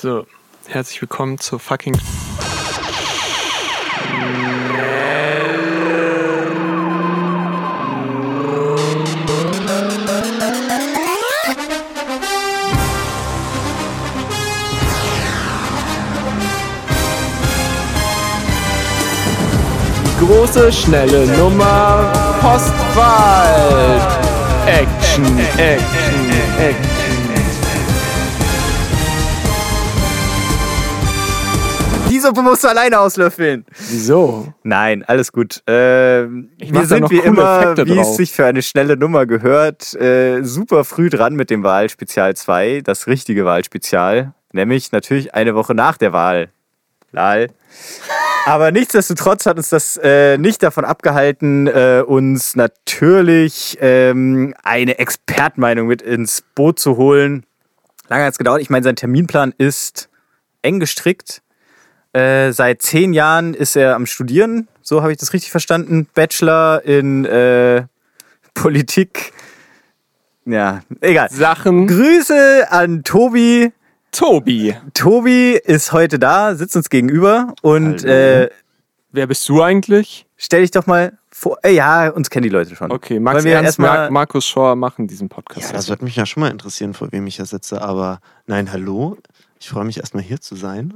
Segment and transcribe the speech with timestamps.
[0.00, 0.24] So,
[0.66, 1.94] herzlich willkommen zur fucking.
[20.18, 22.10] Große, schnelle Nummer,
[22.40, 24.00] Postwahl.
[24.66, 26.99] Action, Action, Action.
[32.30, 33.66] Die Suppe musst du alleine auslöffeln.
[33.88, 34.54] Wieso?
[34.62, 35.64] Nein, alles gut.
[35.66, 38.16] Ähm, wir sind wie immer, Effekte wie es drauf.
[38.16, 43.08] sich für eine schnelle Nummer gehört, äh, super früh dran mit dem Wahlspezial 2, das
[43.08, 44.32] richtige Wahlspezial.
[44.52, 46.50] Nämlich natürlich eine Woche nach der Wahl.
[47.10, 47.48] Lal.
[48.46, 55.88] Aber nichtsdestotrotz hat uns das äh, nicht davon abgehalten, äh, uns natürlich ähm, eine Expertmeinung
[55.88, 57.44] mit ins Boot zu holen.
[58.08, 58.62] Lange hat es gedauert.
[58.62, 60.08] Ich meine, sein Terminplan ist
[60.62, 61.42] eng gestrickt.
[62.12, 66.08] Äh, seit zehn Jahren ist er am Studieren, so habe ich das richtig verstanden.
[66.14, 67.84] Bachelor in äh,
[68.54, 69.32] Politik.
[70.44, 71.28] Ja, egal.
[71.30, 71.86] Sachen.
[71.86, 73.72] Grüße an Tobi.
[74.10, 74.74] Tobi.
[74.92, 78.50] Tobi ist heute da, sitzt uns gegenüber und äh,
[79.12, 80.26] Wer bist du eigentlich?
[80.36, 81.58] stell dich doch mal vor.
[81.62, 82.90] Äh, ja, uns kennen die Leute schon.
[82.90, 85.68] Okay, Max Wollen wir Ernst, erstmal- Mar Markus Schor machen diesen Podcast.
[85.68, 87.82] Ja, das würde mich ja schon mal interessieren, vor wem ich hier sitze.
[87.82, 89.16] Aber nein, hallo.
[89.60, 90.94] Ich freue mich erstmal hier zu sein.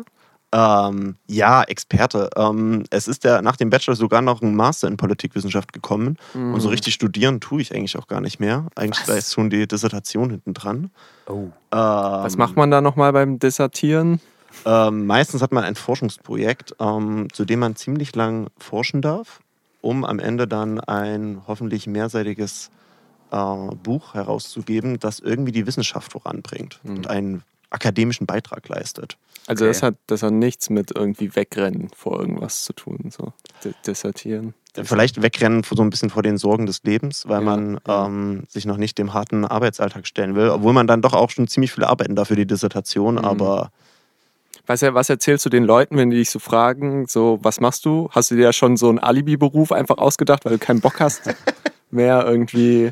[0.56, 2.30] Ähm, ja, Experte.
[2.36, 6.16] Ähm, es ist ja nach dem Bachelor sogar noch ein Master in Politikwissenschaft gekommen.
[6.32, 8.66] Und so richtig studieren tue ich eigentlich auch gar nicht mehr.
[8.76, 10.90] Eigentlich da ist schon die Dissertation hinten dran.
[11.26, 11.48] Oh.
[11.70, 14.20] Was macht man da nochmal beim Dissertieren?
[14.64, 19.40] Ähm, meistens hat man ein Forschungsprojekt, ähm, zu dem man ziemlich lang forschen darf,
[19.80, 22.70] um am Ende dann ein hoffentlich mehrseitiges
[23.32, 29.18] äh, Buch herauszugeben, das irgendwie die Wissenschaft voranbringt und einen akademischen Beitrag leistet.
[29.46, 29.72] Also Okay.
[29.72, 33.10] das, hat, das hat nichts mit irgendwie wegrennen vor irgendwas zu tun.
[33.10, 33.32] So.
[33.64, 34.54] D dissertieren.
[34.82, 38.06] Vielleicht wegrennen so ein bisschen vor den Sorgen des Lebens, weil Ja, man ja.
[38.06, 41.46] ähm, sich noch nicht dem harten Arbeitsalltag stellen will, obwohl man dann doch auch schon
[41.46, 43.24] ziemlich viel arbeiten darf für die Dissertation, Mhm.
[43.24, 43.70] aber
[44.66, 48.08] Was, was erzählst du den Leuten, wenn die dich so fragen, so, was machst du?
[48.12, 51.22] Hast du dir ja schon so einen Alibi-Beruf einfach ausgedacht, weil du keinen Bock hast,
[51.90, 52.90] mehr irgendwie,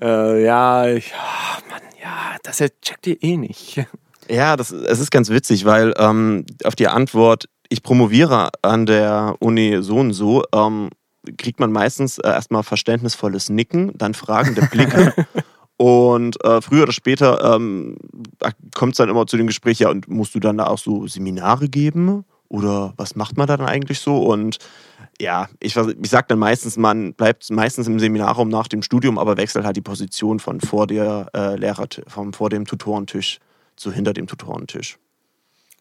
[0.00, 3.84] äh, ja, ich, ja, Mann, ja, das checkt ihr eh nicht.
[4.32, 9.36] Ja, das, es ist ganz witzig, weil ähm, auf die Antwort, ich promoviere an der
[9.40, 10.88] Uni so und so, ähm,
[11.36, 15.12] kriegt man meistens äh, erstmal verständnisvolles Nicken, dann fragende Blicke.
[15.76, 17.98] und äh, früher oder später ähm,
[18.74, 21.06] kommt es dann immer zu dem Gespräch, ja, und musst du dann da auch so
[21.06, 22.24] Seminare geben?
[22.48, 24.16] Oder was macht man da dann eigentlich so?
[24.16, 24.56] Und
[25.20, 29.36] ja, ich, ich sage dann meistens, man bleibt meistens im Seminarraum nach dem Studium, aber
[29.36, 33.38] wechselt halt die Position von vor der äh, Lehrer, vom vor dem Tutorentisch
[33.82, 34.98] zu hinter dem Tutorentisch.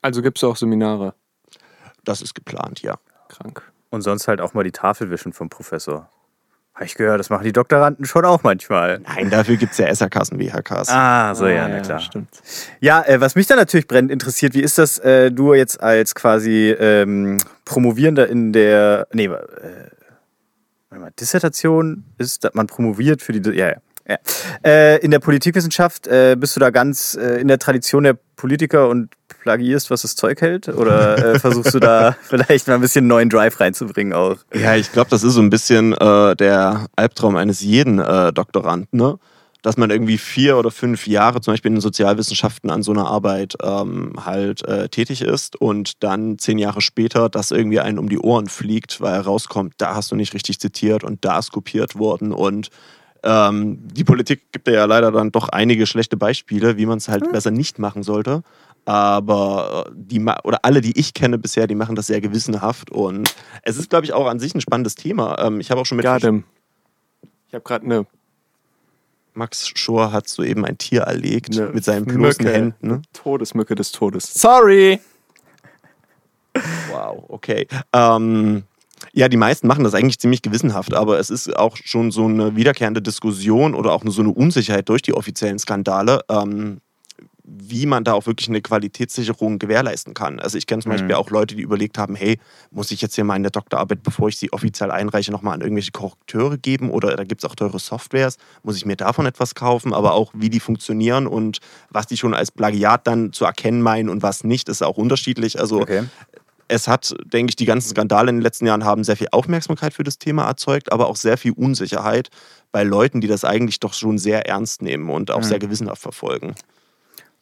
[0.02, 1.14] Also gibst du auch Seminare.
[2.04, 2.96] Das ist geplant, ja.
[3.30, 3.62] Krank.
[3.92, 6.10] Und sonst halt auch mal die Tafel wischen vom Professor.
[6.74, 9.00] Habe ich gehört, das machen die Doktoranden schon auch manchmal.
[9.00, 10.90] Nein, dafür gibt es ja SRKs und WHKs.
[10.90, 12.00] Ah, so ja, Ah, na klar.
[12.00, 12.30] Stimmt.
[12.80, 16.16] Ja, äh, was mich dann natürlich brennend interessiert, wie ist das, äh, du jetzt als
[16.16, 23.34] quasi ähm, Promovierender in der, nee, äh, warte mal, Dissertation ist, dass man promoviert für
[23.34, 23.76] die, Di- ja, ja.
[24.08, 24.18] Ja.
[24.64, 28.90] Äh, in der Politikwissenschaft äh, bist du da ganz äh, in der Tradition der Politiker
[28.90, 29.10] und
[29.42, 30.68] plagierst, was das Zeug hält?
[30.68, 34.38] Oder äh, versuchst du da vielleicht mal ein bisschen neuen Drive reinzubringen auch?
[34.54, 39.00] Ja, ich glaube, das ist so ein bisschen äh, der Albtraum eines jeden äh, Doktoranden,
[39.00, 39.18] ne?
[39.62, 43.06] dass man irgendwie vier oder fünf Jahre zum Beispiel in den Sozialwissenschaften an so einer
[43.06, 48.18] Arbeit ähm, halt tätig ist und dann zehn Jahre später das irgendwie einen um die
[48.18, 52.32] Ohren fliegt, weil herauskommt, da hast du nicht richtig zitiert und da ist kopiert worden
[52.34, 52.72] und
[53.24, 57.32] ähm, die Politik gibt ja leider dann doch einige schlechte Beispiele, wie man es halt
[57.32, 58.44] besser nicht machen sollte.
[58.86, 62.90] Aber äh, die ma- oder alle, die ich kenne bisher, die machen das sehr gewissenhaft
[62.90, 65.38] und es ist, glaube ich, auch an sich ein spannendes Thema.
[65.40, 66.46] Ähm, ich habe auch schon mit Gadem.
[67.48, 68.08] Ich habe gerade eine
[69.34, 72.52] Max Schor hat soeben ein Tier erlegt Ne mit seinen bloßen Mücke.
[72.52, 72.88] Händen.
[72.88, 73.02] Ne?
[73.14, 74.34] Todesmücke des Todes.
[74.34, 75.00] Sorry!
[76.92, 77.68] Wow, okay.
[77.94, 78.64] Ähm,
[79.14, 82.56] ja, die meisten machen das eigentlich ziemlich gewissenhaft, aber es ist auch schon so eine
[82.56, 86.82] wiederkehrende Diskussion oder auch so eine Unsicherheit durch die offiziellen Skandale, ähm,
[87.44, 90.40] wie man da auch wirklich eine Qualitätssicherung gewährleisten kann.
[90.40, 90.96] Also ich kenne zum Mhm.
[90.96, 92.40] Beispiel auch Leute, die überlegt haben, hey,
[92.70, 96.58] muss ich jetzt hier meine Doktorarbeit, bevor ich sie offiziell einreiche, nochmal an irgendwelche Korrekteure
[96.58, 100.14] geben oder da gibt es auch teure Softwares, muss ich mir davon etwas kaufen, aber
[100.14, 101.60] auch wie die funktionieren und
[101.90, 105.60] was die schon als Plagiat dann zu erkennen meinen und was nicht, ist auch unterschiedlich.
[105.60, 106.04] Also Okay.
[106.72, 109.94] Es hat, denke ich, die ganzen Skandale in den letzten Jahren haben sehr viel Aufmerksamkeit
[109.94, 112.30] für das Thema erzeugt, aber auch sehr viel Unsicherheit
[112.72, 115.44] bei Leuten, die das eigentlich doch schon sehr ernst nehmen und auch Mhm.
[115.44, 116.56] sehr gewissenhaft verfolgen.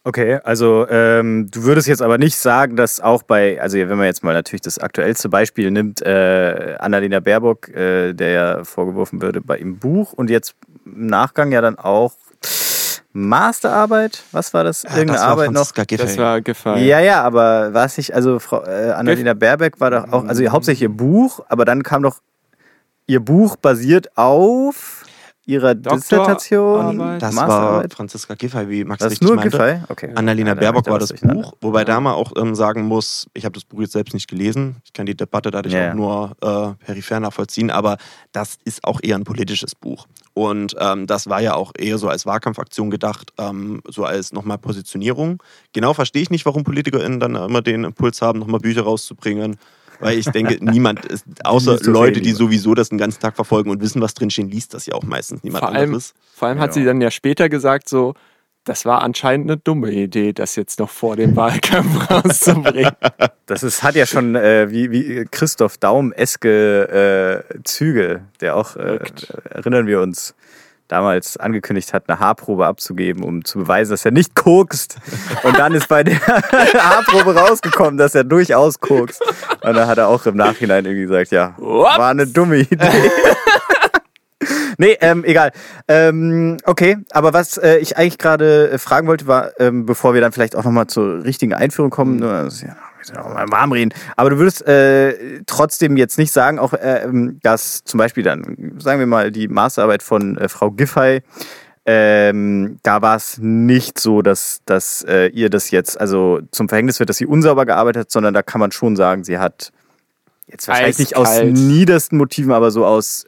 [0.02, 4.06] Okay, also ähm, du würdest jetzt aber nicht sagen, dass auch bei, also wenn man
[4.06, 9.42] jetzt mal natürlich das aktuellste Beispiel nimmt, äh, Annalena Baerbock, äh, der ja vorgeworfen würde
[9.42, 10.54] bei im Buch und jetzt
[10.86, 12.14] im Nachgang ja dann auch
[13.12, 14.84] Masterarbeit, was war das?
[14.84, 15.72] Irgendeine das war Arbeit noch?
[15.72, 16.84] Das war gefallen.
[16.84, 20.82] Ja, ja, aber was ich, also Frau äh, Annalena Baerbeck war doch auch, also hauptsächlich
[20.82, 22.20] ihr Buch, aber dann kam doch,
[23.06, 24.99] ihr Buch basiert auf
[25.50, 27.18] ihrer Dissertation.
[27.18, 27.84] Das war.
[27.90, 29.56] Franziska Giffey, wie Max Das ist richtig nur meinte.
[29.58, 29.80] Giffey?
[29.88, 30.12] Okay.
[30.14, 31.42] Annalena Ja, Baerbock er war das durcheinander.
[31.42, 34.28] Buch, wobei da man auch ähm, sagen muss, ich habe das Buch jetzt selbst nicht
[34.28, 35.90] gelesen, ich kann die Debatte dadurch Ja, ja.
[35.90, 37.96] auch nur äh, peripher nachvollziehen, aber
[38.32, 40.06] das ist auch eher ein politisches Buch.
[40.32, 44.58] Und ähm, das war ja auch eher so als Wahlkampfaktion gedacht, ähm, so als nochmal
[44.58, 45.42] Positionierung.
[45.72, 49.56] Genau verstehe ich nicht, warum PolitikerInnen dann immer den Impuls haben, nochmal Bücher rauszubringen.
[50.00, 53.70] Weil ich denke, niemand, ist, außer eh Leute, die sowieso das den ganzen Tag verfolgen
[53.70, 56.14] und wissen, was drinstehen, liest das ja auch meistens niemand Vor allem, anderes.
[56.34, 56.72] vor allem hat Ja.
[56.74, 58.14] sie dann ja später gesagt, so,
[58.64, 62.92] das war anscheinend eine dumme Idee, das jetzt noch vor dem Wahlkampf rauszubringen.
[63.46, 68.98] Das ist, hat ja schon äh, wie, wie Christoph Daum-eske äh, Züge, der auch, äh,
[69.50, 70.34] erinnern wir uns,
[70.90, 74.96] damals angekündigt hat, eine Haarprobe abzugeben, um zu beweisen, dass er nicht kokst.
[75.44, 79.22] Und dann ist bei der Haarprobe rausgekommen, dass er durchaus kokst.
[79.62, 81.98] Und dann hat er auch im Nachhinein irgendwie gesagt, ja, Ups.
[81.98, 83.10] war eine dumme Idee.
[84.78, 85.52] Nee, ähm, egal.
[85.88, 90.22] Ähm, okay, aber was äh, ich eigentlich gerade äh, fragen wollte, war, ähm, bevor wir
[90.22, 92.76] dann vielleicht auch nochmal zur richtigen Einführung kommen, nur, also, ja,
[93.14, 97.06] mal warm reden, aber du würdest äh, trotzdem jetzt nicht sagen, auch äh,
[97.42, 101.22] dass zum Beispiel dann, sagen wir mal, die Masterarbeit von äh, Frau Giffey,
[101.86, 107.00] ähm, da war es nicht so, dass, dass äh, ihr das jetzt also zum Verhängnis
[107.00, 109.72] wird, dass sie unsauber gearbeitet hat, sondern da kann man schon sagen, sie hat
[110.46, 113.26] jetzt wahrscheinlich nicht aus niedersten Motiven, aber so aus.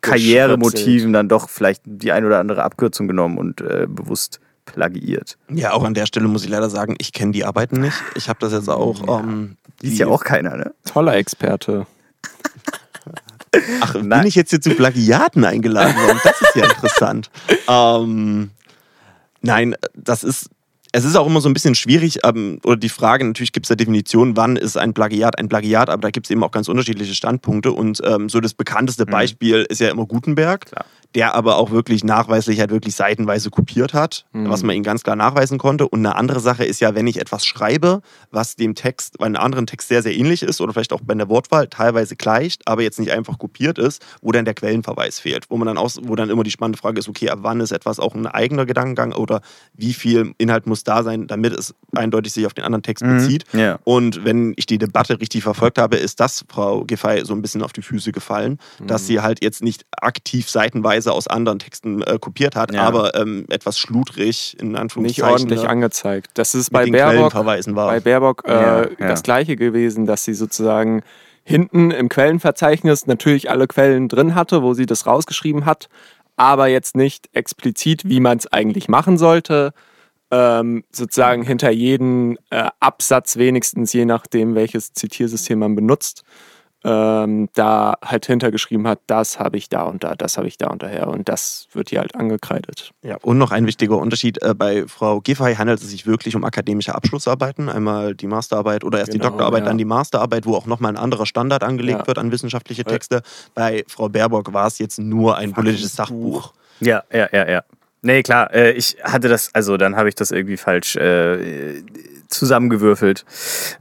[0.00, 5.38] Karrieremotiven dann doch vielleicht die ein oder andere Abkürzung genommen und äh, bewusst plagiiert.
[5.50, 7.96] Ja, auch an der Stelle muss ich leider sagen, ich kenne die Arbeiten nicht.
[8.14, 9.20] Ich habe das jetzt auch.
[9.20, 10.74] Ähm, Liest ja auch keiner, ne?
[10.84, 11.86] Toller Experte.
[13.80, 14.26] Ach, bin Nein.
[14.26, 16.20] ich jetzt hier zu Plagiaten eingeladen worden?
[16.24, 17.30] Das ist ja interessant.
[17.68, 18.50] ähm,
[19.40, 20.48] nein, das ist.
[20.94, 23.68] Es ist auch immer so ein bisschen schwierig, ähm, oder die Frage, natürlich gibt es
[23.68, 26.68] da Definitionen, wann ist ein Plagiat ein Plagiat, aber da gibt es eben auch ganz
[26.68, 27.72] unterschiedliche Standpunkte.
[27.72, 30.84] Und ähm, so das bekannteste Beispiel ist ja immer Gutenberg, Klar.
[31.14, 35.16] Der aber auch wirklich nachweislich halt wirklich seitenweise kopiert hat, was man ihm ganz klar
[35.16, 35.86] nachweisen konnte.
[35.88, 38.00] Und eine andere Sache ist ja, wenn ich etwas schreibe,
[38.30, 41.14] was dem Text, bei einem anderen Text sehr, sehr ähnlich ist oder vielleicht auch bei
[41.14, 45.50] der Wortwahl teilweise gleicht, aber jetzt nicht einfach kopiert ist, wo dann der Quellenverweis fehlt.
[45.50, 47.72] Wo man dann aus, wo dann immer die spannende Frage ist, okay, ab wann ist
[47.72, 49.42] etwas auch ein eigener Gedankengang oder
[49.74, 53.44] wie viel Inhalt muss da sein, damit es eindeutig sich auf den anderen Text bezieht.
[53.52, 53.78] Ja.
[53.84, 57.62] Und wenn ich die Debatte richtig verfolgt habe, ist das Frau Giffey so ein bisschen
[57.62, 62.18] auf die Füße gefallen, dass sie halt jetzt nicht aktiv seitenweise aus anderen Texten äh,
[62.20, 62.82] kopiert hat, Ja.
[62.82, 66.30] aber ähm, etwas schludrig in Nicht Anführungszeichen ordentlich ne, angezeigt.
[66.34, 67.32] Das ist bei Baerbock,
[67.74, 69.08] bei Baerbock äh, Ja, ja.
[69.08, 71.02] das gleiche gewesen, dass sie sozusagen
[71.44, 75.88] hinten im Quellenverzeichnis natürlich alle Quellen drin hatte, wo sie das rausgeschrieben hat,
[76.36, 79.72] aber jetzt nicht explizit, wie man es eigentlich machen sollte.
[80.30, 86.22] Ähm, sozusagen hinter jeden äh, Absatz wenigstens, je nachdem, welches Zitiersystem man benutzt,
[86.84, 90.68] ähm, da halt hintergeschrieben hat, das habe ich da und da, das habe ich da
[90.68, 92.90] und daher und das wird hier halt angekreidet.
[93.02, 96.44] Ja, und noch ein wichtiger Unterschied, äh, bei Frau Giffey handelt es sich wirklich um
[96.44, 99.66] akademische Abschlussarbeiten, einmal die Masterarbeit oder erst die Genau, Doktorarbeit, ja.
[99.66, 102.06] dann die Masterarbeit, wo auch nochmal ein anderer Standard angelegt Ja.
[102.06, 103.22] wird an wissenschaftliche Texte.
[103.54, 106.52] Bei Frau Baerbock war es jetzt nur ein politisches Sachbuch.
[106.80, 107.62] Ja, ja, ja, ja.
[108.04, 111.84] Nee, klar, äh, ich hatte das, also dann habe ich das irgendwie falsch äh,
[112.28, 113.24] zusammengewürfelt.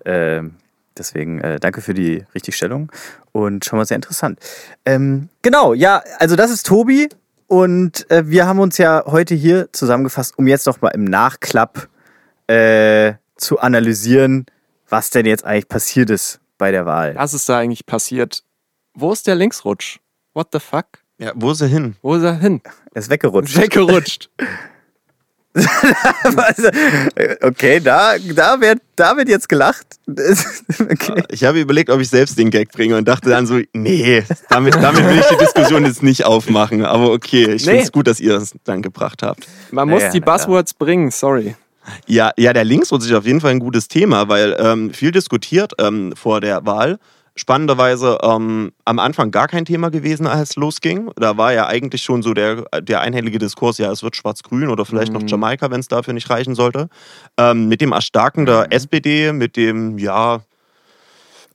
[0.05, 0.55] Ähm,
[1.01, 2.91] deswegen äh, danke für die Richtigstellung
[3.31, 4.39] und schon mal sehr interessant.
[4.85, 7.09] Ähm, genau, ja, also das ist Tobi
[7.47, 11.89] und äh, wir haben uns ja heute hier zusammengefasst, um jetzt noch mal im Nachklapp
[12.47, 14.45] äh, zu analysieren,
[14.87, 17.15] was denn jetzt eigentlich passiert ist bei der Wahl.
[17.15, 18.43] Was ist da eigentlich passiert?
[18.93, 19.99] Wo ist der Linksrutsch?
[20.33, 20.85] What the fuck?
[21.17, 21.95] Ja, wo ist er hin?
[22.01, 22.61] Wo ist er hin?
[22.93, 23.57] Er ist weggerutscht.
[23.57, 24.29] Weggerutscht.
[25.53, 26.69] Also,
[27.41, 29.85] okay, da, da, wird, da wird jetzt gelacht.
[30.07, 31.23] okay.
[31.29, 34.75] Ich habe überlegt, ob ich selbst den Gag bringe und dachte dann so, nee, damit,
[34.75, 36.85] damit will ich die Diskussion jetzt nicht aufmachen.
[36.85, 37.71] Aber okay, ich Nee.
[37.71, 39.47] finde es gut, dass ihr es dann gebracht habt.
[39.71, 40.21] Man muss ja, die.
[40.21, 41.55] Buzzwords bringen, sorry.
[42.05, 45.73] Ja, ja, der Linksrutsch ist auf jeden Fall ein gutes Thema, weil ähm, viel diskutiert
[45.79, 46.99] ähm, vor der Wahl.
[47.41, 51.09] Spannenderweise ähm, am Anfang gar kein Thema gewesen, als es losging.
[51.15, 54.85] Da war ja eigentlich schon so der, der einhellige Diskurs, ja, es wird schwarz-grün oder
[54.85, 56.87] vielleicht noch Jamaika, wenn es dafür nicht reichen sollte.
[57.39, 60.41] Ähm, mit dem Erstarken der SPD, mit dem, ja,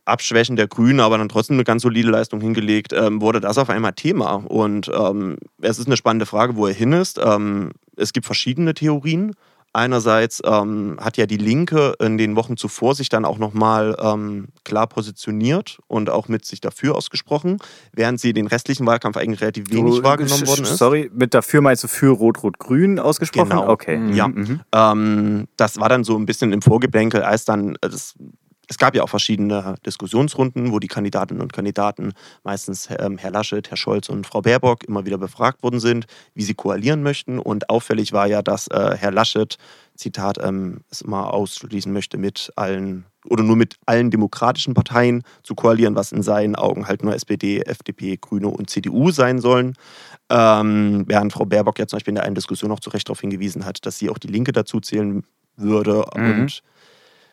[0.03, 3.69] Abschwächen der Grünen, aber dann trotzdem eine ganz solide Leistung hingelegt, ähm, wurde das auf
[3.69, 4.43] einmal Thema.
[4.45, 7.17] Und ähm, es ist eine spannende Frage, wo er hin ist.
[7.17, 9.35] Ähm, es gibt verschiedene Theorien.
[9.77, 14.47] Einerseits ähm, hat ja die Linke in den Wochen zuvor sich dann auch nochmal ähm,
[14.63, 17.57] klar positioniert und auch mit sich dafür ausgesprochen,
[17.93, 20.77] während sie den restlichen Wahlkampf eigentlich relativ wenig Du- wahrgenommen sch- worden ist.
[20.77, 23.49] Sorry, mit dafür meinst du für Rot-Rot-Grün ausgesprochen?
[23.49, 23.69] Genau.
[23.69, 23.99] Okay.
[24.13, 24.29] Ja.
[24.29, 24.61] Mhm.
[24.73, 28.15] Ähm, das war dann so ein bisschen im Vorgeplänkel, als dann äh, das,
[28.67, 33.69] es gab ja auch verschiedene Diskussionsrunden, wo die Kandidatinnen und Kandidaten, meistens ähm, Herr Laschet,
[33.69, 37.39] Herr Scholz und Frau Baerbock, immer wieder befragt worden sind, wie sie koalieren möchten.
[37.39, 39.57] Und auffällig war ja, dass äh, Herr Laschet,
[39.95, 45.53] Zitat, ähm, es immer ausschließen möchte, mit allen oder nur mit allen demokratischen Parteien zu
[45.53, 49.73] koalieren, was in seinen Augen halt nur SPD, FDP, Grüne und CDU sein sollen.
[50.29, 53.19] Ähm, während Frau Baerbock ja zum Beispiel in der einen Diskussion auch zu Recht darauf
[53.21, 55.23] hingewiesen hat, dass sie auch die Linke dazu zählen
[55.57, 56.41] würde Mhm.
[56.41, 56.61] und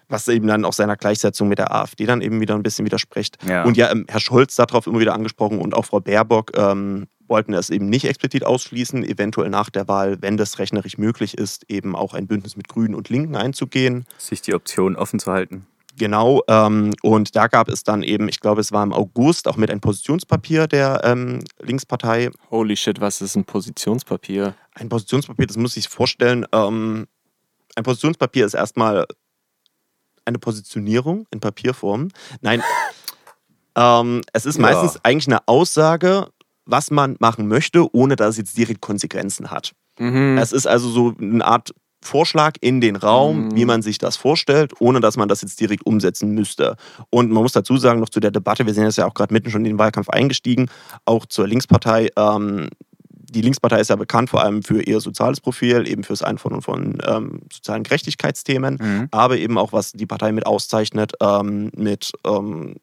[0.08, 3.38] was eben dann auch seiner Gleichsetzung mit der AfD dann eben wieder ein bisschen widerspricht.
[3.46, 3.64] Ja.
[3.64, 7.54] Und ja, ähm, Herr Scholz darauf immer wieder angesprochen und auch Frau Baerbock ähm, wollten
[7.54, 11.96] es eben nicht explizit ausschließen, eventuell nach der Wahl, wenn das rechnerisch möglich ist, eben
[11.96, 14.04] auch ein Bündnis mit Grünen und Linken einzugehen.
[14.18, 15.66] Sich die Option offen zu halten.
[15.96, 19.56] Genau, ähm, und da gab es dann eben, ich glaube, es war im August, auch
[19.56, 22.30] mit ein Positionspapier der ähm, Linkspartei.
[22.50, 24.54] Holy shit, was ist ein Positionspapier?
[24.74, 26.46] Ein Positionspapier, das muss ich sich vorstellen.
[26.52, 27.06] Ähm,
[27.76, 29.06] ein Positionspapier ist erstmal
[30.24, 32.08] eine Positionierung in Papierform.
[32.40, 32.62] Nein,
[33.76, 34.62] ähm, es ist Ja.
[34.62, 36.28] meistens eigentlich eine Aussage,
[36.66, 39.72] was man machen möchte, ohne dass es jetzt direkt Konsequenzen hat.
[39.98, 40.38] Mhm.
[40.38, 43.56] Es ist also so eine Art Vorschlag in den Raum, Mhm.
[43.56, 46.76] wie man sich das vorstellt, ohne dass man das jetzt direkt umsetzen müsste.
[47.10, 49.32] Und man muss dazu sagen, noch zu der Debatte, wir sind jetzt ja auch gerade
[49.32, 50.68] mitten schon in den Wahlkampf eingestiegen,
[51.06, 52.10] auch zur Linkspartei.
[52.16, 52.68] Ähm,
[53.34, 56.98] die Linkspartei ist ja bekannt vor allem für ihr soziales Profil, eben fürs Einfordern von
[57.06, 59.08] ähm, sozialen Gerechtigkeitsthemen, Mhm.
[59.10, 62.76] aber eben auch, was die Partei mit auszeichnet, ähm, mit ähm,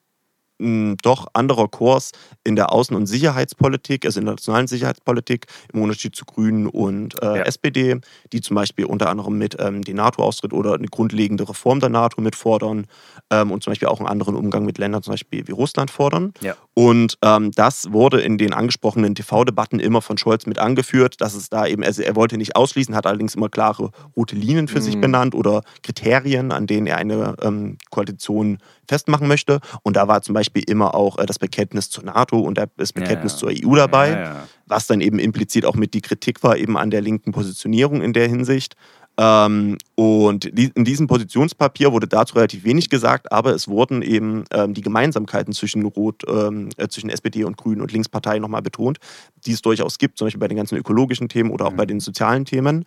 [0.61, 2.11] mh, doch anderer Kurs
[2.43, 7.21] in der Außen- und Sicherheitspolitik, also in der nationalen Sicherheitspolitik, im Unterschied zu Grünen und
[7.21, 7.43] äh, Ja.
[7.43, 7.99] SPD,
[8.33, 12.21] die zum Beispiel unter anderem mit ähm, den NATO-Austritt oder eine grundlegende Reform der NATO
[12.21, 12.85] mitfordern
[13.29, 16.33] ähm, und zum Beispiel auch einen anderen Umgang mit Ländern, zum Beispiel wie Russland, fordern.
[16.41, 16.55] Ja.
[16.73, 21.49] Und ähm, das wurde in den angesprochenen TV-Debatten immer von Scholz mit angeführt, dass es
[21.49, 24.95] da eben, also er wollte nicht ausschließen, hat allerdings immer klare rote Linien für sich
[24.95, 25.01] Mhm.
[25.01, 28.57] benannt oder Kriterien, an denen er eine ähm, Koalition
[28.91, 29.59] festmachen möchte.
[29.83, 33.33] Und da war zum Beispiel immer auch äh, das Bekenntnis zur NATO und das Bekenntnis
[33.33, 33.37] Ja.
[33.39, 34.47] zur EU dabei, Ja, ja.
[34.65, 38.11] was dann eben implizit auch mit die Kritik war eben an der linken Positionierung in
[38.13, 38.75] der Hinsicht.
[39.23, 44.73] Ähm, und in diesem Positionspapier wurde dazu relativ wenig gesagt, aber es wurden eben ähm,
[44.73, 48.97] die Gemeinsamkeiten zwischen Rot, ähm, äh, zwischen SPD und Grünen und Linkspartei nochmal betont,
[49.45, 51.77] die es durchaus gibt, zum Beispiel bei den ganzen ökologischen Themen oder auch Mhm.
[51.77, 52.85] bei den sozialen Themen.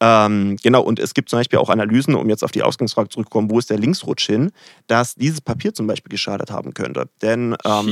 [0.00, 3.48] Ähm, genau, und es gibt zum Beispiel auch Analysen, um jetzt auf die Ausgangsfrage zurückzukommen,
[3.48, 4.50] wo ist der Linksrutsch hin,
[4.88, 7.08] dass dieses Papier zum Beispiel geschadet haben könnte.
[7.22, 7.88] Denn ähm,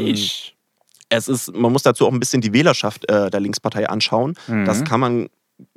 [1.11, 4.35] es ist, man muss dazu auch ein bisschen die Wählerschaft äh, der Linkspartei anschauen.
[4.49, 4.65] Mhm.
[4.65, 5.29] Das kann man,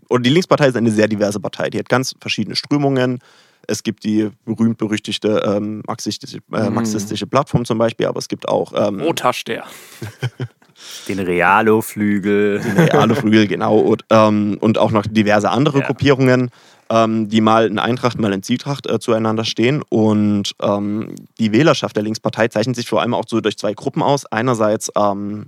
[0.09, 1.69] oder die Linkspartei ist eine sehr diverse Partei.
[1.69, 3.19] Die hat ganz verschiedene Strömungen.
[3.67, 6.75] Es gibt die berühmt-berüchtigte ähm, marxistische, äh, Mhm.
[6.75, 9.65] marxistische Plattform zum Beispiel, aber es gibt auch ähm, Rotasch-der.
[11.07, 12.61] Den Realo-Flügel.
[12.77, 15.87] reale Flügel, genau, und, ähm, und auch noch diverse andere Ja.
[15.87, 16.51] Gruppierungen,
[16.89, 19.81] ähm, die mal in Eintracht, mal in Zwietracht äh, zueinander stehen.
[19.89, 24.03] Und ähm, die Wählerschaft der Linkspartei zeichnet sich vor allem auch so durch zwei Gruppen
[24.03, 24.25] aus.
[24.27, 25.47] Einerseits ähm,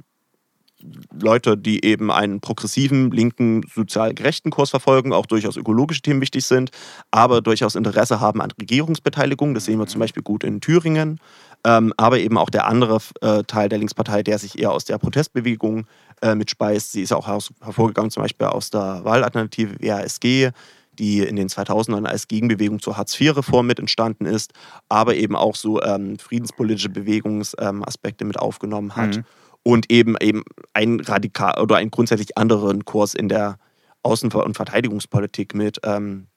[1.12, 6.46] Leute, die eben einen progressiven, linken, sozial gerechten Kurs verfolgen, auch durchaus ökologische Themen wichtig
[6.46, 6.72] sind,
[7.12, 9.54] aber durchaus Interesse haben an Regierungsbeteiligung.
[9.54, 11.20] Das sehen wir zum Beispiel gut in Thüringen.
[11.66, 14.98] Ähm, aber eben auch der andere äh, Teil der Linkspartei, der sich eher aus der
[14.98, 15.88] Protestbewegung
[16.22, 16.94] äh, mitspeist.
[16.94, 20.52] Sie ist auch hervorgegangen, zum Beispiel aus der Wahlalternative WASG,
[20.98, 24.54] die in den 2000ern als Gegenbewegung zur Hartz-IV-Reform mit entstanden ist,
[24.88, 29.26] aber eben auch so ähm, friedenspolitische Bewegungsaspekte mit aufgenommen hat Mhm.
[29.64, 33.58] Und eben eben einen radikal oder einen grundsätzlich anderen Kurs in der
[34.04, 36.28] Außen- und Verteidigungspolitik mit ähm,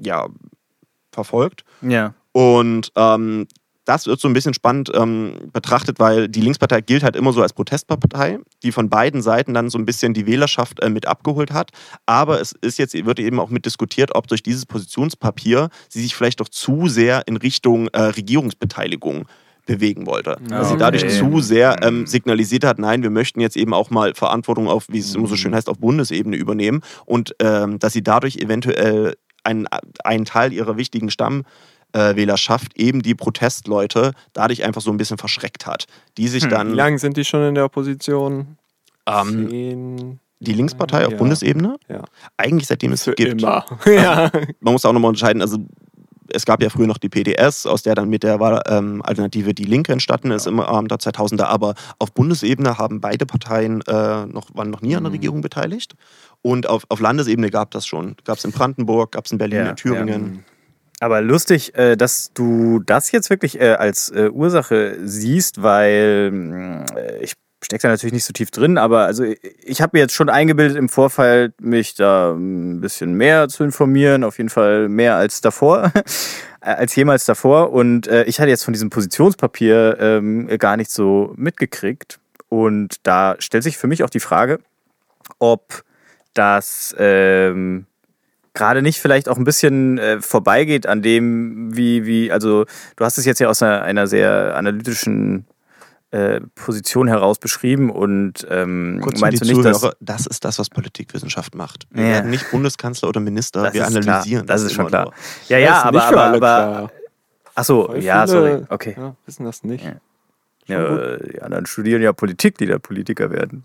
[0.00, 0.28] ja,
[1.12, 1.64] verfolgt.
[1.82, 2.14] Ja.
[2.32, 3.46] Und ähm,
[3.84, 7.42] das wird so ein bisschen spannend ähm, betrachtet, weil die Linkspartei gilt halt immer so
[7.42, 11.52] als Protestpartei, die von beiden Seiten dann so ein bisschen die Wählerschaft äh, mit abgeholt
[11.52, 11.70] hat.
[12.06, 16.14] Aber es ist jetzt, wird eben auch mit diskutiert, ob durch dieses Positionspapier sie sich
[16.14, 19.26] vielleicht doch zu sehr in Richtung äh, Regierungsbeteiligung
[19.66, 20.36] bewegen wollte.
[20.48, 21.12] Dass sie dadurch Okay.
[21.18, 24.98] zu sehr ähm, signalisiert hat, nein, wir möchten jetzt eben auch mal Verantwortung auf, wie
[24.98, 29.66] es immer so schön heißt, auf Bundesebene übernehmen und ähm, dass sie dadurch eventuell einen,
[30.04, 31.44] einen Teil ihrer wichtigen Stamm
[31.92, 35.84] äh, Wählerschaft eben die Protestleute dadurch einfach so ein bisschen verschreckt hat,
[36.16, 38.56] die sich Hm, Wie dann lange sind die schon in der Opposition?
[39.06, 40.20] ähm, Zehn.
[40.40, 41.18] die Linkspartei auf Ja.
[41.18, 42.02] Bundesebene Ja.
[42.36, 43.42] eigentlich seitdem es Für gibt.
[43.42, 43.64] immer.
[43.86, 44.30] ja.
[44.60, 45.58] Man muss auch nochmal unterscheiden, also
[46.34, 49.92] es gab ja früher noch die PDS, aus der dann mit der Wahlalternative Die Linke
[49.92, 51.44] entstanden ist im Rahmen der 2000er.
[51.44, 55.16] Aber auf Bundesebene haben beide Parteien äh, noch, waren noch nie an der Mhm.
[55.16, 55.94] Regierung beteiligt.
[56.42, 58.16] Und auf, auf Landesebene gab das schon.
[58.24, 60.44] Gab es in Brandenburg, gab es in Berlin, Ja, in Thüringen.
[61.00, 66.84] Aber lustig, äh, dass du das jetzt wirklich äh, als äh, Ursache siehst, weil
[67.20, 70.28] ich stecke da natürlich nicht so tief drin, aber also ich habe mir jetzt schon
[70.28, 75.40] eingebildet im Vorfall, mich da ein bisschen mehr zu informieren, auf jeden Fall mehr als
[75.40, 75.92] davor,
[76.60, 77.72] äh, als jemals davor.
[77.72, 82.18] Und äh, ich hatte jetzt von diesem Positionspapier ähm, gar nicht so mitgekriegt.
[82.48, 84.60] Und da stellt sich für mich auch die Frage,
[85.38, 85.84] ob
[86.34, 87.86] das ähm,
[88.54, 92.64] gerade nicht vielleicht auch ein bisschen äh, vorbeigeht an dem, wie, wie, also
[92.96, 95.46] du hast es jetzt ja aus einer, einer sehr analytischen
[96.12, 99.80] äh, Position heraus beschrieben und ähm, Kurz meinst du nicht, dass.
[99.80, 101.86] Zuhörer, das ist das, was Politikwissenschaft macht.
[101.90, 102.10] Wir Ja.
[102.12, 104.44] werden nicht Bundeskanzler oder Minister, Das wir analysieren.
[104.46, 104.56] klar.
[104.56, 105.04] Das ist schon klar.
[105.06, 105.14] nur.
[105.48, 106.90] Ja, Das ja, aber, aber, aber klar.
[107.54, 108.94] ach so, Voll ja, viele, sorry, okay.
[108.96, 109.84] Ja, wissen das nicht.
[109.84, 109.94] Ja.
[110.66, 113.64] Ja, äh, die anderen studieren ja Politik, die dann Politiker werden.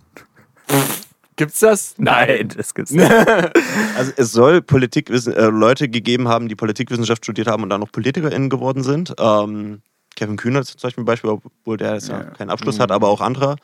[1.36, 1.94] Gibt's das?
[1.98, 3.12] das gibt's nicht.
[3.98, 7.92] Also es soll Politikwissen äh, Leute gegeben haben, die Politikwissenschaft studiert haben und dann noch
[7.92, 9.14] PolitikerInnen geworden sind.
[9.20, 9.82] Ähm,
[10.18, 12.18] Kevin Kühner ist zum Beispiel ein Beispiel, obwohl der jetzt ja.
[12.18, 12.24] Ja.
[12.32, 13.56] keinen Abschluss hat, aber auch andere.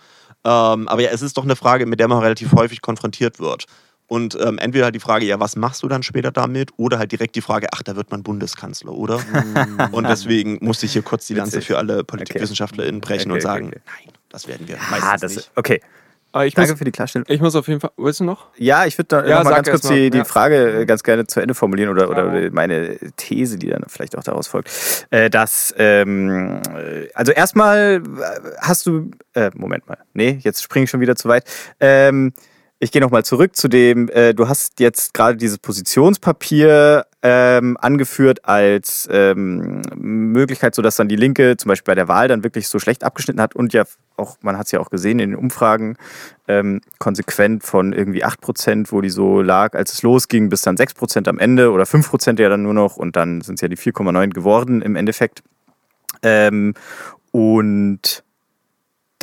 [0.46, 3.66] Ähm, aber ja, es ist doch eine Frage, mit der man relativ häufig konfrontiert wird.
[4.08, 6.72] Und ähm, entweder halt die Frage, ja, was machst du dann später damit?
[6.78, 9.20] Oder halt direkt die Frage, ach, da wird man Bundeskanzler, oder?
[9.92, 13.68] und deswegen musste ich hier kurz die Lanze für alle PolitikwissenschaftlerInnen brechen Okay, und sagen,
[13.68, 14.04] okay, okay.
[14.06, 15.52] nein, das werden wir Ah, meistens das nicht.
[15.56, 15.82] okay.
[16.34, 17.26] Danke muss, für die Klarstellung.
[17.30, 17.92] ich muss auf jeden Fall.
[17.96, 18.48] Willst du noch?
[18.58, 19.96] Ja, ich würde da Ja, noch mal ganz kurz mal.
[19.96, 20.24] die, die Ja.
[20.26, 24.24] Frage äh, ganz gerne zu Ende formulieren oder, oder meine These, die dann vielleicht auch
[24.24, 24.70] daraus folgt.
[25.12, 28.02] Äh, dass, ähm, äh, also erstmal
[28.60, 31.44] hast du, äh, Moment mal, nee, jetzt springe ich schon wieder zu weit.
[31.80, 32.34] Ähm,
[32.80, 38.44] ich gehe nochmal zurück zu dem, äh, du hast jetzt gerade dieses Positionspapier ähm, angeführt
[38.44, 42.80] als ähm, Möglichkeit, sodass dann die Linke zum Beispiel bei der Wahl dann wirklich so
[42.80, 43.86] schlecht abgeschnitten hat und ja
[44.18, 45.96] auch, man hat es ja auch gesehen in den Umfragen,
[46.50, 51.30] ähm, konsequent von irgendwie 8%, wo die so lag, als es losging, bis dann 6%
[51.30, 54.30] am Ende oder 5% ja dann nur noch und dann sind es ja die 4,9
[54.30, 55.44] geworden im Endeffekt.
[56.22, 56.74] Ähm,
[57.32, 58.24] und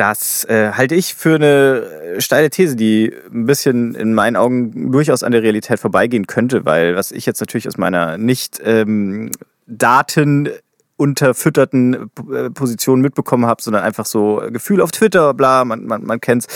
[0.00, 5.22] das äh, halte ich für eine steile These, die ein bisschen in meinen Augen durchaus
[5.22, 9.30] an der Realität vorbeigehen könnte, weil was ich jetzt natürlich aus meiner nicht ähm,
[9.66, 10.48] Daten
[10.96, 16.18] unterfütterten äh, Position mitbekommen habe, sondern einfach so Gefühl auf Twitter, bla, man, man, man
[16.18, 16.46] kennt's,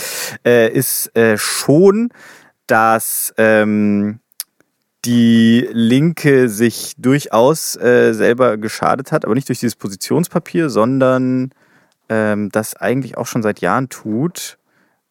[0.43, 2.09] äh, ist äh, schon,
[2.65, 4.21] dass ähm,
[5.05, 11.51] die Linke sich durchaus äh, selber geschadet hat, aber nicht durch dieses Positionspapier, sondern
[12.09, 14.57] ähm, das eigentlich auch schon seit Jahren tut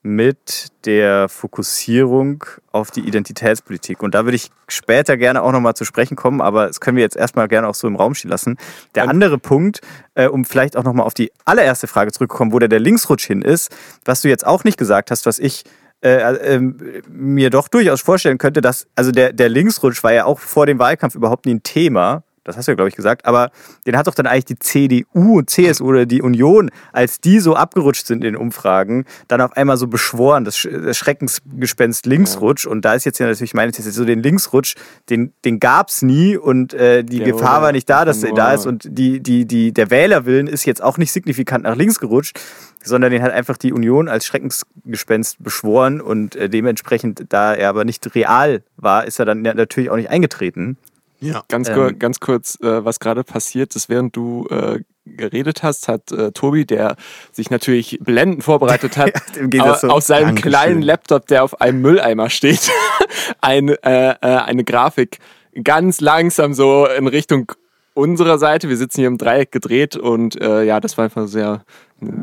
[0.06, 4.02] mit der Fokussierung auf die Identitätspolitik.
[4.02, 7.02] Und da würde ich später gerne auch nochmal zu sprechen kommen, aber das können wir
[7.02, 8.58] jetzt erstmal gerne auch so im Raum stehen lassen.
[8.94, 9.80] Der andere Punkt,
[10.14, 13.40] äh, um vielleicht auch nochmal auf die allererste Frage zurückzukommen, wo der, der Linksrutsch hin
[13.40, 15.64] ist, was du jetzt auch nicht gesagt hast, was ich
[16.02, 16.76] äh, ähm,
[17.08, 20.78] mir doch durchaus vorstellen könnte, dass, also der, der Linksrutsch war ja auch vor dem
[20.78, 22.24] Wahlkampf überhaupt nie ein Thema.
[22.44, 23.24] Das hast du ja, glaube ich, gesagt.
[23.24, 23.50] Aber
[23.86, 27.56] den hat doch dann eigentlich die CDU und CSU oder die Union, als die so
[27.56, 32.66] abgerutscht sind in den Umfragen, dann auf einmal so beschworen, das, Sch das Schreckensgespenst Linksrutsch.
[32.66, 34.74] Und da ist jetzt ja natürlich meine These, so den Linksrutsch,
[35.10, 38.34] den, den gab es nie und äh, die Der Gefahr war nicht da, dass er
[38.34, 38.66] da ist.
[38.66, 42.38] Und die, die, die, der Wählerwillen ist jetzt auch nicht signifikant nach links gerutscht,
[42.82, 47.84] sondern den hat einfach die Union als Schreckensgespenst beschworen und äh, dementsprechend, da er aber
[47.84, 50.76] nicht real war, ist er dann ja natürlich auch nicht eingetreten.
[51.24, 51.42] Ja.
[51.48, 51.74] Ganz, Ähm.
[51.74, 56.32] kur ganz kurz, äh, was gerade passiert ist, während du äh, geredet hast, hat äh,
[56.32, 56.96] Tobi, der
[57.32, 60.50] sich natürlich blendend vorbereitet hat, Im Gegensatz au- zu- auf seinem Dankeschön.
[60.50, 62.70] kleinen Laptop, der auf einem Mülleimer steht,
[63.40, 65.18] ein, äh, äh, eine Grafik
[65.62, 67.52] ganz langsam so in Richtung
[67.94, 68.68] unserer Seite.
[68.68, 71.62] Wir sitzen hier im Dreieck gedreht und äh, ja, das war einfach sehr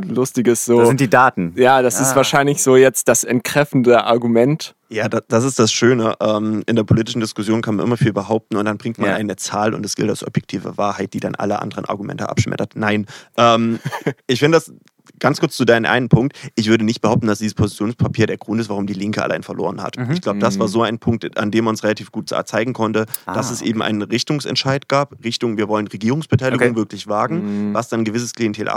[0.07, 0.79] lustiges so.
[0.79, 1.53] Das sind die Daten.
[1.55, 2.15] ja, das ist Ah.
[2.17, 4.75] wahrscheinlich so jetzt das entkräfende Argument.
[4.89, 6.15] Ja, da, das ist das Schöne.
[6.21, 9.15] Ähm, in der politischen Diskussion kann man immer viel behaupten und dann bringt man Ja.
[9.15, 12.73] eine Zahl und es gilt als objektive Wahrheit, die dann alle anderen Argumente abschmettert.
[12.75, 13.05] Nein.
[13.37, 13.79] Ähm,
[14.27, 14.73] ich finde das
[15.19, 16.37] ganz kurz zu deinem einen Punkt.
[16.55, 19.81] Ich würde nicht behaupten, dass dieses Positionspapier der Grund ist, warum die Linke allein verloren
[19.81, 19.97] hat.
[19.97, 20.11] Mhm.
[20.11, 23.05] Ich glaube, das war so ein Punkt, an dem man uns relativ gut zeigen konnte,
[23.25, 26.75] dass Ah, es eben einen Richtungsentscheid gab, Richtung, wir wollen Regierungsbeteiligung Okay.
[26.75, 27.73] wirklich wagen, Mhm.
[27.73, 28.69] was dann ein gewisses Klientel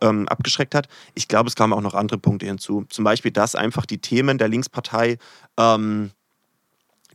[0.00, 0.88] ähm, abgeschreckt hat.
[1.14, 2.84] Ich glaube, es kamen auch noch andere Punkte hinzu.
[2.88, 5.18] Zum Beispiel, dass einfach die Themen der Linkspartei
[5.58, 6.10] ähm,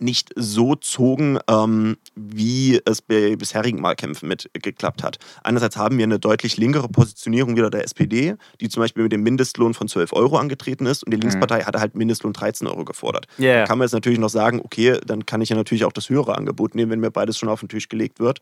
[0.04, 5.18] nicht so zogen, ähm, wie es bei bisherigen Wahlkämpfen mit geklappt hat.
[5.44, 9.24] Einerseits haben wir eine deutlich linkere Positionierung wieder der SPD, die zum Beispiel mit dem
[9.24, 13.28] Mindestlohn von 12 Euro angetreten ist und die Linkspartei hatte halt Mindestlohn 13 Euro gefordert.
[13.40, 13.62] Yeah.
[13.62, 16.10] Da kann man jetzt natürlich noch sagen, okay, dann kann ich ja natürlich auch das
[16.10, 18.40] höhere Angebot nehmen, wenn mir beides schon auf den Tisch gelegt wird.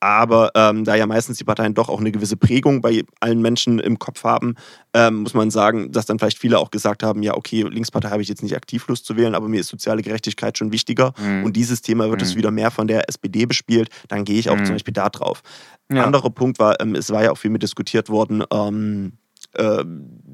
[0.00, 3.78] Aber ähm, da ja meistens die Parteien doch auch eine gewisse Prägung bei allen Menschen
[3.78, 4.54] im Kopf haben,
[4.94, 8.22] ähm, muss man sagen, dass dann vielleicht viele auch gesagt haben, ja, okay, Linkspartei habe
[8.22, 11.44] ich jetzt nicht aktiv Lust zu wählen, aber mir ist soziale Gerechtigkeit schon wichtiger Mhm.
[11.44, 14.56] und dieses Thema wird es wieder mehr von der SPD bespielt, dann gehe ich auch
[14.56, 14.64] Mhm.
[14.66, 15.42] zum Beispiel da drauf.
[15.90, 16.04] Ja.
[16.04, 19.12] Anderer Punkt war, ähm, es war ja auch viel mit diskutiert worden, ähm,
[19.54, 19.84] äh,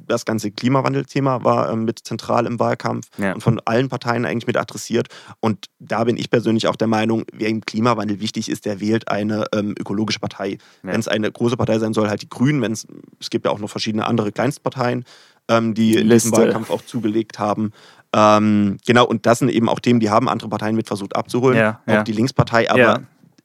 [0.08, 3.34] das ganze Klimawandelthema war ähm, mit zentral im Wahlkampf Ja.
[3.34, 5.08] und von allen Parteien eigentlich mit adressiert.
[5.40, 9.08] Und da bin ich persönlich auch der Meinung, wer im Klimawandel wichtig ist, der wählt
[9.08, 10.58] eine ähm, ökologische Partei.
[10.82, 10.92] Ja.
[10.92, 12.60] Wenn es eine große Partei sein soll, halt die Grünen.
[12.62, 12.86] Wenn's,
[13.20, 15.04] es gibt ja auch noch verschiedene andere Kleinstparteien,
[15.48, 16.32] ähm, die in diesem.
[16.32, 17.72] Wahlkampf auch zugelegt haben.
[18.14, 21.58] Ähm, genau, und das sind eben auch Themen, die haben andere Parteien mit versucht abzuholen.
[21.58, 23.02] Ja, auch die Linkspartei, aber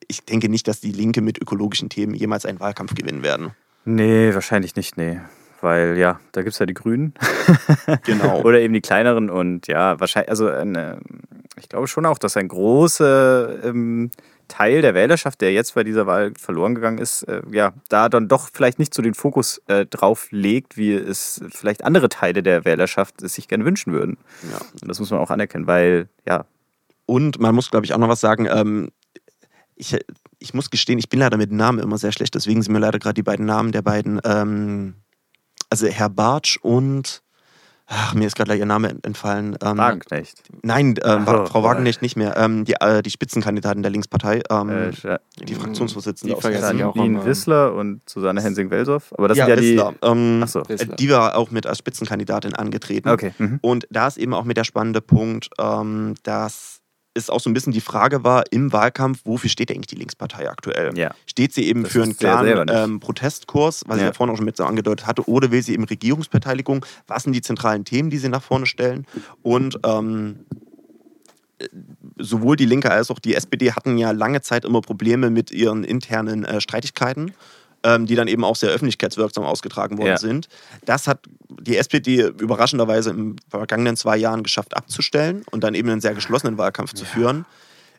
[0.07, 3.51] ich denke nicht, dass die Linke mit ökologischen Themen jemals einen Wahlkampf gewinnen werden.
[3.85, 5.19] Nee, wahrscheinlich nicht, nee.
[5.63, 7.13] Weil ja, da gibt es ja die Grünen.
[8.05, 8.41] Genau.
[8.41, 10.99] Oder eben die kleineren und ja, wahrscheinlich, also eine,
[11.59, 14.11] ich glaube schon auch, dass ein großer ähm,
[14.47, 18.27] Teil der Wählerschaft, der jetzt bei dieser Wahl verloren gegangen ist, äh, ja, da dann
[18.27, 22.65] doch vielleicht nicht so den Fokus äh, drauf legt, wie es vielleicht andere Teile der
[22.65, 24.17] Wählerschaft sich gerne wünschen würden.
[24.51, 24.59] Ja.
[24.81, 26.45] Und das muss man auch anerkennen, weil ja,
[27.05, 28.47] Und man muss, glaube ich, auch noch was sagen.
[28.51, 28.91] Ähm,
[29.75, 29.97] ich,
[30.39, 32.99] ich muss gestehen, ich bin leider mit Namen immer sehr schlecht, deswegen sind mir leider
[32.99, 34.95] gerade die beiden Namen der beiden, ähm,
[35.73, 37.23] also Herr Bartsch und,
[37.87, 39.57] ach, mir ist gerade ihr Name entfallen.
[39.63, 40.43] Ähm, Wagenknecht.
[40.61, 42.37] Nein, Ach so, Frau Wagenknecht nicht mehr.
[42.37, 46.95] Ähm, die, äh, die Spitzenkandidatin der Linkspartei, ähm, Äh, Scha- die Fraktionsvorsitzende Die vergessen auch
[46.95, 47.25] immer.
[47.25, 49.01] Wissler und Susanne Hensing-Welsow.
[49.17, 49.75] Aber das ja, sind ja die.
[49.77, 49.93] Wissler.
[50.03, 50.59] Ähm, Achso.
[50.69, 53.09] äh, die war auch mit als Spitzenkandidatin angetreten.
[53.09, 53.33] Okay.
[53.39, 53.57] Mhm.
[53.63, 56.81] Und da ist eben auch mit der spannende Punkt, ähm, dass
[57.13, 60.49] es auch so ein bisschen die Frage war im Wahlkampf, wofür steht eigentlich die Linkspartei
[60.49, 60.97] aktuell?
[60.97, 61.13] Ja.
[61.25, 64.07] Steht sie eben Das für einen klaren ähm, Protestkurs, was ich Ja.
[64.09, 66.85] ja vorhin auch schon mit so angedeutet hatte, oder will sie eben Regierungsbeteiligung?
[67.07, 69.05] Was sind die zentralen Themen, die sie nach vorne stellen?
[69.43, 70.45] Und ähm,
[71.59, 71.67] äh,
[72.17, 75.83] sowohl die Linke als auch die SPD hatten ja lange Zeit immer Probleme mit ihren
[75.83, 77.33] internen äh, Streitigkeiten,
[77.83, 80.17] ähm, die dann eben auch sehr öffentlichkeitswirksam ausgetragen worden Ja.
[80.17, 80.47] sind.
[80.85, 81.19] Das hat
[81.49, 86.13] die SPD überraschenderweise in den vergangenen zwei Jahren geschafft abzustellen und dann eben einen sehr
[86.13, 87.45] geschlossenen Wahlkampf zu führen.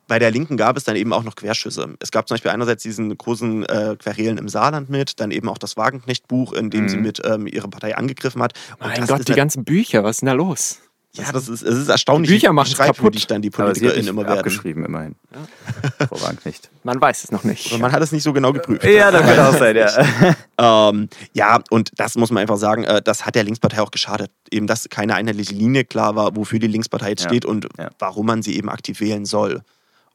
[0.07, 1.95] Bei der Linken gab es dann eben auch noch Querschüsse.
[1.99, 5.57] Es gab zum Beispiel einerseits diesen großen äh, Querelen im Saarland mit, dann eben auch
[5.57, 6.89] das Wagenknecht-Buch, in dem Mhm.
[6.91, 8.53] sie mit ähm, ihre Partei angegriffen hat.
[8.81, 10.81] Und Mein das Gott, ist die halt- ganzen Bücher, was ist denn da los?
[11.17, 13.31] Ja, das ist, es ist erstaunlich, Die Bücher wie machen's streitwürdig kaputt.
[13.31, 14.39] dann die PolitikerInnen nicht immer werden.
[14.39, 15.15] abgeschrieben, immerhin.
[16.09, 16.71] Frau Wagenknecht.
[16.83, 17.71] Man weiß es noch nicht.
[17.73, 18.85] Aber man hat es nicht so genau geprüft.
[18.85, 19.89] Ja, das kann auch sein, ja.
[20.57, 24.31] Ähm, ja, und das muss man einfach sagen, äh, das hat der Linkspartei auch geschadet.
[24.51, 27.91] Eben, dass keine einheitliche Linie klar war, wofür die Linkspartei jetzt Ja, steht und ja.
[27.99, 29.63] warum man sie eben aktiv wählen soll.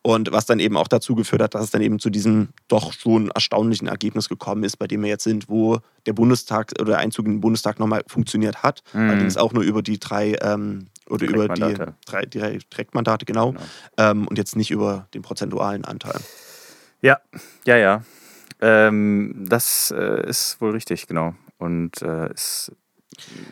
[0.02, 2.94] Und was dann eben auch dazu geführt hat, dass es dann eben zu diesem doch
[2.94, 7.00] schon erstaunlichen Ergebnis gekommen ist, bei dem wir jetzt sind, wo der Bundestag oder der
[7.00, 8.82] Einzug in den Bundestag nochmal funktioniert hat.
[8.94, 9.10] Mhm.
[9.10, 11.94] Allerdings auch nur über die drei ähm, oder über die Direktmandate.
[12.06, 13.52] drei, drei Direktmandate, genau.
[13.52, 13.64] Genau.
[13.98, 16.22] Ähm, und jetzt nicht über den prozentualen Anteil.
[17.02, 17.20] Ja,
[17.66, 18.04] ja, ja.
[18.62, 21.36] Ähm, das äh, ist wohl richtig, genau.
[21.58, 22.72] Und äh, es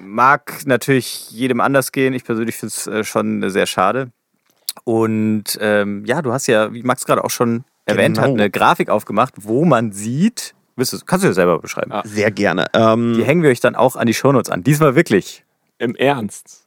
[0.02, 2.14] mag natürlich jedem anders gehen.
[2.14, 4.12] Ich persönlich finde es äh, schon sehr schade.
[4.84, 8.36] Und ähm, ja, du hast ja, wie Max gerade auch schon erwähnt hat, Genau.
[8.38, 11.92] eine Grafik aufgemacht, wo man sieht, du, kannst du dir selber beschreiben.
[11.92, 12.04] Ah.
[12.06, 12.68] Sehr gerne.
[12.74, 14.64] Ähm, Die hängen wir euch dann auch an die Shownotes an.
[14.64, 15.44] Diesmal wirklich.
[15.78, 16.66] Im Ernst.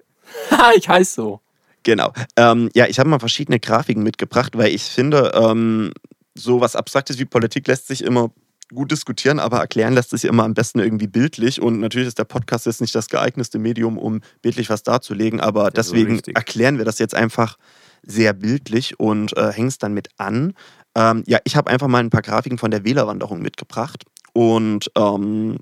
[0.76, 1.40] Ich heiße so.
[1.82, 2.12] Genau.
[2.36, 5.92] Ähm, ja, ich habe mal verschiedene Grafiken mitgebracht, weil ich finde, ähm,
[6.34, 8.30] so was Abstraktes wie Politik lässt sich immer
[8.72, 11.60] gut diskutieren, aber erklären lässt sich immer am besten irgendwie bildlich.
[11.60, 15.64] Und natürlich ist der Podcast jetzt nicht das geeignetste Medium, um bildlich was darzulegen, aber
[15.64, 16.36] so deswegen richtig.
[16.36, 17.56] erklären wir das jetzt einfach
[18.02, 20.54] sehr bildlich und äh, hängen es dann mit an.
[20.94, 24.04] Ähm, ja, ich habe einfach mal ein paar Grafiken von der Wählerwanderung mitgebracht.
[24.32, 25.58] Und ähm,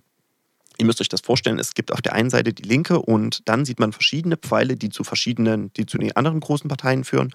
[0.81, 3.65] Ihr müsst euch das vorstellen, es gibt auf der einen Seite die Linke und dann
[3.65, 7.33] sieht man verschiedene Pfeile, die zu verschiedenen, die zu den anderen großen Parteien führen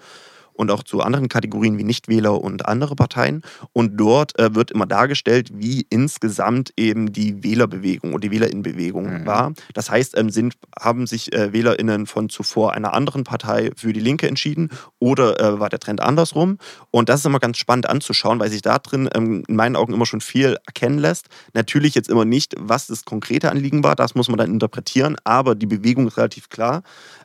[0.54, 3.42] und auch zu anderen Kategorien wie Nichtwähler und andere Parteien.
[3.72, 9.26] Und dort äh, wird immer dargestellt, wie insgesamt eben die Wählerbewegung oder die Wählerinnenbewegung Mhm.
[9.26, 9.52] war.
[9.74, 14.00] Das heißt, ähm, sind, haben sich äh, WählerInnen von zuvor einer anderen Partei für die
[14.00, 16.58] Linke entschieden oder äh, war der Trend andersrum?
[16.90, 19.92] Und das ist immer ganz spannend anzuschauen, weil sich da drin ähm, in meinen Augen
[19.92, 21.26] immer schon viel erkennen lässt.
[21.52, 25.54] Natürlich jetzt immer nicht, was das konkrete Anliegen war, das muss man dann interpretieren, aber
[25.54, 26.82] die Bewegung ist relativ klar.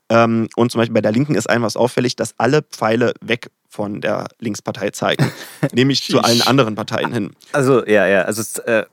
[0.10, 3.52] Ähm, und zum Beispiel bei der Linken ist ein was auffällig, dass alle Pfeile weg
[3.70, 5.32] von der Linkspartei zeigen,
[5.74, 7.32] nämlich zu allen anderen Parteien hin.
[7.52, 8.86] Also, ja, ja, also, äh,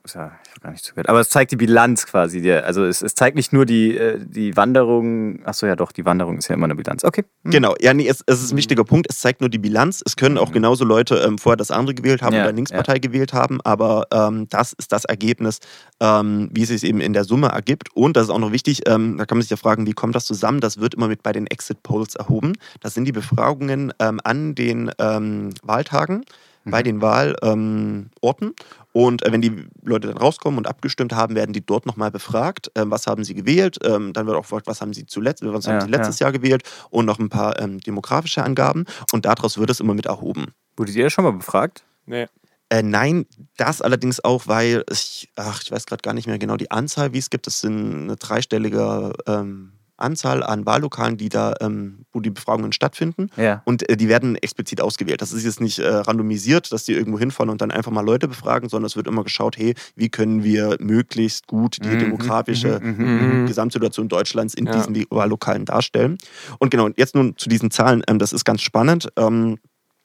[0.56, 2.40] habe gar nicht zugehört, aber es zeigt die Bilanz quasi.
[2.40, 6.04] Die, also, es, es zeigt nicht nur die, äh, die Wanderung, achso, ja, doch, die
[6.04, 7.04] Wanderung ist ja immer eine Bilanz.
[7.04, 7.24] Okay.
[7.44, 7.50] Hm.
[7.50, 9.06] Genau, ja, nee, es, es ist ein wichtiger Punkt.
[9.08, 10.02] Es zeigt nur die Bilanz.
[10.04, 13.32] Es können auch genauso Leute ähm, vorher das andere gewählt haben Ja, oder Linkspartei gewählt
[13.32, 15.60] haben, aber ähm, das ist das Ergebnis,
[16.00, 17.94] ähm, wie es sich eben in der Summe ergibt.
[17.94, 20.14] Und das ist auch noch wichtig, ähm, da kann man sich ja fragen, wie kommt
[20.14, 20.60] das zusammen?
[20.60, 22.54] Das wird immer mit bei den Exit Polls erhoben.
[22.80, 26.24] Das sind die Befragungen ähm, an den ähm, Wahltagen
[26.66, 28.16] bei den Wahlorten.
[28.22, 28.54] Ähm,
[28.96, 32.70] und äh, wenn die Leute dann rauskommen und abgestimmt haben, werden die dort nochmal befragt,
[32.74, 33.76] ähm, was haben sie gewählt.
[33.84, 36.32] Ähm, dann wird auch gefragt, was haben sie zuletzt, was Ja, haben sie letztes Jahr
[36.32, 38.86] gewählt und noch ein paar ähm, demografische Angaben.
[39.12, 40.46] Und daraus wird es immer mit erhoben.
[40.78, 41.84] Wurdet ihr schon mal befragt?
[42.06, 42.26] Nee.
[42.70, 43.26] Äh, nein,
[43.58, 47.12] das allerdings auch, weil ich, ach, ich weiß gerade gar nicht mehr genau die Anzahl,
[47.12, 47.46] wie es gibt.
[47.48, 53.30] Es sind eine dreistellige ähm, Anzahl an Wahllokalen, die da, ähm, wo die Befragungen stattfinden.
[53.36, 53.62] Ja.
[53.64, 55.22] Und äh, die werden explizit ausgewählt.
[55.22, 58.28] Das ist jetzt nicht äh, randomisiert, dass die irgendwo hinfahren und dann einfach mal Leute
[58.28, 62.80] befragen, sondern es wird immer geschaut, hey, wie können wir möglichst gut die Mhm, demografische
[62.82, 63.46] mhm, mhm, Mhm.
[63.46, 64.72] Gesamtsituation Deutschlands in Ja.
[64.72, 66.18] diesen Wahllokalen darstellen.
[66.58, 69.08] Und genau, jetzt nun zu diesen Zahlen, ähm, das ist ganz spannend.
[69.16, 69.58] Ähm,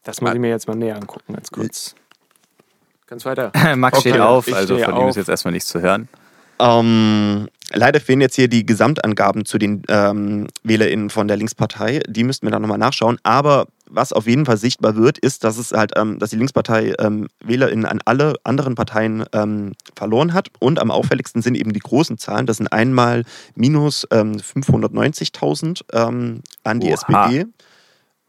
[0.04, 1.96] Das muss ich mir jetzt mal näher angucken, ganz kurz.
[3.08, 3.52] Ganz weiter.
[3.76, 5.10] Max Okay, steht auf, ich also von ihm auf.
[5.12, 6.08] ist jetzt erstmal nichts zu hören.
[6.60, 12.02] Ähm, leider fehlen jetzt hier die Gesamtangaben zu den ähm, WählerInnen von der Linkspartei.
[12.08, 13.18] Die müssten wir dann nochmal nachschauen.
[13.24, 16.94] Aber was auf jeden Fall sichtbar wird, ist, dass es halt, ähm, dass die Linkspartei
[17.00, 20.50] ähm, WählerInnen an alle anderen Parteien ähm, verloren hat.
[20.60, 22.46] Und am auffälligsten sind eben die großen Zahlen.
[22.46, 23.24] Das sind einmal
[23.56, 26.94] minus ähm, 590.000 ähm, an die Oha.
[27.28, 27.46] SPD.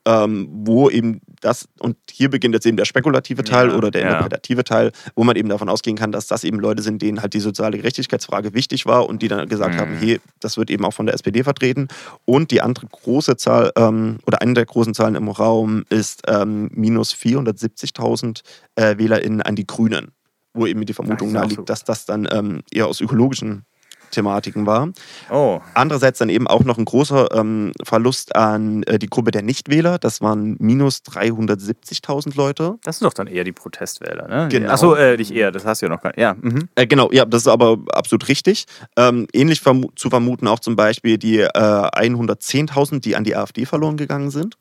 [0.04, 4.00] Ähm, wo eben das, und hier beginnt jetzt eben der spekulative Teil Ja, oder der
[4.02, 4.08] ja.
[4.08, 7.34] interpretative Teil, wo man eben davon ausgehen kann, dass das eben Leute sind, denen halt
[7.34, 9.78] die soziale Gerechtigkeitsfrage wichtig war und die dann gesagt Mhm.
[9.78, 11.86] haben, hey, das wird eben auch von der SPD vertreten.
[12.24, 16.68] Und die andere große Zahl ähm, oder eine der großen Zahlen im Raum ist ähm,
[16.74, 18.42] minus 470.000
[18.76, 20.12] äh, WählerInnen an die Grünen,
[20.52, 21.64] wo eben die Vermutung naheliegt, so.
[21.64, 23.64] dass das dann ähm, eher aus ökologischen
[24.12, 24.90] Thematiken war.
[25.31, 25.61] Oh.
[25.75, 29.98] Andererseits dann eben auch noch ein großer ähm, Verlust an äh, die Gruppe der Nichtwähler.
[29.98, 32.79] Das waren minus 370.000 Leute.
[32.85, 34.48] Das sind doch dann eher die Protestwähler, ne?
[34.51, 34.70] Genau.
[34.70, 36.20] Achso, äh, nicht eher, das hast du ja noch gar nicht.
[36.20, 36.68] Ja, mhm.
[36.75, 38.66] Äh, genau, ja, das ist aber absolut richtig.
[38.96, 43.66] Ähm, ähnlich vermu zu vermuten auch zum Beispiel die äh, 110.000, die an die AfD
[43.66, 44.57] verloren gegangen sind.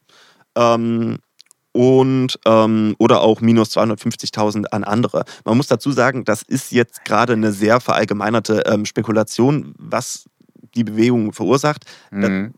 [0.56, 1.20] Ähm,
[1.74, 5.24] und ähm, oder auch minus 250.000 an andere.
[5.46, 10.26] Man muss dazu sagen, das ist jetzt gerade eine sehr verallgemeinerte ähm, Spekulation, was
[10.76, 11.86] die Bewegung verursacht.
[12.12, 12.54] Mhm.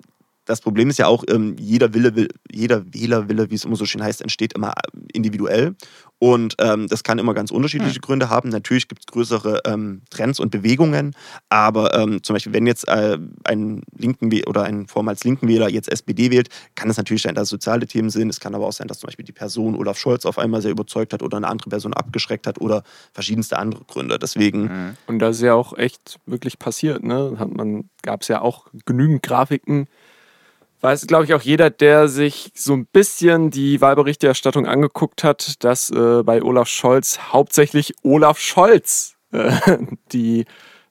[0.46, 3.86] das Problem ist ja auch, ähm, jeder Wille, will, jeder Wählerwille, wie es immer so
[3.86, 5.76] schön heißt, entsteht immer äh, individuell.
[6.24, 8.48] Und ähm, das kann immer ganz unterschiedliche Gründe haben.
[8.48, 11.18] Natürlich gibt es größere ähm, Trends und Bewegungen,
[11.50, 15.92] aber ähm, zum Beispiel, wenn jetzt äh, ein linken oder ein vormals linken Wähler jetzt
[15.92, 18.30] SPD wählt, kann es natürlich sein, dass soziale Themen sind.
[18.30, 20.72] Es kann aber auch sein, dass zum Beispiel die Person Olaf Scholz auf einmal sehr
[20.72, 24.18] überzeugt hat oder eine andere Person abgeschreckt hat oder verschiedenste andere Gründe.
[24.18, 24.98] Deswegen Mhm.
[25.08, 27.04] Und das ist ja auch echt wirklich passiert.
[27.04, 27.36] Ne?
[27.38, 29.88] Hat man gab es ja auch genügend Grafiken.
[30.84, 35.90] Weiß, glaube ich, auch jeder, der sich so ein bisschen die Wahlberichterstattung angeguckt hat, dass
[35.90, 39.54] äh, bei Olaf Scholz hauptsächlich Olaf Scholz äh,
[40.12, 40.44] die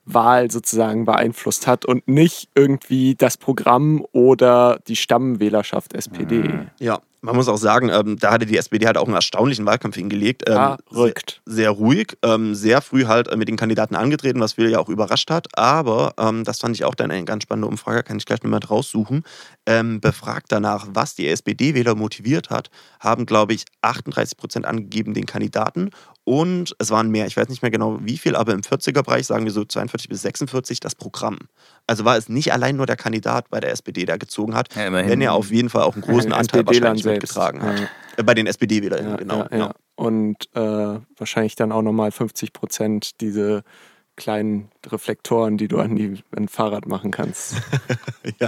[0.03, 6.39] Wahl sozusagen beeinflusst hat und nicht irgendwie das Programm oder die Stammwählerschaft SPD.
[6.39, 6.71] Mhm.
[6.79, 9.95] Ja, man muss auch sagen, ähm, da hatte die SPD halt auch einen erstaunlichen Wahlkampf
[9.95, 10.43] hingelegt.
[10.47, 11.41] Ähm, Ah, rückt.
[11.45, 14.79] Sehr, sehr ruhig, ähm, sehr früh halt äh, mit den Kandidaten angetreten, was viele ja
[14.79, 15.47] auch überrascht hat.
[15.57, 18.59] Aber ähm, das fand ich auch dann eine ganz spannende Umfrage, kann ich gleich nochmal
[18.59, 19.23] raussuchen.
[19.65, 25.25] Ähm, befragt danach, was die SPD-Wähler motiviert hat, haben, glaube ich, 38 Prozent angegeben den
[25.25, 25.91] Kandidaten.
[26.25, 29.45] Und es waren mehr, ich weiß nicht mehr genau wie viel, aber im 40er-Bereich, sagen
[29.45, 31.37] wir so 42 bis 46, das Programm.
[31.85, 34.91] Also war es nicht allein nur der Kandidat bei der SPD, der gezogen hat, Ja,
[34.91, 37.79] wenn er auf jeden Fall auch einen großen Anteil wahrscheinlich mitgetragen hat.
[37.79, 37.87] Ja.
[38.17, 39.37] Äh, Bei den SPD-Wählern, Ja, genau.
[39.39, 39.65] ja, genau.
[39.65, 39.73] ja.
[39.95, 43.63] Und äh, wahrscheinlich dann auch nochmal 50 Prozent diese
[44.15, 47.55] kleinen Reflektoren, die du an, die, an ein Fahrrad machen kannst.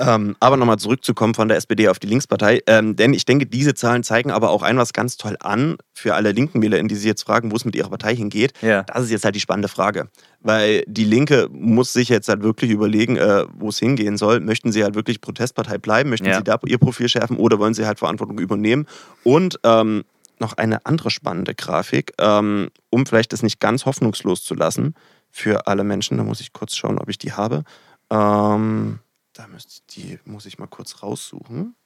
[0.00, 2.60] Ähm, aber nochmal zurückzukommen von der SPD auf die Linkspartei.
[2.66, 6.14] Ähm, denn ich denke, diese Zahlen zeigen aber auch ein was ganz toll an für
[6.14, 8.52] alle linken Wähler, die sich jetzt fragen, wo es mit ihrer Partei hingeht.
[8.60, 8.82] Ja.
[8.84, 10.08] Das ist jetzt halt die spannende Frage.
[10.40, 14.40] Weil die Linke muss sich jetzt halt wirklich überlegen, äh, wo es hingehen soll.
[14.40, 16.10] Möchten sie halt wirklich Protestpartei bleiben?
[16.10, 16.36] Möchten Ja.
[16.38, 18.86] sie da ihr Profil schärfen oder wollen sie halt Verantwortung übernehmen?
[19.24, 20.04] Und ähm,
[20.38, 24.94] noch eine andere spannende Grafik, ähm, um vielleicht das nicht ganz hoffnungslos zu lassen
[25.30, 26.16] für alle Menschen.
[26.18, 27.64] Da muss ich kurz schauen, ob ich die habe.
[28.10, 29.00] Ähm,
[29.38, 31.76] da müsste die muss ich mal kurz raussuchen.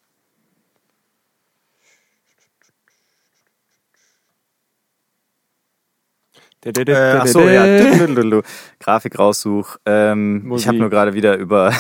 [6.65, 7.65] Äh, achso, ja.
[8.81, 9.77] Grafik raussuch.
[9.85, 11.75] Ähm, ich habe nur gerade wieder über,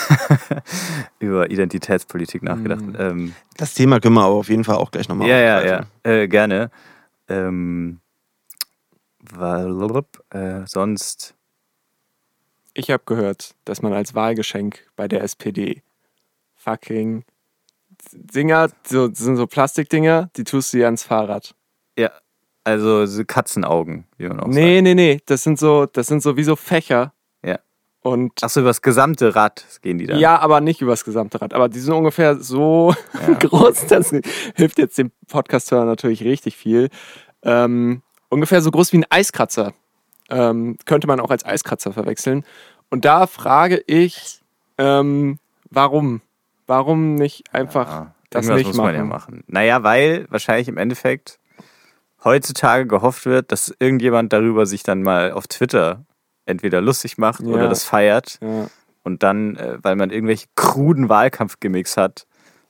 [1.21, 2.83] über Identitätspolitik nachgedacht.
[2.83, 2.97] Mhm.
[2.99, 5.85] Ähm, Das Thema können wir aber auf jeden Fall auch gleich nochmal ja, ja, ja,
[6.03, 6.71] äh, gerne.
[7.29, 8.01] Ähm,
[9.21, 11.35] weil, äh, sonst.
[12.75, 15.83] Ich habe gehört, dass man als Wahlgeschenk bei der SPD
[16.55, 17.25] fucking
[18.13, 21.55] Dinger, so, das sind so Plastikdinger, die tust du dir ans Fahrrad.
[21.99, 22.11] Ja,
[22.65, 26.37] also so Katzenaugen, wie man auch Nee, nee, nee, das sind so, das sind so
[26.37, 27.13] wie so Fächer.
[27.45, 27.59] Ja.
[28.01, 28.45] Und sagt.
[28.45, 30.19] Achso, über das gesamte Rad gehen die dann.
[30.19, 31.55] ja, aber nicht übers gesamte Rad.
[31.55, 32.95] Aber die sind ungefähr so
[33.27, 33.35] Ja.
[33.41, 34.13] groß, das
[34.57, 36.89] hilft jetzt dem Podcast-Hörer natürlich richtig viel.
[37.43, 39.75] Ähm, ungefähr so groß wie ein Eiskratzer.
[40.33, 42.45] Ähm, könnte man auch als Eiskratzer verwechseln.
[42.91, 44.41] Und da frage ich,
[44.79, 45.39] ähm,
[45.71, 46.21] warum?
[46.67, 48.87] Warum nicht einfach Ja, das nicht muss machen?
[48.87, 49.45] man ja machen.
[49.47, 51.39] Naja, weil wahrscheinlich im Endeffekt
[52.25, 56.05] heutzutage gehofft wird, dass irgendjemand darüber sich dann mal auf Twitter
[56.47, 57.49] entweder lustig macht Ja.
[57.49, 58.69] oder das feiert Ja.
[59.05, 62.27] und dann, äh, weil man irgendwelche kruden Wahlkampfgimmicks hat,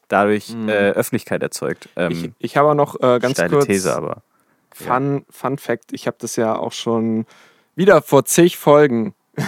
[0.08, 0.68] dadurch Mhm.
[0.68, 1.88] äh, Öffentlichkeit erzeugt.
[1.96, 4.22] Ähm, Ich, ich habe auch noch äh, ganz kurz These, aber.
[4.74, 7.26] Fun, Fun Fact, ich habe das ja auch schon
[7.74, 9.14] wieder vor zig Folgen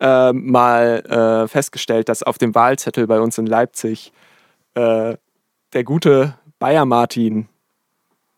[0.00, 4.12] äh, mal äh, festgestellt, dass auf dem Wahlzettel bei uns in Leipzig
[4.74, 5.16] äh,
[5.72, 7.48] der gute Bayer Martin,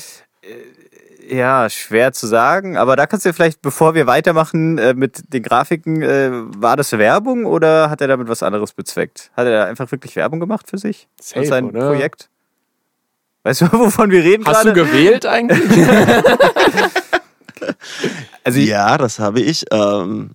[1.32, 5.42] Ja, schwer zu sagen, aber da kannst du vielleicht, bevor wir weitermachen äh, mit den
[5.42, 9.32] Grafiken, äh, war das Werbung oder hat er damit was anderes bezweckt?
[9.38, 11.88] Hat er einfach wirklich Werbung gemacht für sich Safe, und sein oder?
[11.88, 12.30] Projekt?
[13.44, 14.92] Weißt du, wovon wir reden Hast du gerade?
[14.92, 15.62] gewählt eigentlich?
[18.44, 19.66] Also Ja, das habe ich.
[19.72, 20.32] Ähm,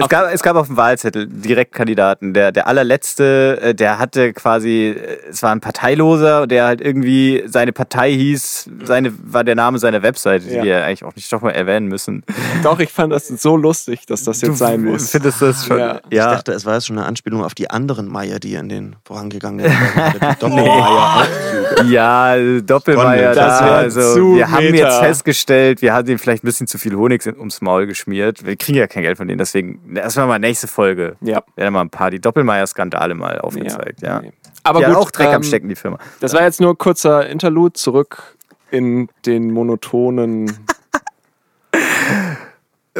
[0.00, 2.32] es, gab, es gab auf dem Wahlzettel Direktkandidaten.
[2.34, 7.42] Der, der allerletzte, äh, der hatte quasi, äh, es war ein Parteiloser, der halt irgendwie,
[7.46, 10.62] seine Partei hieß, seine, war der Name seiner Webseite, die Ja.
[10.62, 12.22] wir eigentlich auch nicht doch mal erwähnen müssen.
[12.62, 15.10] Doch, ich fand das so lustig, dass das jetzt sein muss.
[15.10, 15.78] Findest du das schon?
[15.78, 16.00] Ja.
[16.10, 18.96] Ich dachte, es war jetzt schon eine Anspielung auf die anderen Meier, die in den
[19.04, 19.70] vorangegangenen.
[20.18, 21.90] Die Doppelmeier-Aufzüge.
[21.92, 23.76] Ja, Doppelmeier Das da.
[23.76, 27.60] Also, wir haben jetzt festgestellt, wir haben ihm vielleicht ein bisschen zu viel Honig ums
[27.60, 28.44] Maul geschmiert.
[28.46, 31.16] Wir kriegen ja kein Geld von denen, deswegen, das war mal nächste Folge.
[31.20, 31.42] Ja.
[31.56, 34.20] Werden mal ein paar die Doppelmeier-Skandale mal aufgezeigt, ja.
[34.20, 34.32] nee.
[34.64, 35.98] Aber die gut, auch Dreck ähm, am Stecken, die Firma.
[36.20, 38.36] Das war jetzt nur ein kurzer Interlude zurück
[38.70, 40.66] in den monotonen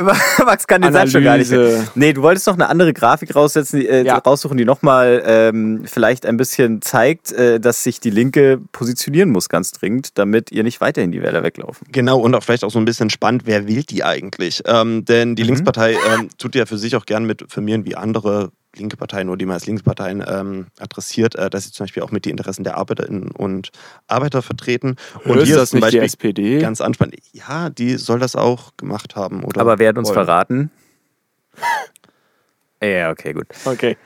[0.45, 1.53] Max kann den Satz schon gar nicht.
[1.95, 4.19] Nee, du wolltest noch eine andere Grafik raussetzen, äh, Ja.
[4.19, 9.49] raussuchen, die nochmal ähm, vielleicht ein bisschen zeigt, äh, dass sich die Linke positionieren muss,
[9.49, 11.87] ganz dringend, damit ihr nicht weiterhin die Wähler weglaufen.
[11.93, 14.63] Genau, und auch vielleicht auch so ein bisschen spannend, wer wählt die eigentlich?
[14.67, 15.49] Ähm, denn die Mhm.
[15.49, 19.39] Linkspartei ähm, tut ja für sich auch gern mit Firmieren wie andere linke Parteien oder
[19.39, 22.65] die man als Linksparteien ähm, adressiert, äh, dass sie zum Beispiel auch mit die Interessen
[22.65, 23.71] der Arbeiterinnen und
[24.07, 24.97] Arbeiter vertreten.
[25.25, 26.59] Und ist hier das ist zum nicht Beispiel die SPD?
[26.61, 27.17] ganz anspannend.
[27.33, 29.45] Ja, die soll das auch gemacht haben.
[29.45, 30.15] Oder Aber wer hat uns wollen.
[30.15, 30.71] verraten?
[32.83, 33.47] ja, okay, gut.
[33.65, 33.97] Okay.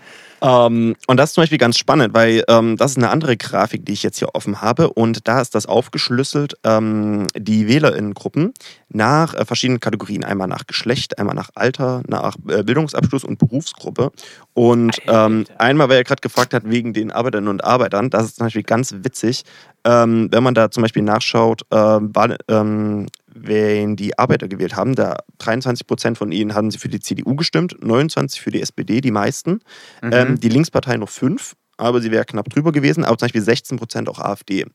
[0.42, 3.86] Ähm, und das ist zum Beispiel ganz spannend, weil ähm, das ist eine andere Grafik,
[3.86, 4.92] die ich jetzt hier offen habe.
[4.92, 8.52] Und da ist das aufgeschlüsselt, ähm, die WählerInnengruppen
[8.88, 10.24] nach äh, verschiedenen Kategorien.
[10.24, 14.10] Einmal nach Geschlecht, einmal nach Alter, nach äh, Bildungsabschluss und Berufsgruppe.
[14.52, 18.36] Und ähm, einmal, wer ja gerade gefragt hat, wegen den Arbeiterinnen und Arbeitern, das ist
[18.36, 19.44] zum Beispiel ganz witzig,
[19.84, 24.94] ähm, wenn man da zum Beispiel nachschaut, ähm, wen die Arbeiter gewählt haben.
[24.94, 29.00] Da 23 Prozent von ihnen haben sie für die CDU gestimmt, 29 für die SPD,
[29.00, 29.60] die meisten.
[30.02, 33.78] Ähm, die Linkspartei noch 5, aber sie wäre knapp drüber gewesen, aber zum Beispiel 16
[33.78, 34.66] Prozent auch AfD.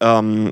[0.00, 0.50] Ähm,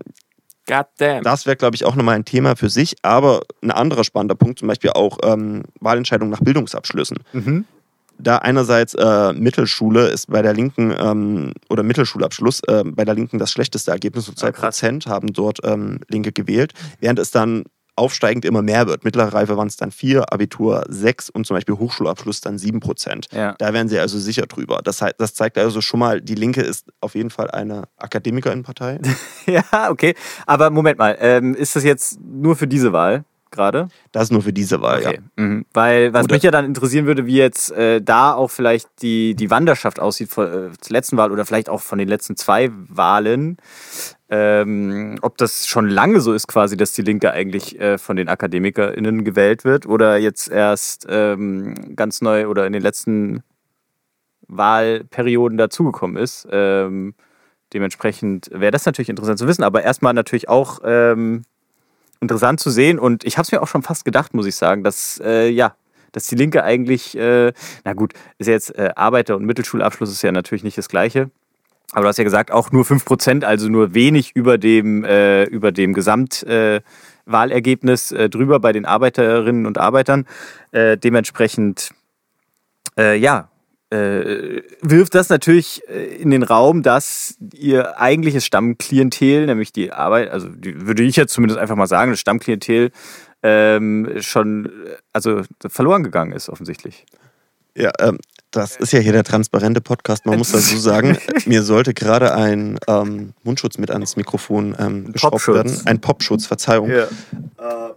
[0.66, 1.24] God damn.
[1.24, 4.58] das wäre, glaube ich, auch nochmal ein Thema für sich, aber ein anderer spannender Punkt,
[4.58, 7.18] zum Beispiel auch ähm, Wahlentscheidungen nach Bildungsabschlüssen.
[7.32, 7.64] Mhm.
[8.22, 13.38] Da einerseits äh, Mittelschule ist bei der Linken ähm, oder Mittelschulabschluss äh, bei der Linken
[13.38, 14.26] das schlechteste Ergebnis.
[14.26, 14.82] So Ah, krass.
[14.82, 17.64] 2% haben dort ähm, Linke gewählt, während es dann
[17.96, 19.04] aufsteigend immer mehr wird.
[19.04, 23.34] Mittlere Reife waren es dann 4, Abitur 6 und zum Beispiel Hochschulabschluss dann 7%.
[23.36, 23.54] Ja.
[23.58, 24.80] Da wären sie also sicher drüber.
[24.82, 29.00] Das, das zeigt also schon mal, die Linke ist auf jeden Fall eine Akademikerinnenpartei.
[29.46, 30.14] Ja, okay.
[30.46, 33.88] Aber Moment mal, ähm, ist das jetzt nur für diese Wahl gerade?
[34.12, 35.10] Das ist nur für diese Wahl, ja.
[35.10, 35.20] Okay.
[35.36, 35.66] Mhm.
[35.72, 39.34] Weil, was Oder- mich ja dann interessieren würde, wie jetzt äh, da auch vielleicht die,
[39.34, 42.70] die Wanderschaft aussieht von, äh, zur letzten Wahl oder vielleicht auch von den letzten zwei
[42.72, 43.56] Wahlen.
[44.32, 48.28] Ähm, ob das schon lange so ist, quasi, dass die Linke eigentlich äh, von den
[48.28, 53.42] AkademikerInnen gewählt wird oder jetzt erst ähm, ganz neu oder in den letzten
[54.46, 56.46] Wahlperioden dazugekommen ist.
[56.50, 57.14] Ähm,
[57.72, 61.42] dementsprechend wäre das natürlich interessant zu wissen, aber erstmal natürlich auch, ähm,
[62.20, 64.84] interessant zu sehen und ich habe es mir auch schon fast gedacht, muss ich sagen,
[64.84, 65.74] dass äh, ja,
[66.12, 67.52] dass die Linke eigentlich, äh,
[67.84, 71.30] na gut, ist ja jetzt äh, Arbeiter- und Mittelschulabschluss ist ja natürlich nicht das Gleiche.
[71.92, 75.70] Aber du hast ja gesagt, auch nur 5%, also nur wenig über dem, äh, über
[75.72, 80.26] dem Gesamtwahlergebnis äh, drüber bei den Arbeiterinnen und Arbeitern.
[80.70, 81.90] Äh, dementsprechend,
[82.96, 83.49] äh, ja,
[83.90, 90.30] äh, wirft das natürlich äh, in den Raum, dass ihr eigentliches Stammklientel, nämlich die Arbeit,
[90.30, 92.92] also die, würde ich jetzt zumindest einfach mal sagen, das Stammklientel
[93.42, 94.70] ähm, schon
[95.12, 97.04] also verloren gegangen ist, offensichtlich.
[97.76, 98.18] Ja, ähm,
[98.50, 100.26] das ist ja hier der transparente Podcast.
[100.26, 101.16] Man muss dazu sagen,
[101.46, 105.54] mir sollte gerade ein ähm, Mundschutz mit ans Mikrofon ähm, geschraubt Popschutz.
[105.54, 105.82] werden.
[105.86, 106.90] Ein Popschutz, Verzeihung.
[106.90, 107.06] Ja.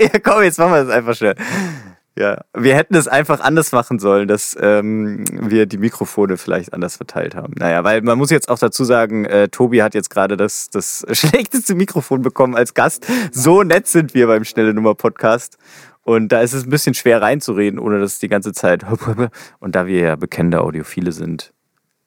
[0.00, 1.34] ja, komm, jetzt machen wir das einfach schnell.
[2.18, 6.96] Ja, wir hätten es einfach anders machen sollen, dass ähm, wir die Mikrofone vielleicht anders
[6.96, 7.54] verteilt haben.
[7.56, 11.06] Naja, weil man muss jetzt auch dazu sagen, äh, Tobi hat jetzt gerade das, das
[11.12, 13.06] schlechteste Mikrofon bekommen als Gast.
[13.32, 15.56] So nett sind wir beim Schnelle Nummer Podcast.
[16.02, 18.84] Und da ist es ein bisschen schwer reinzureden, ohne dass es die ganze Zeit.
[19.60, 21.52] Und da wir ja bekennende Audiophile sind,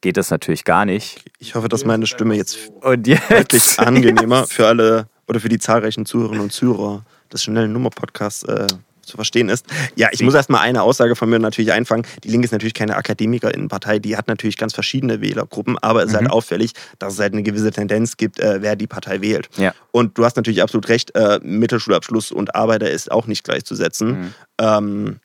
[0.02, 1.24] geht das natürlich gar nicht.
[1.40, 3.32] Ich hoffe, dass meine Stimme jetzt Und jetzt.
[3.32, 8.68] deutlich angenehmer für alle oder für die zahlreichen Zuhörerinnen und Zuhörer des schnellen Nummer-Podcasts äh,
[9.04, 9.66] zu verstehen ist.
[9.96, 12.06] Ja, ich muss erstmal eine Aussage von mir natürlich einfangen.
[12.24, 16.16] Die Linke ist natürlich keine Akademikerinnenpartei, die hat natürlich ganz verschiedene Wählergruppen, aber es ist
[16.16, 19.50] halt auffällig, dass es halt eine gewisse Tendenz gibt, äh, wer die Partei wählt.
[19.58, 19.74] Ja.
[19.92, 24.34] Und du hast natürlich absolut recht, äh, Mittelschulabschluss und Arbeiter ist auch nicht gleichzusetzen.
[24.60, 25.20] Ähm,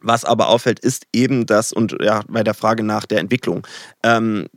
[0.00, 3.66] was aber auffällt, ist eben das, und ja, bei der Frage nach der Entwicklung,
[4.02, 4.48] ähm,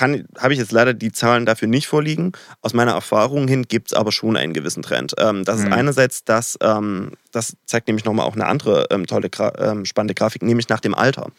[0.00, 2.32] habe ich jetzt leider die Zahlen dafür nicht vorliegen.
[2.62, 5.14] Aus meiner Erfahrung hin gibt es aber schon einen gewissen Trend.
[5.18, 5.72] Ähm, das ist Mhm.
[5.72, 10.14] einerseits das, ähm, das zeigt nämlich nochmal auch eine andere ähm, tolle, Gra ähm, spannende
[10.14, 11.30] Grafik, nämlich nach dem Alter.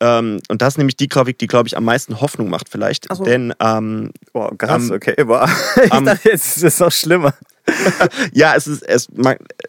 [0.00, 3.06] Ähm, und das ist nämlich die Grafik, die, glaube ich, am meisten Hoffnung macht vielleicht.
[3.14, 3.22] So.
[3.22, 5.14] Denn ähm, Boah, krass, okay.
[5.24, 5.48] Boah.
[5.84, 7.34] Ich dachte, jetzt ist es noch schlimmer.
[8.32, 9.06] Ja, es ist, es,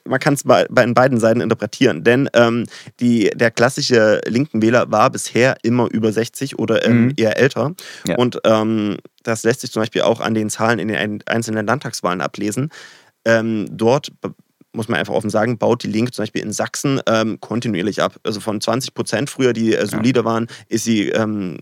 [0.07, 2.65] man, kann es bei, bei beiden Seiten interpretieren, denn ähm,
[2.99, 7.13] die, der klassische linken Wähler war bisher immer über 60 oder ähm, Mhm.
[7.17, 7.73] eher älter.
[8.07, 8.15] Ja.
[8.17, 11.65] Und ähm, das lässt sich zum Beispiel auch an den Zahlen in den ein- einzelnen
[11.65, 12.69] Landtagswahlen ablesen.
[13.25, 14.11] Ähm, dort
[14.73, 18.15] muss man einfach offen sagen, baut die Linke zum Beispiel in Sachsen ähm, kontinuierlich ab.
[18.23, 21.59] Also von 20 Prozent früher, die äh, solide waren, ist sie ähm,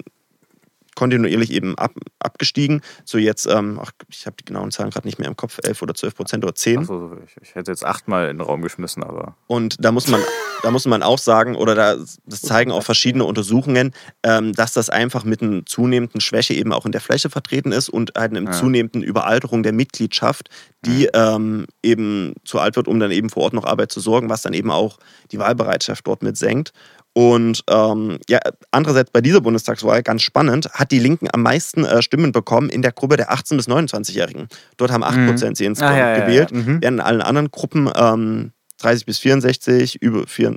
[0.95, 2.81] kontinuierlich eben ab, abgestiegen.
[3.05, 5.81] So jetzt, ähm, ach, ich habe die genauen Zahlen gerade nicht mehr im Kopf, 11
[5.81, 6.79] oder 12 Prozent oder 10.
[6.79, 9.35] Achso, ich, ich hätte jetzt achtmal in den Raum geschmissen, aber.
[9.47, 10.21] Und da muss man,
[10.63, 14.89] da muss man auch sagen, oder da, das zeigen auch verschiedene Untersuchungen, ähm, dass das
[14.89, 18.41] einfach mit einer zunehmenden Schwäche eben auch in der Fläche vertreten ist und halt einer
[18.45, 18.51] Ja.
[18.51, 20.49] zunehmenden Überalterung der Mitgliedschaft,
[20.85, 24.29] die ähm, eben zu alt wird, um dann eben vor Ort noch Arbeit zu sorgen,
[24.29, 24.97] was dann eben auch
[25.31, 26.73] die Wahlbereitschaft dort mit senkt.
[27.13, 28.39] Und ähm, ja,
[28.71, 32.81] andererseits bei dieser Bundestagswahl, ganz spannend, hat die Linken am meisten äh, Stimmen bekommen in
[32.81, 34.47] der Gruppe der 18- bis 29-Jährigen.
[34.77, 36.25] Dort haben 8% sie insgesamt Ah, ja, ja, ja.
[36.25, 36.51] gewählt.
[36.51, 36.81] Mhm.
[36.81, 40.55] Während in allen anderen Gruppen ähm, 30 bis 64, über 4,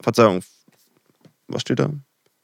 [0.00, 0.42] Verzeihung,
[1.48, 1.90] was steht da?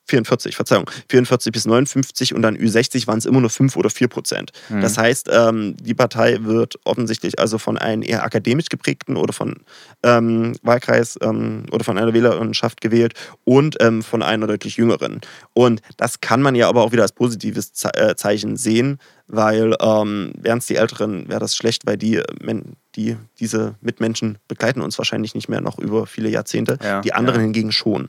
[0.06, 4.08] 44, Verzeihung, 44 bis 59 und dann Ü60 waren es immer nur 5 oder 4
[4.08, 4.52] Prozent.
[4.68, 4.80] Mhm.
[4.80, 9.56] Das heißt, ähm, die Partei wird offensichtlich also von einem eher akademisch geprägten oder von
[10.02, 15.20] ähm, Wahlkreis ähm, oder von einer Wählerschaft gewählt und ähm, von einer deutlich jüngeren.
[15.54, 18.98] Und das kann man ja aber auch wieder als positives Ze äh, Zeichen sehen,
[19.28, 22.62] weil ähm, wären es die Älteren, wäre das schlecht, weil die, äh,
[22.94, 26.78] die diese Mitmenschen begleiten uns wahrscheinlich nicht mehr noch über viele Jahrzehnte.
[26.82, 27.44] Ja, die anderen ja.
[27.44, 28.08] hingegen schon.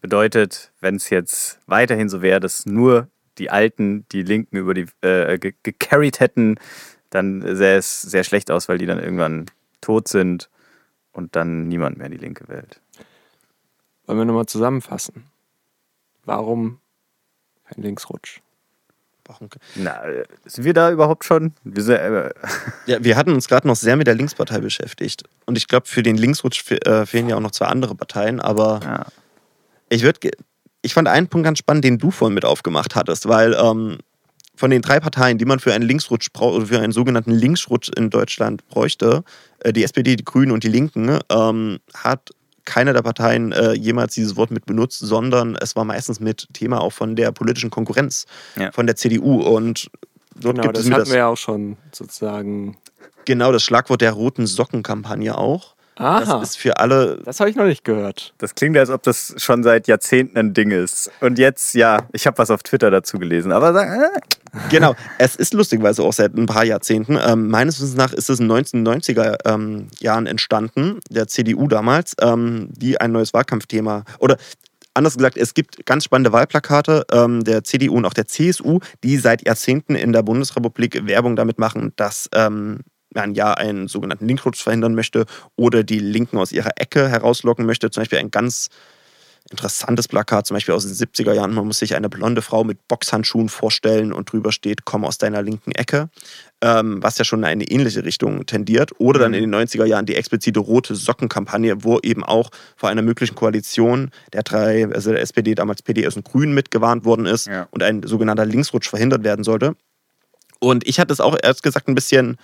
[0.00, 4.86] Bedeutet, wenn es jetzt weiterhin so wäre, dass nur die Alten die Linken über die
[5.00, 6.56] äh, ge gecarried hätten,
[7.10, 9.46] dann sähe es sehr schlecht aus, weil die dann irgendwann
[9.80, 10.50] tot sind
[11.12, 12.80] und dann niemand mehr die Linke wählt.
[14.06, 15.24] Wollen wir nochmal zusammenfassen?
[16.24, 16.80] Warum
[17.64, 18.40] kein Linksrutsch?
[19.24, 19.48] Warum?
[19.74, 21.52] Na, äh, sind wir da überhaupt schon?
[21.62, 22.30] Wir sind, äh,
[22.86, 25.24] Ja, wir hatten uns gerade noch sehr mit der Linkspartei beschäftigt.
[25.44, 28.40] Und ich glaube, für den Linksrutsch fe äh, fehlen ja auch noch zwei andere Parteien.
[28.40, 29.06] Aber ja.
[29.90, 30.30] Ich würde,
[30.82, 33.98] ich fand einen Punkt ganz spannend, den du vorhin mit aufgemacht hattest, weil ähm,
[34.56, 37.90] von den drei Parteien, die man für einen Linksrutsch braucht, oder für einen sogenannten Linksrutsch
[37.96, 39.22] in Deutschland bräuchte,
[39.60, 42.30] äh, die SPD, die Grünen und die Linken, ähm, hat
[42.64, 46.80] keine der Parteien äh, jemals dieses Wort mit benutzt, sondern es war meistens mit Thema
[46.82, 48.26] auch von der politischen Konkurrenz,
[48.56, 48.70] Ja.
[48.72, 49.40] von der CDU.
[49.40, 49.88] Und
[50.34, 52.76] dort Genau, gibt das es hatten das, wir ja auch schon sozusagen.
[53.24, 55.76] genau das Schlagwort der roten Sockenkampagne auch.
[55.98, 58.32] Aha, Das ist für alle das habe ich noch nicht gehört.
[58.38, 61.10] Das klingt, als ob das schon seit Jahrzehnten ein Ding ist.
[61.20, 63.52] Und jetzt, ja, ich habe was auf Twitter dazu gelesen.
[63.52, 64.20] Aber sag, äh,
[64.70, 67.18] Genau, es ist lustigerweise auch seit ein paar Jahrzehnten.
[67.20, 72.14] Ähm, meines Wissens nach ist es in den 1990er ähm, Jahren entstanden, der CDU damals,
[72.20, 74.36] ähm, die ein neues Wahlkampfthema oder
[74.94, 79.16] anders gesagt, es gibt ganz spannende Wahlplakate ähm, der CDU und auch der CSU, die
[79.16, 82.80] seit Jahrzehnten in der Bundesrepublik Werbung damit machen, dass ähm,
[83.14, 87.90] man ja einen sogenannten Linkrutsch verhindern möchte oder die Linken aus ihrer Ecke herauslocken möchte.
[87.90, 88.68] Zum Beispiel ein ganz
[89.50, 91.54] interessantes Plakat, zum Beispiel aus den 70er Jahren.
[91.54, 95.40] Man muss sich eine blonde Frau mit Boxhandschuhen vorstellen und drüber steht, komm aus deiner
[95.40, 96.10] linken Ecke,
[96.60, 98.90] ähm, was ja schon in eine ähnliche Richtung tendiert.
[98.98, 103.00] Oder dann in den 90er Jahren die explizite rote Sockenkampagne, wo eben auch vor einer
[103.00, 107.68] möglichen Koalition der drei, also der SPD, damals PDS und Grünen mitgewarnt worden ist Ja.
[107.70, 109.76] und ein sogenannter Linksrutsch verhindert werden sollte.
[110.60, 112.36] Und ich hatte es auch erst gesagt ein bisschen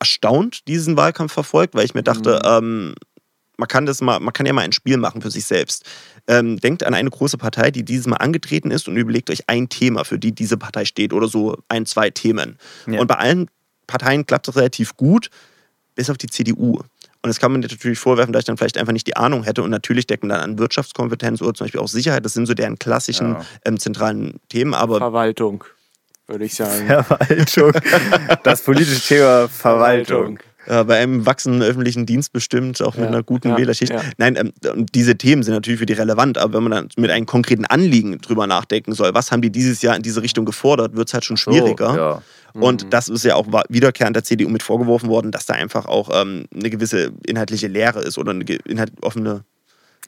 [0.00, 2.94] erstaunt, diesen Wahlkampf verfolgt, weil ich mir dachte, ähm,
[3.56, 5.84] man kann das mal, man kann ja mal ein Spiel machen für sich selbst.
[6.26, 9.68] Ähm, denkt an eine große Partei, die dieses Mal angetreten ist und überlegt euch ein
[9.68, 12.58] Thema, für die diese Partei steht oder so ein, zwei Themen.
[12.86, 13.00] Ja.
[13.00, 13.48] Und bei allen
[13.86, 15.28] Parteien klappt das relativ gut,
[15.94, 16.80] bis auf die CDU.
[17.22, 19.42] Und das kann man dir natürlich vorwerfen, dass ich dann vielleicht einfach nicht die Ahnung
[19.44, 19.62] hätte.
[19.62, 22.24] Und natürlich denkt man dann an Wirtschaftskompetenz oder zum Beispiel auch Sicherheit.
[22.24, 23.44] Das sind so deren klassischen Ja.
[23.66, 24.72] ähm, zentralen Themen.
[24.72, 25.64] Aber Verwaltung,
[26.30, 26.86] würde ich sagen.
[26.86, 27.72] Verwaltung.
[28.44, 30.38] Das politische Thema Verwaltung.
[30.66, 33.92] äh, bei einem wachsenden öffentlichen Dienst bestimmt, auch mit Ja, einer guten ja, Wählerschicht.
[33.92, 34.02] ja.
[34.18, 37.26] Nein, ähm, diese Themen sind natürlich für die relevant, aber wenn man dann mit einem
[37.26, 41.08] konkreten Anliegen drüber nachdenken soll, was haben die dieses Jahr in diese Richtung gefordert, wird
[41.08, 41.90] es halt schon schwieriger.
[41.90, 42.22] So, ja.
[42.54, 42.90] Und Mhm.
[42.90, 46.46] das ist ja auch wiederkehrend der CDU mit vorgeworfen worden, dass da einfach auch ähm,
[46.54, 49.44] eine gewisse inhaltliche Leere ist oder eine inhalt offene.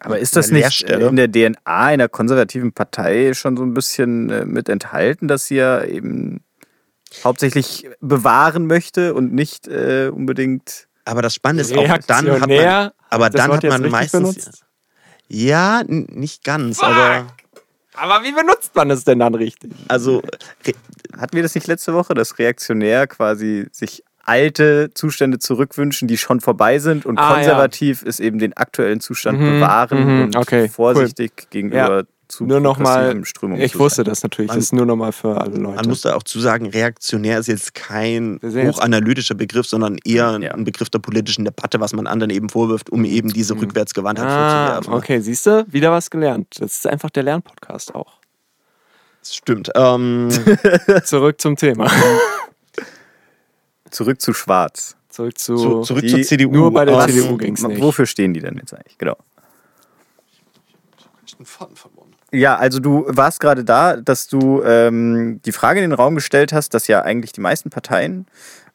[0.05, 1.07] Aber ist das nicht Leerstelle.
[1.09, 5.57] in der DNA einer konservativen Partei schon so ein bisschen äh, mit enthalten, dass sie
[5.57, 6.43] ja eben
[7.25, 10.89] hauptsächlich bewahren möchte und nicht äh, unbedingt.
[11.05, 14.21] Aber das Spannende ist auch, dann hat man, Reaktionär, aber das dann hat man meistens.
[14.35, 14.65] benutzt?
[15.29, 16.89] Ja, nicht ganz, Fuck!
[16.89, 17.27] aber
[17.95, 19.73] Aber wie benutzt man es denn dann richtig?
[19.89, 20.23] also
[21.17, 26.41] Hatten wir das nicht letzte Woche, dass reaktionär quasi sich alte Zustände zurückwünschen, die schon
[26.41, 30.69] vorbei sind und Ah, konservativ ist eben den aktuellen Zustand Mhm, bewahren mhm, und okay,
[30.69, 34.73] vorsichtig gegenüber zu Nur noch mal, Strömungen ich zu wusste das natürlich, Man- das ist
[34.73, 35.77] nur noch mal für alle Leute.
[35.77, 40.53] Man muss da auch zu sagen, reaktionär ist jetzt kein hochanalytischer Begriff, sondern eher Ja.
[40.53, 44.37] ein Begriff der politischen Debatte, was man anderen eben vorwirft, um eben diese Rückwärtsgewandtheit ah,
[44.79, 44.95] vorzuwerfen.
[44.95, 46.47] okay, siehst du, wieder was gelernt.
[46.59, 48.15] Das ist einfach der Lernpodcast auch.
[49.21, 49.71] Das stimmt.
[49.75, 50.31] Ähm,
[51.05, 51.91] Zurück zum Thema.
[53.93, 54.97] Zurück zu Schwarz.
[55.09, 55.57] Zurück zu.
[55.57, 56.51] zu, zurück die- zur CDU.
[56.51, 57.81] nur bei der Ähm, CDU ging's nicht.
[57.81, 58.99] Wofür stehen die denn jetzt eigentlich?
[58.99, 59.17] Genau.
[61.39, 62.11] den Faden verloren.
[62.31, 66.53] Ja, also du warst gerade da, dass du ähm, die Frage in den Raum gestellt
[66.53, 68.27] hast, dass ja eigentlich die meisten Parteien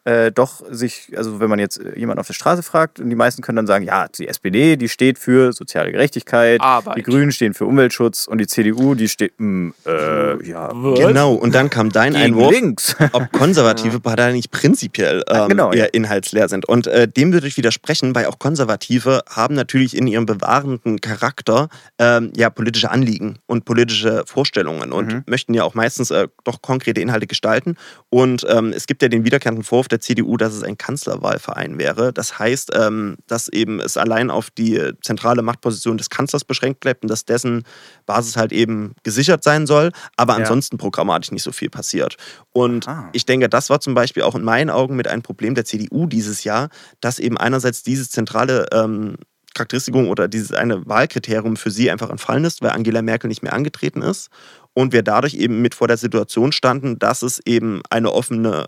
[0.08, 3.16] äh, doch sich, also wenn man jetzt äh, jemanden auf der Straße fragt, und die
[3.16, 6.98] meisten können dann sagen, ja, die SPD, die steht für soziale Gerechtigkeit, Arbeit.
[6.98, 11.54] die Grünen stehen für Umweltschutz und die CDU, die steht, mh, äh, ja, Genau, und
[11.54, 12.96] dann kam dein gegen Einwurf, links.
[13.12, 15.80] ob konservative Parteien nicht prinzipiell ähm, genau, ja.
[15.84, 16.66] eher inhaltsleer sind.
[16.66, 21.68] Und äh, dem würde ich widersprechen, weil auch Konservative haben natürlich in ihrem bewahrenden Charakter
[22.00, 25.24] ähm, ja politische Anliegen und politische Vorstellungen und Mhm.
[25.28, 27.76] möchten ja auch meistens äh, doch konkrete Inhalte gestalten.
[28.10, 32.14] Und ähm, es gibt ja den wiederkehrenden Vorwurf der CDU, dass es ein Kanzlerwahlverein wäre.
[32.14, 37.04] Das heißt, ähm, dass eben es allein auf die zentrale Machtposition des Kanzlers beschränkt bleibt
[37.04, 37.64] und dass dessen
[38.06, 40.40] Basis halt eben gesichert sein soll, aber Ja.
[40.40, 42.16] ansonsten programmatisch nicht so viel passiert.
[42.54, 43.10] Und Aha.
[43.14, 46.06] ich denke, das war zum Beispiel auch in meinen Augen mit einem Problem der CDU
[46.06, 46.70] dieses Jahr,
[47.02, 49.16] dass eben einerseits dieses zentrale ähm,
[49.56, 53.54] Charakteristikum oder dieses eine Wahlkriterium für sie einfach entfallen ist, weil Angela Merkel nicht mehr
[53.54, 54.30] angetreten ist
[54.74, 58.68] und wir dadurch eben mit vor der Situation standen, dass es eben eine offene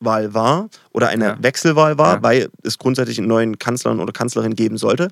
[0.00, 1.36] Wahl war oder eine Ja.
[1.40, 2.22] Wechselwahl war, Ja.
[2.22, 5.08] weil es grundsätzlich einen neuen Kanzler oder Kanzlerin geben sollte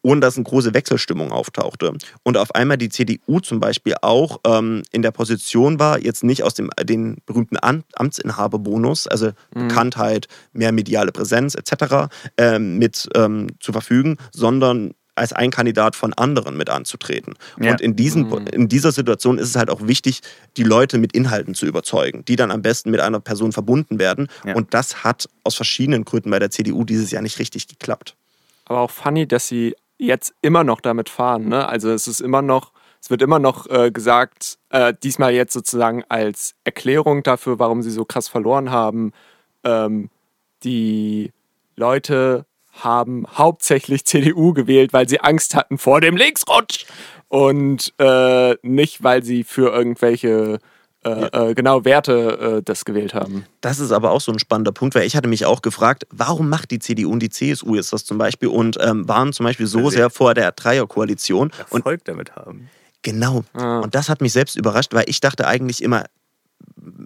[0.00, 1.92] und dass eine große Wechselstimmung auftauchte.
[2.22, 6.44] Und auf einmal die CDU zum Beispiel auch ähm, in der Position war, jetzt nicht
[6.44, 12.08] aus dem den berühmten Am Amtsinhaberbonus, also Bekanntheit, mehr mediale Präsenz etc.
[12.36, 17.34] Ähm, mit ähm, zu verfügen, sondern als ein Kandidat von anderen mit anzutreten.
[17.60, 17.72] Ja.
[17.72, 20.20] Und in, diesen, in dieser Situation ist es halt auch wichtig,
[20.56, 24.28] die Leute mit Inhalten zu überzeugen, die dann am besten mit einer Person verbunden werden.
[24.44, 24.54] Ja.
[24.54, 28.16] Und das hat aus verschiedenen Gründen bei der CDU dieses Jahr nicht richtig geklappt.
[28.64, 31.48] Aber auch funny, dass sie jetzt immer noch damit fahren.
[31.48, 31.66] Ne?
[31.66, 36.04] Also es ist immer noch, es wird immer noch äh, gesagt, äh, diesmal jetzt sozusagen
[36.08, 39.12] als Erklärung dafür, warum sie so krass verloren haben.
[39.64, 40.10] Ähm,
[40.62, 41.32] die
[41.76, 42.44] Leute
[42.84, 46.86] haben hauptsächlich CDU gewählt, weil sie Angst hatten vor dem Linksrutsch
[47.28, 50.58] und äh, nicht, weil sie für irgendwelche
[51.04, 53.44] äh, äh, genau Werte äh, das gewählt haben.
[53.60, 56.48] Das ist aber auch so ein spannender Punkt, weil ich hatte mich auch gefragt, warum
[56.48, 59.66] macht die CDU und die CSU jetzt das zum Beispiel und ähm, waren zum Beispiel
[59.66, 61.52] so sehr vor der Dreierkoalition.
[61.70, 62.68] Und Erfolg damit haben.
[63.02, 63.44] genau.
[63.52, 63.78] Ah.
[63.78, 66.04] Und das hat mich selbst überrascht, weil ich dachte eigentlich immer,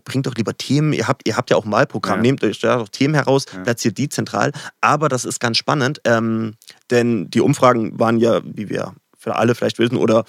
[0.05, 2.23] bringt doch lieber Themen, ihr habt, ihr habt ja auch ein Wahlprogramm, Ja.
[2.23, 4.53] nehmt euch da doch Themen heraus, platziert die zentral.
[4.81, 6.55] Aber das ist ganz spannend, ähm,
[6.91, 10.25] denn die Umfragen waren ja, wie wir für alle vielleicht wissen, oder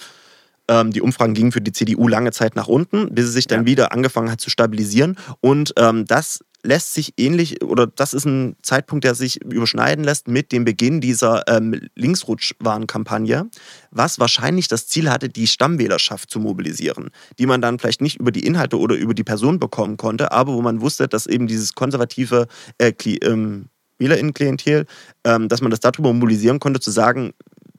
[0.68, 3.60] ähm, die Umfragen gingen für die CDU lange Zeit nach unten, bis es sich dann
[3.60, 3.66] Ja.
[3.66, 5.16] wieder angefangen hat zu stabilisieren.
[5.40, 10.28] Und ähm, das lässt sich ähnlich, oder das ist ein Zeitpunkt, der sich überschneiden lässt
[10.28, 13.48] mit dem Beginn dieser ähm, Linksrutschwarenkampagne,
[13.90, 18.32] was wahrscheinlich das Ziel hatte, die Stammwählerschaft zu mobilisieren, die man dann vielleicht nicht über
[18.32, 21.74] die Inhalte oder über die Person bekommen konnte, aber wo man wusste, dass eben dieses
[21.74, 22.48] konservative
[22.78, 22.92] äh,
[23.22, 23.66] ähm,
[23.98, 24.86] Wählerinnenklientel,
[25.24, 27.32] ähm, dass man das darüber mobilisieren konnte, zu sagen,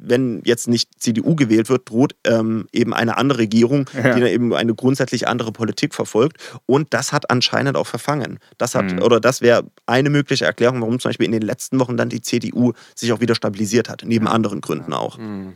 [0.07, 4.13] wenn jetzt nicht CDU gewählt wird, droht ähm, eben eine andere Regierung, ja.
[4.13, 6.37] die dann eben eine grundsätzlich andere Politik verfolgt.
[6.65, 8.39] Und das hat anscheinend auch verfangen.
[8.57, 9.01] Das hat, mhm.
[9.01, 12.21] oder das wäre eine mögliche Erklärung, warum zum Beispiel in den letzten Wochen dann die
[12.21, 15.17] CDU sich auch wieder stabilisiert hat, neben anderen Gründen auch.
[15.17, 15.53] Mhm.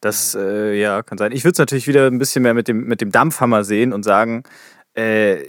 [0.00, 1.32] Das äh, ja, kann sein.
[1.32, 4.04] Ich würde es natürlich wieder ein bisschen mehr mit dem, mit dem Dampfhammer sehen und
[4.04, 4.44] sagen,
[4.94, 5.42] äh,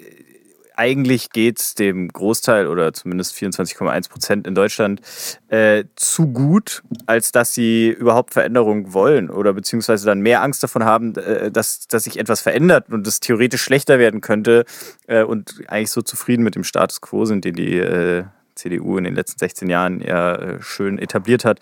[0.79, 5.01] eigentlich geht es dem Großteil oder zumindest 24,1 Prozent in Deutschland
[5.49, 10.85] äh, zu gut, als dass sie überhaupt Veränderungen wollen oder beziehungsweise dann mehr Angst davon
[10.85, 14.63] haben, äh, dass, dass sich etwas verändert und es theoretisch schlechter werden könnte
[15.07, 18.23] äh, und eigentlich so zufrieden mit dem Status quo sind, den die äh,
[18.55, 21.59] CDU in den letzten 16 Jahren ja äh, schön etabliert hat.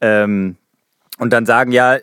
[0.00, 0.56] Ähm,
[1.18, 1.98] und dann sagen, ja,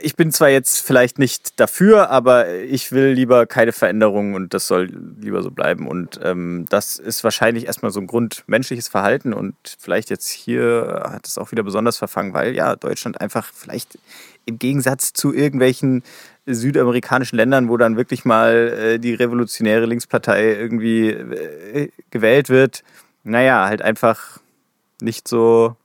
[0.00, 4.66] ich bin zwar jetzt vielleicht nicht dafür, aber ich will lieber keine Veränderungen und das
[4.66, 4.90] soll
[5.20, 5.86] lieber so bleiben.
[5.86, 11.26] Und ähm, das ist wahrscheinlich erstmal so ein grundmenschliches Verhalten und vielleicht jetzt hier hat
[11.26, 13.98] es auch wieder besonders verfangen, weil ja Deutschland einfach vielleicht
[14.46, 16.02] im Gegensatz zu irgendwelchen
[16.46, 22.82] südamerikanischen Ländern, wo dann wirklich mal äh, die revolutionäre Linkspartei irgendwie äh, gewählt wird,
[23.24, 24.38] naja, halt einfach
[25.00, 25.76] nicht so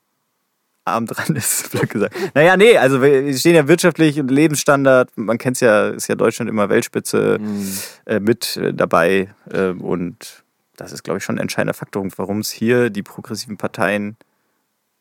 [0.86, 2.15] arm dran ist, blöd gesagt.
[2.34, 6.15] Naja, nee, also wir stehen ja wirtschaftlich und Lebensstandard, man kennt es ja, ist ja
[6.15, 7.77] Deutschland immer Weltspitze mhm.
[8.05, 10.43] äh, mit äh, dabei äh, und
[10.75, 14.17] das ist, glaube ich, schon ein entscheidender Faktor, warum es hier die progressiven Parteien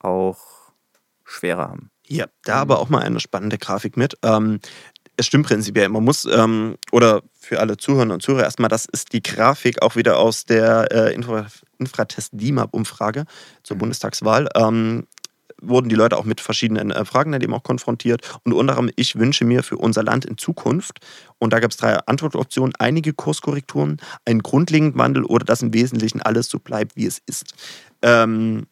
[0.00, 0.38] auch
[1.24, 1.90] schwerer haben.
[2.06, 4.18] Ja, da aber auch mal eine spannende Grafik mit.
[4.22, 4.60] Ähm,
[5.16, 5.88] es stimmt prinzipiell.
[5.88, 9.96] Man muss, ähm, oder für alle Zuhörer und Zuhörer erstmal, das ist die Grafik auch
[9.96, 11.46] wieder aus der äh, Infra
[11.78, 13.24] Infratest DIMAP-Umfrage
[13.62, 13.80] zur mhm.
[13.80, 14.48] Bundestagswahl.
[14.54, 15.06] Ähm,
[15.62, 18.22] wurden die Leute auch mit verschiedenen äh, Fragen dann eben auch konfrontiert.
[18.44, 20.98] Und unter anderem, ich wünsche mir für unser Land in Zukunft,
[21.38, 26.22] und da gab es drei Antwortoptionen, einige Kurskorrekturen, einen grundlegenden Wandel oder dass im Wesentlichen
[26.22, 27.54] alles so bleibt, wie es ist.
[28.02, 28.66] Ähm,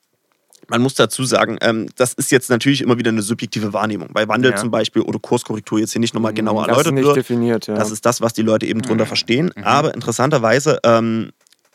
[0.70, 4.08] man muss dazu sagen, ähm, das ist jetzt natürlich immer wieder eine subjektive Wahrnehmung.
[4.12, 4.56] Bei Wandel ja.
[4.56, 7.16] zum Beispiel oder Kurskorrektur jetzt hier nicht nochmal genauer das erläutert ist nicht wird.
[7.16, 7.74] Definiert, ja.
[7.74, 9.08] Das ist das, was die Leute eben drunter mhm.
[9.08, 9.52] verstehen.
[9.56, 9.64] Mhm.
[9.64, 11.30] Aber interessanterweise ähm,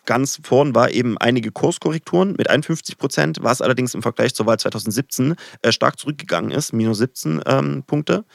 [0.05, 4.59] ganz vorn war eben einige Kurskorrekturen mit 51 Prozent, was allerdings im Vergleich zur Wahl
[4.59, 8.25] 2017 äh, stark zurückgegangen ist, minus 17 ähm, Punkte.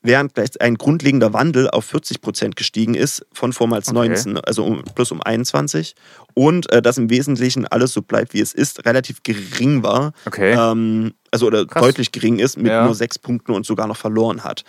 [0.00, 4.08] Während gleich ein grundlegender Wandel auf 40 Prozent gestiegen ist von vormals okay.
[4.08, 5.96] 19, also um, plus um 21.
[6.34, 10.12] Und äh, dass im Wesentlichen alles so bleibt, wie es ist, relativ gering war.
[10.24, 10.52] Okay.
[10.52, 11.82] Ähm, also oder Krass.
[11.82, 12.84] deutlich gering ist, mit ja.
[12.84, 14.62] nur sechs Punkten und sogar noch verloren hat.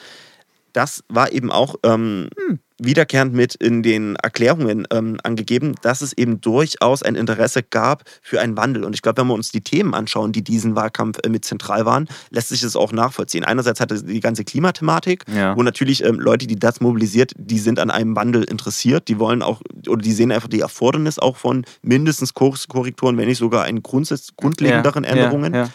[0.74, 6.14] Das war eben auch ähm, hm wiederkehrend mit in den Erklärungen ähm, angegeben, dass es
[6.14, 8.84] eben durchaus ein Interesse gab für einen Wandel.
[8.84, 11.86] Und ich glaube, wenn wir uns die Themen anschauen, die diesen Wahlkampf äh, mit zentral
[11.86, 13.44] waren, lässt sich das auch nachvollziehen.
[13.44, 15.56] Einerseits hatte die ganze Klimathematik, ja.
[15.56, 19.08] wo natürlich ähm, Leute, die das mobilisiert, die sind an einem Wandel interessiert.
[19.08, 23.38] Die wollen auch, oder die sehen einfach die Erfordernis auch von mindestens Kurskorrekturen, wenn nicht
[23.38, 25.12] sogar einen Grundsatz, grundlegenderen ja.
[25.12, 25.54] Änderungen.
[25.54, 25.70] Ja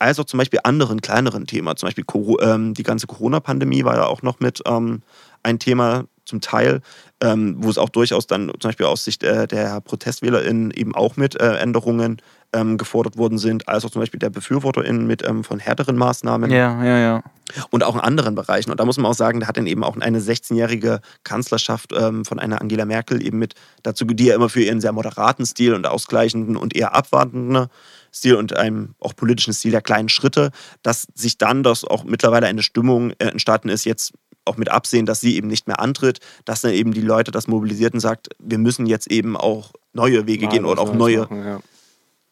[0.00, 1.76] als auch zum Beispiel anderen kleineren Themen.
[1.76, 2.04] Zum Beispiel
[2.40, 5.02] ähm, die ganze Corona-Pandemie war ja auch noch mit ähm,
[5.42, 6.80] ein Thema, zum Teil,
[7.22, 11.16] ähm, wo es auch durchaus dann zum Beispiel aus Sicht äh, der ProtestwählerInnen eben auch
[11.16, 12.22] mit äh, Änderungen
[12.52, 16.50] ähm, gefordert worden sind, als auch zum Beispiel der BefürworterInnen mit ähm, von härteren Maßnahmen.
[16.50, 17.22] Ja, ja, ja.
[17.70, 18.70] Und auch in anderen Bereichen.
[18.70, 22.24] Und da muss man auch sagen, da hat dann eben auch eine 16-jährige Kanzlerschaft ähm,
[22.24, 25.74] von einer Angela Merkel eben mit dazu, die ja immer für ihren sehr moderaten Stil
[25.74, 27.66] und ausgleichenden und eher abwartenden
[28.12, 30.50] Stil und einem auch politischen Stil der kleinen Schritte,
[30.82, 34.12] dass sich dann das auch mittlerweile eine Stimmung äh, entstanden ist, jetzt
[34.44, 37.46] auch mit Absehen, dass sie eben nicht mehr antritt, dass dann eben die Leute das
[37.46, 41.20] mobilisiert und sagt, wir müssen jetzt eben auch neue Wege Mal gehen oder auch neue,
[41.20, 41.60] machen, ja.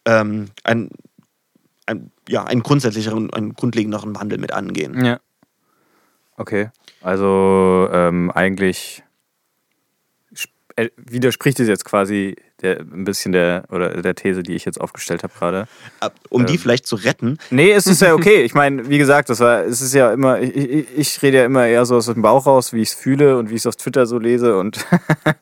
[0.06, 0.90] ähm, ein,
[1.86, 5.04] ein, ja, einen grundsätzlicheren, einen grundlegenderen Wandel mit angehen.
[5.04, 5.20] Ja.
[6.36, 6.70] Okay.
[7.00, 9.02] Also ähm, eigentlich
[10.76, 14.80] äh, widerspricht es jetzt quasi der, ein bisschen der, oder der These, die ich jetzt
[14.80, 15.68] aufgestellt habe gerade.
[16.28, 17.38] Um ähm, die vielleicht zu retten?
[17.50, 18.42] Nee, es ist ja okay.
[18.42, 21.44] Ich meine, wie gesagt, das war, es ist ja immer, ich, ich, ich rede ja
[21.44, 23.66] immer eher so aus dem Bauch raus, wie ich es fühle und wie ich es
[23.66, 24.58] auf Twitter so lese.
[24.58, 24.84] Und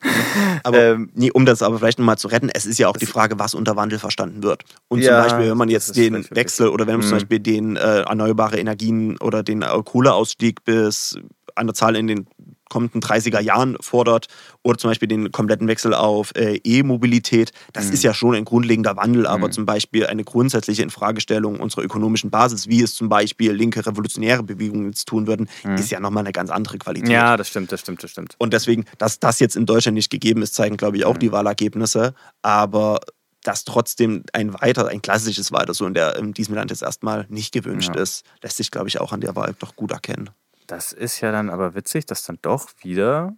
[0.63, 3.05] aber ähm, nee, um das aber vielleicht nochmal zu retten, es ist ja auch die
[3.05, 4.63] Frage, was unter Wandel verstanden wird.
[4.87, 7.09] Und ja, zum Beispiel, wenn man jetzt den Wechsel oder wenn man mhm.
[7.09, 11.17] zum Beispiel den äh, erneuerbare Energien oder den äh, Kohleausstieg bis
[11.55, 12.27] an der Zahl in den
[12.69, 14.27] kommenden 30er Jahren fordert
[14.63, 17.51] oder zum Beispiel den kompletten Wechsel auf äh, E-Mobilität.
[17.73, 17.93] Das mhm.
[17.93, 19.51] ist ja schon ein grundlegender Wandel, aber mhm.
[19.51, 24.87] zum Beispiel eine grundsätzliche Infragestellung unserer ökonomischen Basis, wie es zum Beispiel linke revolutionäre Bewegungen
[24.87, 25.75] jetzt tun würden, mhm.
[25.75, 27.09] ist ja nochmal eine ganz andere Qualität.
[27.09, 28.35] Ja, das stimmt, das stimmt, das stimmt.
[28.37, 31.19] Und deswegen, dass das jetzt in Deutschland nicht gegeben ist, zeigen, glaube ich, auch mhm.
[31.19, 32.13] die Wahlergebnisse.
[32.41, 32.99] Aber
[33.47, 37.25] dass trotzdem ein weiter, ein klassisches Weiter so in, der, in diesem Land jetzt erstmal
[37.29, 38.01] nicht gewünscht Ja.
[38.01, 40.29] ist, lässt sich, glaube ich, auch an der Wahl doch gut erkennen.
[40.67, 43.35] Das ist ja dann aber witzig, dass dann doch wieder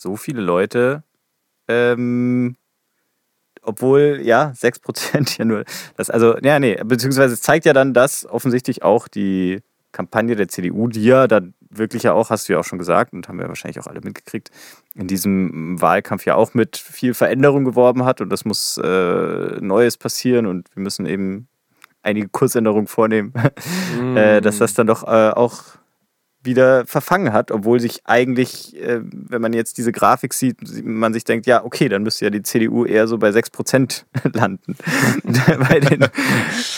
[0.00, 1.04] so viele Leute,
[1.68, 2.56] ähm,
[3.62, 5.64] obwohl, ja, 6% ja nur,
[5.96, 9.62] das, also, ja, nee, beziehungsweise es zeigt ja dann, dass offensichtlich auch die
[9.92, 13.12] Kampagne der CDU, die ja dann wirklich ja auch, hast du ja auch schon gesagt
[13.12, 14.50] und haben wir wahrscheinlich auch alle mitgekriegt,
[14.94, 19.96] in diesem Wahlkampf ja auch mit viel Veränderung geworben hat und das muss äh, Neues
[19.96, 21.48] passieren und wir müssen eben
[22.06, 23.32] einige Kursänderungen vornehmen,
[24.16, 25.62] äh, dass das dann doch äh, auch
[26.46, 31.24] wieder verfangen hat, obwohl sich eigentlich, äh, wenn man jetzt diese Grafik sieht, man sich
[31.24, 34.76] denkt, ja, okay, dann müsste ja die CDU eher so bei 6% landen
[35.68, 36.06] bei den,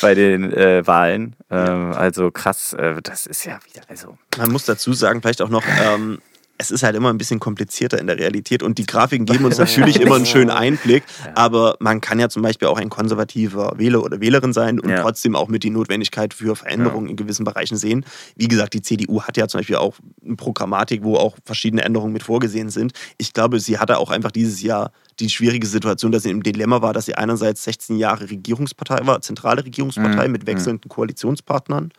[0.01, 1.37] bei den äh, Wahlen.
[1.51, 5.51] Ähm, also krass, äh, das ist ja wieder, also Man muss dazu sagen, vielleicht auch
[5.51, 6.19] noch, ähm,
[6.59, 9.59] es ist halt immer ein bisschen komplizierter in der Realität und die Grafiken geben uns
[9.59, 11.05] natürlich immer einen schönen Einblick,
[11.35, 15.01] aber man kann ja zum Beispiel auch ein konservativer Wähler oder Wählerin sein und Ja.
[15.03, 18.05] trotzdem auch mit die Notwendigkeit für Veränderungen in gewissen Bereichen sehen.
[18.37, 19.95] Wie gesagt, die CDU hat ja zum Beispiel auch
[20.25, 22.93] eine Programmatik, wo auch verschiedene Änderungen mit vorgesehen sind.
[23.19, 26.81] Ich glaube, sie hatte auch einfach dieses Jahr die schwierige Situation, dass sie im Dilemma
[26.83, 30.33] war, dass sie einerseits 16 Jahre Regierungspartei war, zentrale Regierungspartei Mhm.
[30.33, 31.93] mit wechselnden Koalitionspartnern,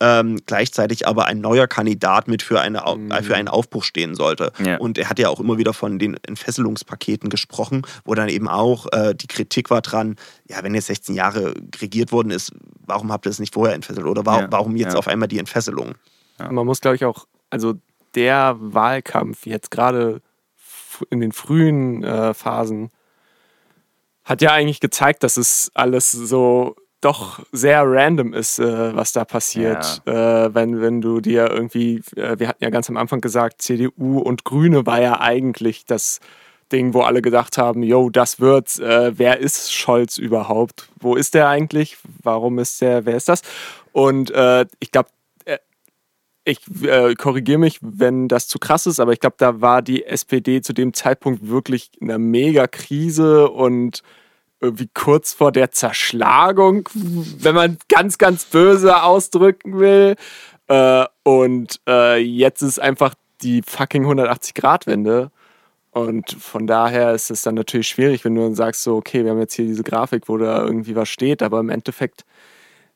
[0.00, 2.78] ähm, gleichzeitig aber ein neuer Kandidat mit für, eine,
[3.10, 4.52] äh, für einen Aufbruch stehen sollte.
[4.64, 4.76] Ja.
[4.78, 8.86] Und er hat ja auch immer wieder von den Entfesselungspaketen gesprochen, wo dann eben auch
[8.92, 10.16] äh, die Kritik war dran,
[10.48, 12.52] ja, wenn jetzt 16 Jahre regiert worden ist,
[12.86, 14.06] warum habt ihr es nicht vorher entfesselt?
[14.06, 14.46] Oder wa Ja.
[14.50, 14.98] warum jetzt Ja.
[14.98, 15.94] auf einmal die Entfesselung?
[16.38, 17.74] Man muss, glaube ich, auch, also
[18.14, 20.22] der Wahlkampf jetzt gerade
[21.10, 22.90] in den frühen äh, Phasen
[24.24, 29.24] hat ja eigentlich gezeigt, dass es alles so doch sehr random ist, äh, was da
[29.24, 30.02] passiert.
[30.06, 34.18] Äh, wenn, wenn du dir irgendwie, äh, wir hatten ja ganz am Anfang gesagt, CDU
[34.18, 36.20] und Grüne war ja eigentlich das
[36.72, 38.78] Ding, wo alle gedacht haben, yo, das wird's.
[38.78, 40.88] Äh, wer ist Scholz überhaupt?
[41.00, 41.98] Wo ist der eigentlich?
[42.22, 43.06] Warum ist der?
[43.06, 43.42] Wer ist das?
[43.92, 45.08] Und äh, ich glaube,
[46.48, 50.04] ich äh, korrigiere mich, wenn das zu krass ist, aber ich glaube, da war die
[50.04, 54.02] SPD zu dem Zeitpunkt wirklich in einer Mega-Krise und
[54.60, 60.16] irgendwie kurz vor der Zerschlagung, wenn man ganz, ganz böse ausdrücken will.
[60.66, 65.30] Äh, und äh, jetzt ist einfach die fucking 180-Grad-Wende.
[65.90, 69.30] Und von daher ist es dann natürlich schwierig, wenn du dann sagst, so, okay, wir
[69.30, 72.24] haben jetzt hier diese Grafik, wo da irgendwie was steht, aber im Endeffekt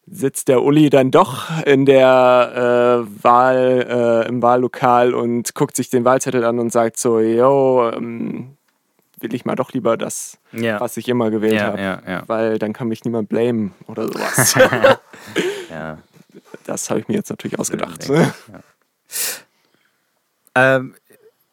[0.07, 3.87] sitzt der Uli dann doch in der äh, Wahl,
[4.25, 8.57] äh, im Wahllokal und guckt sich den Wahlzettel an und sagt so, yo, ähm,
[9.23, 10.81] will ich mal doch lieber das, ja.
[10.81, 11.81] was ich immer gewählt Ja, habe.
[11.81, 12.23] ja.
[12.27, 14.55] Weil dann kann mich niemand blamen oder sowas.
[15.71, 15.99] ja.
[16.65, 18.09] das habe ich mir jetzt natürlich ausgedacht.
[20.55, 20.95] Ähm,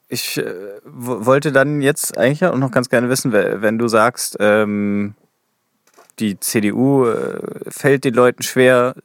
[0.08, 0.46] ich äh,
[0.84, 5.14] wollte dann jetzt eigentlich auch noch ganz gerne wissen, we- wenn du sagst, ähm,
[6.20, 7.40] die CDU äh,
[7.70, 8.96] fällt den Leuten schwer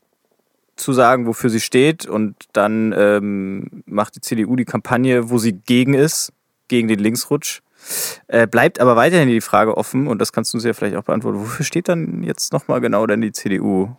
[0.76, 5.52] zu sagen, wofür sie steht und dann ähm, macht die CDU die Kampagne, wo sie
[5.52, 6.32] gegen ist,
[6.66, 7.60] gegen den Linksrutsch.
[8.28, 11.04] Äh, bleibt aber weiterhin die Frage offen, und das kannst du uns ja vielleicht auch
[11.04, 13.94] beantworten, wofür steht dann jetzt nochmal genau denn die CDU?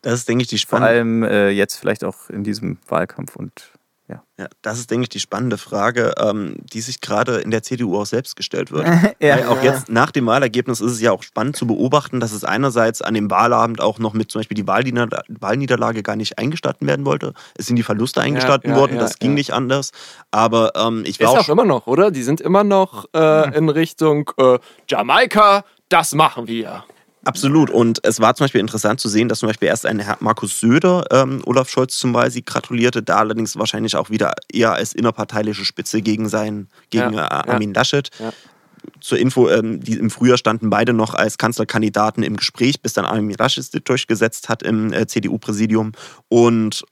[0.00, 3.36] Das ist, denke ich, die Vor spannende allem äh, jetzt vielleicht auch in diesem Wahlkampf
[3.36, 3.72] und
[4.08, 4.22] ja.
[4.38, 7.96] Ja, das ist, denke ich, die spannende Frage, ähm, die sich gerade in der CDU
[7.98, 8.86] auch selbst gestellt wird.
[9.20, 9.36] Ja.
[9.36, 12.44] Weil auch jetzt nach dem Wahlergebnis ist es ja auch spannend zu beobachten, dass es
[12.44, 16.86] einerseits an dem Wahlabend auch noch mit zum Beispiel die Wahlnieder Wahlniederlage gar nicht eingestatten
[16.88, 17.32] werden wollte.
[17.56, 19.34] Es sind die Verluste eingestatten ja, worden, ja, das ging ja.
[19.34, 19.92] nicht anders.
[20.30, 22.10] Aber ähm, ich war Ist auch auch immer noch, oder?
[22.10, 26.84] Die sind immer noch äh, in Richtung äh, Jamaika, das machen wir.
[27.24, 27.70] Absolut.
[27.70, 30.58] Und es war zum Beispiel interessant zu sehen, dass zum Beispiel erst ein Herr Markus
[30.58, 35.64] Söder ähm, Olaf Scholz zum Wahlsieg gratulierte, da allerdings wahrscheinlich auch wieder eher als innerparteiliche
[35.64, 37.48] Spitze gegen seinen, gegen Ja, äh, ja.
[37.48, 38.10] Armin Laschet.
[38.18, 38.32] Ja.
[39.00, 43.04] Zur Info, ähm, die im Frühjahr standen beide noch als Kanzlerkandidaten im Gespräch, bis dann
[43.04, 45.92] Armin Laschet sich durchgesetzt hat im äh, CDU-Präsidium.
[46.28, 46.84] Und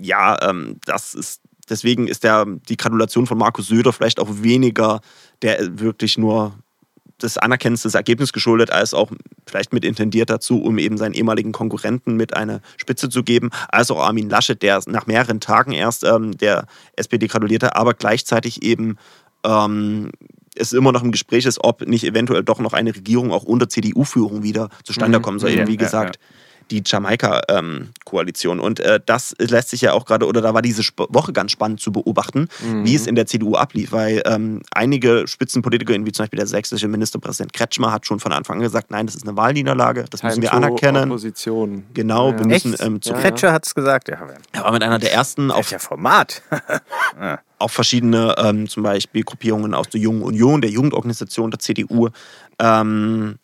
[0.00, 5.00] ja, ähm, das ist deswegen ist der, die Gratulation von Markus Söder vielleicht auch weniger
[5.42, 6.54] der äh, wirklich nur
[7.22, 9.10] des Anerkennens des Ergebnisses geschuldet, als auch
[9.46, 13.90] vielleicht mit intendiert dazu, um eben seinen ehemaligen Konkurrenten mit einer Spitze zu geben, als
[13.90, 18.98] auch Armin Laschet, der nach mehreren Tagen erst ähm, der SPD gratulierte, aber gleichzeitig eben
[19.44, 20.10] ähm,
[20.54, 23.68] es immer noch im Gespräch ist, ob nicht eventuell doch noch eine Regierung auch unter
[23.68, 25.22] CDU-Führung wieder zustande Mhm.
[25.22, 25.50] kommen soll.
[25.50, 26.18] Ja, Eben wie ja, gesagt,
[26.70, 28.60] die Jamaika-Koalition.
[28.60, 31.52] und äh, das lässt sich ja auch gerade, oder da war diese Sp Woche ganz
[31.52, 32.48] spannend zu beobachten,
[32.82, 36.88] wie es in der CDU ablief, weil ähm, einige Spitzenpolitiker, wie zum Beispiel der sächsische
[36.88, 40.42] Ministerpräsident Kretschmer, hat schon von Anfang an gesagt, nein, das ist eine Wahlniederlage, das müssen
[40.42, 41.10] wir Time anerkennen.
[41.10, 41.84] Opposition.
[41.94, 42.38] Genau, Ja.
[42.38, 44.08] wir müssen ähm, zu, Ja, Kretscher hat es gesagt.
[44.08, 44.18] Ja,
[44.52, 46.42] er war mit einer der ersten auf, welcher Format?
[47.58, 52.08] auf verschiedene ähm, zum Beispiel Gruppierungen aus der Jungen Union, der Jugendorganisation der CDU,
[52.58, 53.36] ähm,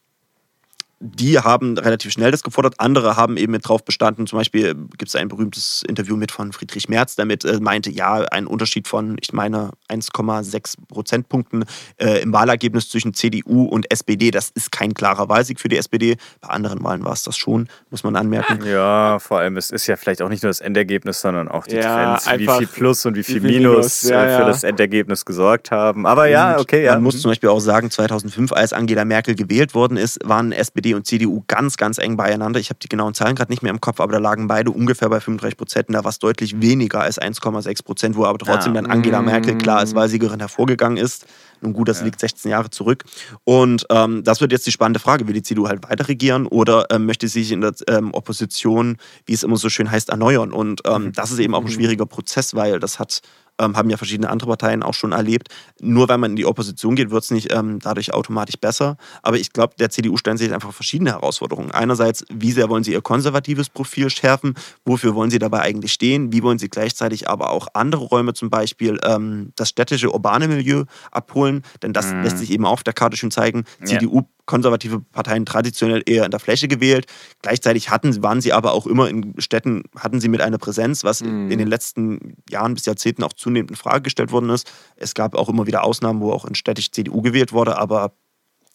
[1.04, 4.28] die haben relativ schnell das gefordert, andere haben eben mit drauf bestanden.
[4.28, 7.90] Zum Beispiel gibt es ein berühmtes Interview mit von Friedrich Merz, der mit äh, meinte,
[7.90, 11.64] ja, ein Unterschied von, ich meine, 1,6 Prozentpunkten
[11.96, 16.16] äh, im Wahlergebnis zwischen CDU und SPD, das ist kein klarer Wahlsieg für die SPD.
[16.40, 18.64] Bei anderen Wahlen war es das schon, muss man anmerken.
[18.64, 21.76] Ja, vor allem, es ist ja vielleicht auch nicht nur das Endergebnis, sondern auch die
[21.76, 24.46] Ja, Trends, wie viel Plus und wie viel, Minus, Minus, ja, äh, für ja.
[24.46, 26.06] das Endergebnis gesorgt haben.
[26.06, 26.92] Aber ja, okay, ja.
[26.94, 30.91] Man muss zum Beispiel auch sagen, 2005, als Angela Merkel gewählt worden ist, waren SPD
[30.96, 32.60] und CDU ganz, ganz eng beieinander.
[32.60, 35.08] Ich habe die genauen Zahlen gerade nicht mehr im Kopf, aber da lagen beide ungefähr
[35.08, 35.86] bei 35 Prozent.
[35.90, 38.82] Da war es deutlich weniger als 1,6 Prozent, wo aber trotzdem Ja.
[38.82, 41.26] dann Angela Merkel klar als Wahlsiegerin hervorgegangen ist.
[41.60, 43.04] Nun gut, das liegt 16 Jahre zurück.
[43.44, 45.26] Und ähm, das wird jetzt die spannende Frage.
[45.28, 48.96] Will die CDU halt weiter regieren oder ähm, möchte sie sich in der ähm, Opposition,
[49.26, 50.52] wie es immer so schön heißt, erneuern?
[50.52, 53.20] Und ähm, das ist eben auch ein schwieriger Prozess, weil das hat
[53.58, 55.48] ähm, haben ja verschiedene andere Parteien auch schon erlebt.
[55.80, 58.96] Nur weil man in die Opposition geht, wird es nicht ähm, dadurch automatisch besser.
[59.22, 61.70] Aber ich glaube, der CDU stellen sich einfach verschiedene Herausforderungen.
[61.70, 64.54] Einerseits, wie sehr wollen sie ihr konservatives Profil schärfen?
[64.84, 66.32] Wofür wollen sie dabei eigentlich stehen?
[66.32, 70.84] Wie wollen sie gleichzeitig aber auch andere Räume, zum Beispiel ähm, das städtische, urbane Milieu
[71.10, 71.62] abholen?
[71.82, 73.64] Denn das lässt sich eben auch auf der Karte schon zeigen.
[73.80, 73.86] Ja.
[73.86, 77.06] CDU konservative Parteien traditionell eher in der Fläche gewählt.
[77.42, 81.20] Gleichzeitig hatten, waren sie aber auch immer in Städten, hatten sie mit einer Präsenz, was
[81.50, 84.70] in den letzten Jahren bis Jahrzehnten auch zunehmend in Frage gestellt worden ist.
[84.96, 88.12] Es gab auch immer wieder Ausnahmen, wo auch in städtisch CDU gewählt wurde, aber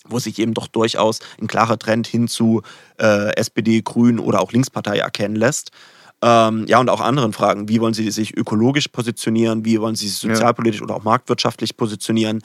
[0.09, 2.61] wo sich eben doch durchaus ein klarer Trend hin zu
[2.99, 5.71] äh, SPD, Grünen oder auch Linkspartei erkennen lässt.
[6.19, 7.69] Ähm, ja, und auch anderen Fragen.
[7.69, 9.65] Wie wollen Sie sich ökologisch positionieren?
[9.65, 12.41] Wie wollen Sie sich sozialpolitisch oder auch marktwirtschaftlich positionieren?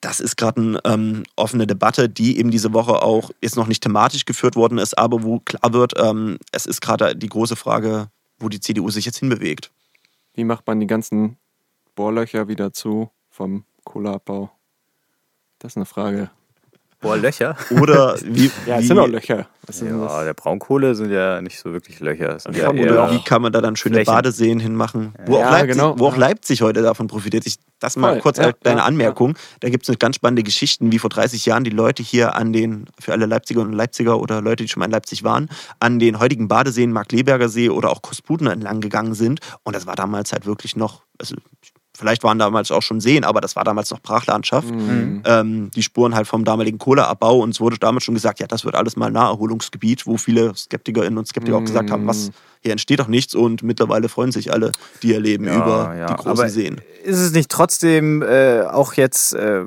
[0.00, 3.82] Das ist gerade eine ähm, offene Debatte, die eben diese Woche auch jetzt noch nicht
[3.82, 8.10] thematisch geführt worden ist, aber wo klar wird, ähm, es ist gerade die große Frage,
[8.38, 9.72] wo die CDU sich jetzt hinbewegt.
[10.34, 11.38] Wie macht man die ganzen
[11.94, 14.50] Bohrlöcher wieder zu vom Kohleabbau?
[15.58, 16.30] Das ist eine Frage.
[17.06, 17.56] Boah, Löcher.
[17.80, 19.46] Oder wie, Ja, es wie, sind auch Löcher.
[19.66, 22.38] Was Ja, der Braunkohle sind ja nicht so wirklich Löcher.
[22.52, 24.12] Ja Oder wie kann man da dann schöne Flächen.
[24.12, 25.14] Badeseen hinmachen?
[25.26, 25.98] Wo, Ja, auch Leipzig, genau.
[25.98, 27.46] wo auch Leipzig heute davon profitiert.
[27.46, 29.36] Ich, das mal Voll, kurz ja, als kleine ja, Anmerkung.
[29.60, 32.52] Da gibt es eine ganz spannende Geschichten, wie vor 30 Jahren die Leute hier an
[32.52, 35.48] den, für alle Leipziger und Leipziger oder Leute, die schon mal in Leipzig waren,
[35.80, 39.40] an den heutigen Badeseen, Mark-Leberger See oder auch Kosputner entlang gegangen sind.
[39.64, 41.34] Und das war damals halt wirklich noch, also
[41.96, 44.70] vielleicht waren damals auch schon Seen, aber das war damals noch Brachlandschaft.
[44.70, 45.22] Mhm.
[45.24, 48.64] Ähm, die Spuren halt vom damaligen Kohleabbau und es wurde damals schon gesagt, ja, das
[48.64, 52.30] wird alles mal Naherholungsgebiet, wo viele Skeptikerinnen und Skeptiker auch gesagt haben, was
[52.62, 56.06] hier entsteht doch nichts und mittlerweile freuen sich alle, die ihr Leben Ja, über ja.
[56.06, 56.80] die großen Aber Seen.
[57.04, 59.66] Ist es nicht trotzdem äh, auch jetzt äh,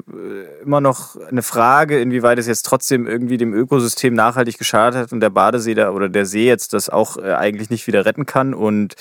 [0.64, 5.22] immer noch eine Frage, inwieweit es jetzt trotzdem irgendwie dem Ökosystem nachhaltig geschadet hat und
[5.22, 8.54] der Badesee da oder der See jetzt das auch äh, eigentlich nicht wieder retten kann?
[8.54, 8.96] Und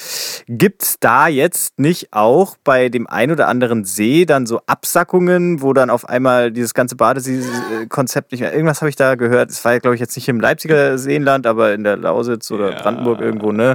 [0.46, 5.60] gibt es da jetzt nicht auch bei dem ein oder anderen See dann so Absackungen,
[5.60, 8.52] wo dann auf einmal dieses ganze Badesee-Konzept nicht mehr.
[8.52, 9.50] Irgendwas habe ich da gehört.
[9.50, 13.20] Es war, glaube ich, jetzt nicht im Leipziger Seenland, aber in der Lausitz oder Brandenburg
[13.20, 13.74] irgendwo, ne?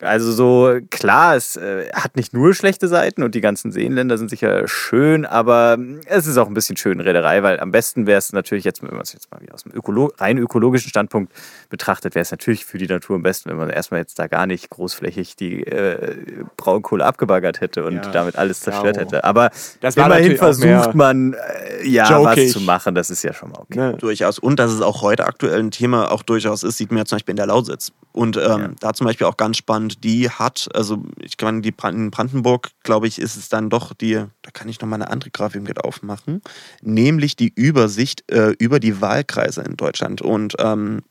[0.00, 4.28] Also so, klar, es äh, hat nicht nur schlechte Seiten und die ganzen Seenländer sind
[4.28, 8.64] sicher schön, aber es ist auch ein bisschen Schönrederei, weil am besten wäre es natürlich
[8.64, 11.32] jetzt, wenn man es jetzt mal wieder aus dem Ökolo rein ökologischen Standpunkt
[11.70, 14.46] betrachtet, wäre es natürlich für die Natur am besten, wenn man erstmal jetzt da gar
[14.46, 16.14] nicht großflächig die äh,
[16.58, 18.10] Braunkohle abgebaggert hätte und Ja.
[18.10, 19.24] damit alles zerstört Ja, hätte.
[19.24, 19.50] Aber
[19.94, 22.52] immerhin versucht man, äh, ja, was jokig.
[22.52, 23.78] zu machen, das ist ja schon mal okay.
[23.78, 23.94] Ne?
[23.98, 24.38] Durchaus.
[24.38, 27.16] Und dass es auch heute aktuell ein Thema auch durchaus ist, sieht man ja zum
[27.16, 27.92] Beispiel in der Lausitz.
[28.12, 32.10] Und ähm, da zum Beispiel auch ganz spannend, die hat, also ich kann die in
[32.10, 35.62] Brandenburg, glaube ich, ist es dann doch die, da kann ich nochmal eine andere Grafik
[35.62, 36.42] mit aufmachen,
[36.82, 40.22] nämlich die Übersicht äh, über die Wahlkreise in Deutschland.
[40.22, 41.02] Und ähm,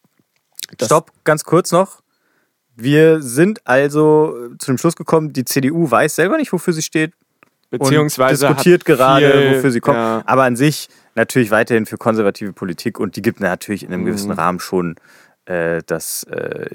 [0.81, 2.01] Stopp, ganz kurz noch.
[2.75, 7.13] Wir sind also zu dem Schluss gekommen, die CDU weiß selber nicht, wofür sie steht.
[7.71, 9.97] Beziehungsweise und diskutiert hat gerade, viel- wofür sie kommt.
[9.97, 14.01] Ja, Aber an sich natürlich weiterhin für konservative Politik und die gibt natürlich in einem
[14.03, 14.05] Mhm.
[14.07, 14.95] gewissen Rahmen schon
[15.45, 16.67] äh, das, äh,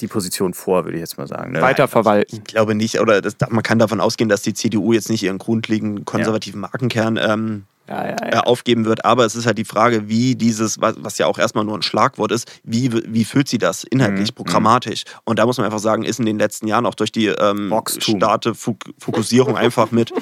[0.00, 1.52] die Position vor, würde ich jetzt mal sagen.
[1.52, 1.60] Ne?
[1.60, 2.38] weiterverwalten.
[2.38, 5.38] Ich glaube nicht, oder das, man kann davon ausgehen, dass die CDU jetzt nicht ihren
[5.38, 8.40] grundlegenden konservativen Markenkern ähm, Ja, ja, äh, ja.
[8.44, 9.04] aufgeben wird.
[9.04, 11.82] Aber es ist halt die Frage, wie dieses, was, was ja auch erstmal nur ein
[11.82, 14.34] Schlagwort ist, wie, wie füllt sie das inhaltlich, Mhm.
[14.36, 15.04] programmatisch?
[15.24, 17.70] Und da muss man einfach sagen, ist in den letzten Jahren auch durch die ähm,
[17.98, 20.12] starke Fok Fokussierung einfach mit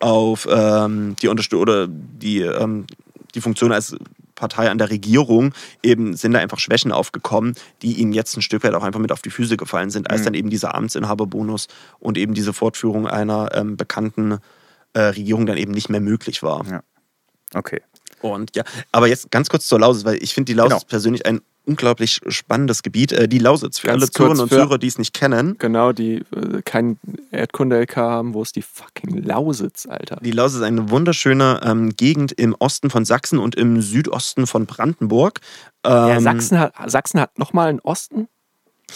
[0.00, 2.86] auf ähm, die Unterstützung oder die, ähm,
[3.36, 3.94] die Funktion als
[4.34, 8.64] Partei an der Regierung eben sind da einfach Schwächen aufgekommen, die ihnen jetzt ein Stück
[8.64, 11.68] weit auch einfach mit auf die Füße gefallen sind, als dann eben dieser Amtsinhaberbonus
[11.98, 14.38] und eben diese Fortführung einer ähm, bekannten
[14.94, 16.64] äh, Regierung dann eben nicht mehr möglich war.
[17.54, 17.82] Okay.
[18.22, 18.62] Und ja,
[18.92, 20.88] aber jetzt ganz kurz zur Lausitz, weil ich finde die Lausitz Genau.
[20.88, 23.12] persönlich ein unglaublich spannendes Gebiet.
[23.12, 25.56] Äh, die Lausitz, für Ganz alle kurz und Zuhörer, die es nicht kennen.
[25.58, 26.98] Genau, die äh, kein
[27.30, 28.34] Erdkunde-LK haben.
[28.34, 30.16] Wo ist die fucking Lausitz, Alter?
[30.22, 34.66] Die Lausitz ist eine wunderschöne ähm, Gegend im Osten von Sachsen und im Südosten von
[34.66, 35.38] Brandenburg.
[35.86, 38.28] Ja, Ähm, Sachsen hat, Sachsen hat nochmal einen Osten?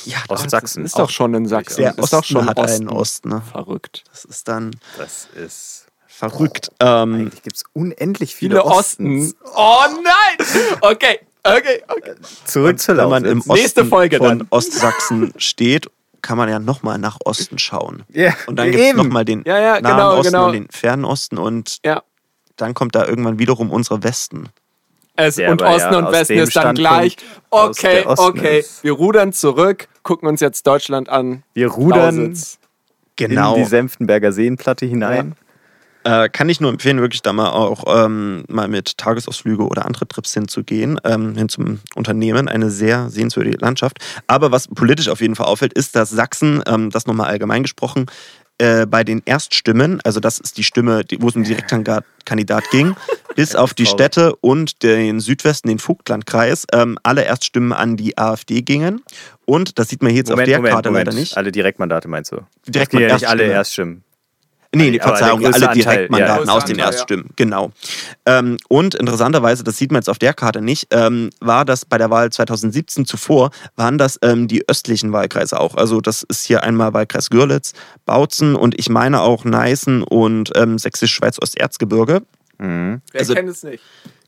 [0.05, 0.85] ja, Ostsachsen.
[0.85, 1.81] Ist doch schon in Sachsen.
[1.83, 2.89] Der ist doch Osten schon hat Osten.
[2.89, 3.29] einen Osten.
[3.31, 3.43] Ne?
[3.51, 4.03] Verrückt.
[4.11, 5.86] Das ist dann Das ist.
[6.17, 6.71] Verrückt.
[6.81, 9.19] Ähm, Eigentlich gibt es unendlich viele, Viele Osten.
[9.21, 9.37] Ostens.
[9.55, 10.47] Oh nein!
[10.81, 12.13] Okay, okay, okay.
[12.45, 13.43] Zurück zur wenn man im.
[13.47, 14.47] Nächste Osten Folge von dann.
[14.51, 15.91] Ostsachsen steht,
[16.23, 18.05] kann man ja nochmal nach Osten schauen.
[18.13, 20.47] Ja, Und dann gibt es nochmal den Ja, ja, nahen genau, Osten genau.
[20.47, 22.03] und den fernen Osten und Ja.
[22.57, 24.49] dann kommt da irgendwann wiederum unsere Westen.
[25.19, 27.17] Es, Der und Osten ja und Westen ist dann Standpunkt gleich.
[27.51, 28.59] Okay, okay.
[28.61, 28.85] ist.
[28.85, 31.43] Wir rudern zurück, gucken uns jetzt Deutschland an.
[31.55, 32.59] Wir rudern Lausitz.
[33.17, 33.55] Genau.
[33.55, 35.35] in die Senftenberger Seenplatte hinein.
[36.07, 40.07] Äh, kann ich nur empfehlen, wirklich da mal auch ähm, mal mit Tagesausflüge oder andere
[40.07, 42.47] Trips hinzugehen, ähm, hin zum Unternehmen.
[42.47, 43.99] Eine sehr sehenswürdige Landschaft.
[44.29, 48.07] Aber was politisch auf jeden Fall auffällt, ist, dass Sachsen, ähm, das nochmal allgemein gesprochen,
[48.59, 52.95] äh, bei den Erststimmen, also das ist die Stimme, wo es um Direktkandidat ging,
[53.35, 53.87] bis auf die.
[53.87, 59.03] Städte und den Südwesten, den Vogtlandkreis, ähm, alle Erststimmen an die AfD gingen.
[59.45, 61.37] Und das sieht man hier jetzt auf der Karte leider nicht.
[61.37, 62.37] Alle Direktmandate meinst du?
[62.69, 64.05] Direkt Das gehen ja nicht alle Erststimmen.
[64.77, 66.53] Nee, nee, Verzeihung, alle Direktmandaten ja.
[66.53, 67.73] aus den Anteil, Erststimmen, genau.
[68.27, 71.99] Ähm, und interessanterweise, das sieht man jetzt auf der Karte nicht, ähm, war das bei
[71.99, 75.75] der Wahl 2017 zuvor, waren das ähm, die östlichen Wahlkreise auch.
[75.77, 77.73] Also das ist hier einmal Wahlkreis Görlitz,
[78.05, 82.23] Bautzen und ich meine auch Neißen und ähm, Sächsisch-Schweiz-Osterzgebirge.
[82.59, 83.01] Mhm.
[83.13, 83.83] Wer Also- kennt es nicht?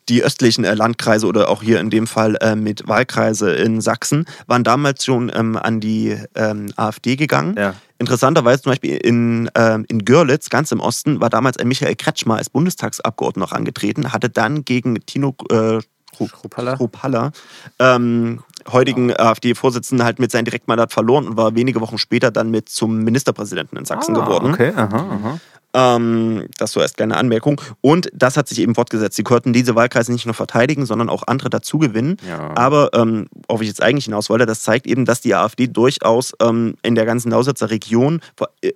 [0.08, 4.24] Die östlichen äh, Landkreise oder auch hier in dem Fall äh, mit Wahlkreise in Sachsen
[4.46, 7.56] waren damals schon ähm, an die ähm, AfD gegangen.
[7.58, 7.74] Ja.
[7.98, 12.36] Interessanterweise zum Beispiel in, ähm, in Görlitz, ganz im Osten, war damals ein Michael Kretschmer
[12.36, 15.80] als Bundestagsabgeordneter noch angetreten, hatte dann gegen Tino äh,
[16.26, 16.76] Schrupalla?
[16.76, 17.30] Schrupalla,
[17.78, 18.40] ähm,
[18.72, 22.98] heutigen AfD-Vorsitzenden, halt mit seinem Direktmandat verloren und war wenige Wochen später dann mit zum
[22.98, 24.52] Ministerpräsidenten in Sachsen Ah, geworden.
[24.52, 25.40] Okay, aha, aha.
[25.74, 27.60] Ähm, das so erst keine Anmerkung.
[27.82, 29.16] Und das hat sich eben fortgesetzt.
[29.16, 32.16] Sie konnten diese Wahlkreise nicht nur verteidigen, sondern auch andere dazugewinnen.
[32.26, 32.52] Ja.
[32.56, 36.32] Aber, ähm, worauf ich jetzt eigentlich hinaus wollte, das zeigt eben, dass die AfD durchaus
[36.40, 38.20] ähm, in der ganzen Lausitzer Region,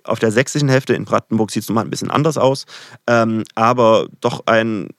[0.03, 2.65] auf der sächsischen Hälfte, in Brandenburg sieht es nochmal ein bisschen anders aus,
[3.07, 4.89] ähm, aber doch ein,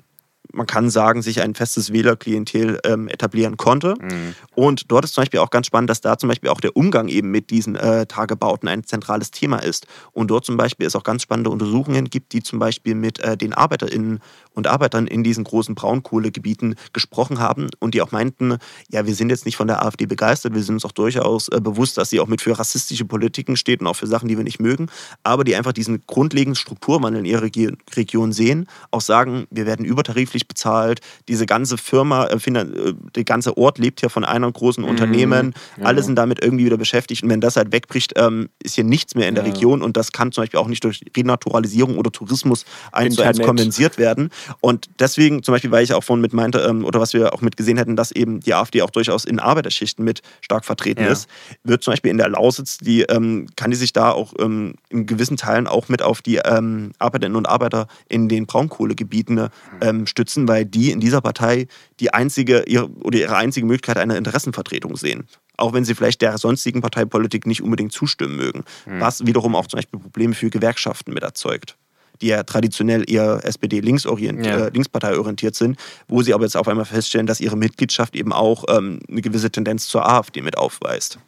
[0.54, 3.94] man kann sagen, sich ein festes Wählerklientel ähm, etablieren konnte.
[4.00, 4.34] Mhm.
[4.54, 7.08] Und dort ist zum Beispiel auch ganz spannend, dass da zum Beispiel auch der Umgang
[7.08, 9.86] eben mit diesen äh, Tagebauten ein zentrales Thema ist.
[10.12, 13.36] Und dort zum Beispiel es auch ganz spannende Untersuchungen gibt, die zum Beispiel mit äh,
[13.36, 14.20] den ArbeiterInnen
[14.54, 18.58] und Arbeitern in diesen großen Braunkohlegebieten gesprochen haben und die auch meinten,
[18.90, 21.60] ja, wir sind jetzt nicht von der AfD begeistert, wir sind uns auch durchaus äh,
[21.60, 24.44] bewusst, dass sie auch mit für rassistische Politiken steht und auch für Sachen, die wir
[24.44, 24.88] nicht mögen,
[25.22, 29.84] aber die einfach diesen grundlegenden Strukturwandel in ihrer Regi Region sehen, auch sagen, wir werden
[29.84, 34.84] übertariflich bezahlt, diese ganze Firma, äh, äh, der ganze Ort lebt hier von einem großen
[34.84, 35.84] Unternehmen, ja.
[35.84, 39.14] alle sind damit irgendwie wieder beschäftigt und wenn das halt wegbricht, ähm, ist hier nichts
[39.14, 39.52] mehr in der Ja.
[39.52, 43.40] Region und das kann zum Beispiel auch nicht durch Renaturalisierung oder Tourismus eins zu eins
[43.40, 44.30] kompensiert werden.
[44.60, 47.40] Und deswegen, zum Beispiel, weil ich auch vorhin mit meinte, ähm, oder was wir auch
[47.40, 51.12] mit gesehen hätten, dass eben die AfD auch durchaus in Arbeiterschichten mit stark vertreten Ja.
[51.12, 51.28] ist,
[51.62, 55.06] wird zum Beispiel in der Lausitz, die ähm, kann die sich da auch ähm, in
[55.06, 59.48] gewissen Teilen auch mit auf die ähm, Arbeiterinnen und Arbeiter in den Braunkohlegebieten
[59.80, 61.66] ähm, stützen, weil die in dieser Partei
[62.00, 65.26] die einzige ihre, oder ihre einzige Möglichkeit einer Interessenvertretung sehen.
[65.56, 68.64] Auch wenn sie vielleicht der sonstigen Parteipolitik nicht unbedingt zustimmen mögen.
[68.86, 71.76] Was wiederum auch zum Beispiel Probleme für Gewerkschaften mit erzeugt
[72.24, 74.66] die ja traditionell eher SPD-linkspartei Ja.
[74.66, 78.32] äh, Linkspartei orientiert sind, wo sie aber jetzt auf einmal feststellen, dass ihre Mitgliedschaft eben
[78.32, 81.18] auch ähm, eine gewisse Tendenz zur AfD mit aufweist.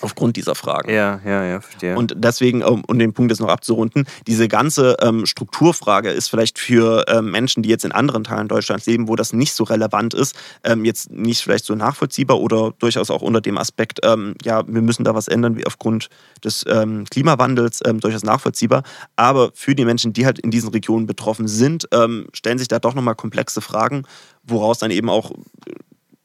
[0.00, 0.90] Aufgrund dieser Fragen.
[0.90, 1.96] Ja, ja, ja, verstehe.
[1.96, 7.04] Und deswegen, um, den Punkt jetzt noch abzurunden, diese ganze ähm, Strukturfrage ist vielleicht für
[7.08, 10.36] ähm, Menschen, die jetzt in anderen Teilen Deutschlands leben, wo das nicht so relevant ist,
[10.62, 14.82] ähm, jetzt nicht vielleicht so nachvollziehbar oder durchaus auch unter dem Aspekt, ähm, ja, wir
[14.82, 16.08] müssen da was ändern, wie aufgrund
[16.44, 18.82] des ähm, Klimawandels, ähm, durchaus nachvollziehbar.
[19.16, 21.88] Aber für die Menschen, die halt in diesen Regionen betroffen sind,
[22.32, 24.04] stellen sich da doch nochmal komplexe Fragen,
[24.44, 25.32] woraus dann eben auch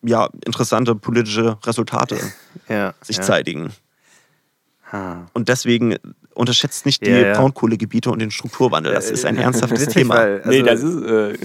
[0.04, 2.18] ja, interessante politische Resultate
[2.70, 3.24] ja, sich ja.
[3.24, 3.72] zeitigen.
[4.92, 5.28] Ha.
[5.34, 5.96] Und deswegen
[6.34, 7.34] unterschätzt nicht die Ja, ja.
[7.34, 8.94] Braunkohlegebiete und den Strukturwandel.
[8.94, 10.16] Das ist ein ernsthaftes Thema.
[10.16, 11.38] weil, also, nee, das ist, äh,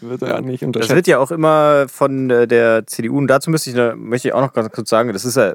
[0.00, 0.94] wird ja nicht Das unterschätzt.
[0.94, 4.40] wird ja auch immer von äh, der CDU, und dazu müsste ich, möchte ich auch
[4.40, 5.54] noch ganz kurz sagen, das ist ja,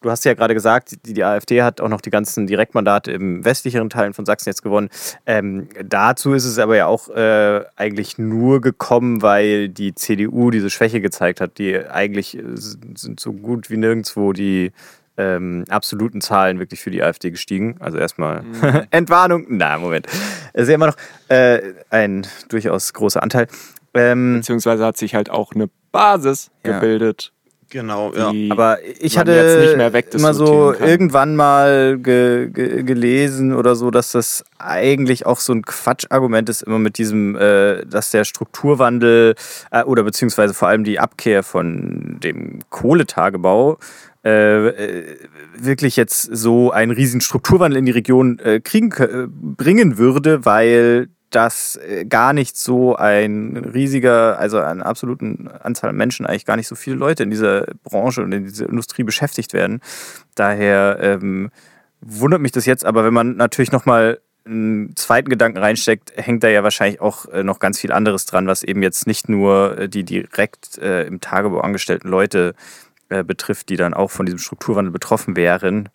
[0.00, 3.44] du hast ja gerade gesagt, die, die AfD hat auch noch die ganzen Direktmandate im
[3.44, 4.88] westlicheren Teilen von Sachsen jetzt gewonnen.
[5.26, 10.70] Ähm, dazu ist es aber ja auch äh, eigentlich nur gekommen, weil die CDU diese
[10.70, 14.72] Schwäche gezeigt hat, die eigentlich äh, sind so gut wie nirgendwo die
[15.18, 17.76] ähm, absoluten Zahlen wirklich für die AfD gestiegen.
[17.80, 18.44] Also erstmal
[18.90, 19.46] Entwarnung.
[19.48, 20.06] Na, Moment.
[20.52, 20.96] Es ist ja immer noch
[21.28, 21.60] äh,
[21.90, 23.46] ein durchaus großer Anteil.
[23.96, 26.74] Ähm, Beziehungsweise hat sich halt auch eine Basis Ja.
[26.78, 27.32] gebildet,
[27.68, 28.30] Genau, ja.
[28.30, 30.88] die Aber ich hatte jetzt nicht mehr immer so kann.
[30.88, 36.62] irgendwann mal ge ge gelesen oder so, dass das eigentlich auch so ein Quatschargument ist,
[36.62, 39.34] immer mit diesem, äh, dass der Strukturwandel
[39.72, 43.78] äh, oder beziehungsweise vor allem die Abkehr von dem Kohletagebau
[44.24, 45.16] äh, äh,
[45.58, 48.90] wirklich jetzt so einen riesen Strukturwandel in die Region äh, kriegen,
[49.56, 55.96] bringen würde, weil das äh, gar nicht so ein riesiger, also an absoluten Anzahl an
[55.96, 59.52] Menschen eigentlich gar nicht so viele Leute in dieser Branche und in dieser Industrie beschäftigt
[59.52, 59.82] werden.
[60.34, 61.50] Daher ähm,
[62.00, 66.48] wundert mich das jetzt, aber wenn man natürlich nochmal einen zweiten Gedanken reinsteckt, hängt da
[66.48, 69.88] ja wahrscheinlich auch äh, noch ganz viel anderes dran, was eben jetzt nicht nur äh,
[69.90, 72.54] die direkt äh, im Tagebau angestellten Leute
[73.10, 75.90] äh, betrifft, die dann auch von diesem Strukturwandel betroffen wären.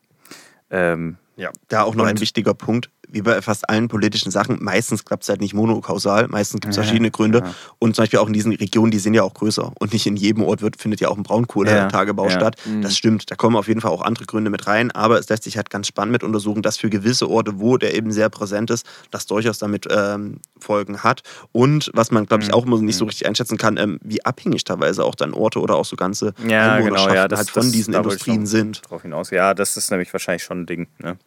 [0.70, 2.92] Ähm, Ja, da auch noch ein wichtiger Punkt.
[3.12, 6.78] Wie bei fast allen politischen Sachen, meistens klappt es halt nicht monokausal, meistens gibt es
[6.78, 7.40] verschiedene Gründe.
[7.40, 7.54] ja.
[7.80, 9.72] Und zum Beispiel auch in diesen Regionen, die sind ja auch größer.
[9.80, 12.56] Und nicht in jedem Ort wird, findet ja auch ein Braunkohletagebau Ja, statt.
[12.66, 12.82] Mhm.
[12.82, 14.92] Das stimmt, da kommen auf jeden Fall auch andere Gründe mit rein.
[14.92, 17.94] Aber es lässt sich halt ganz spannend mit untersuchen, dass für gewisse Orte, wo der
[17.96, 21.22] eben sehr präsent ist, das durchaus damit ähm, Folgen hat.
[21.52, 22.56] Und was man, glaube ich, Mhm.
[22.56, 25.76] auch immer nicht so richtig einschätzen kann, ähm, wie abhängig teilweise auch dann Orte oder
[25.76, 28.82] auch so ganze Ja, genau, ja, das- halt von das- diesen Industrien sind.
[28.90, 29.32] drauf hinaus.
[29.32, 30.88] Ja, das ist nämlich wahrscheinlich schon ein Ding.
[31.00, 31.18] Ne?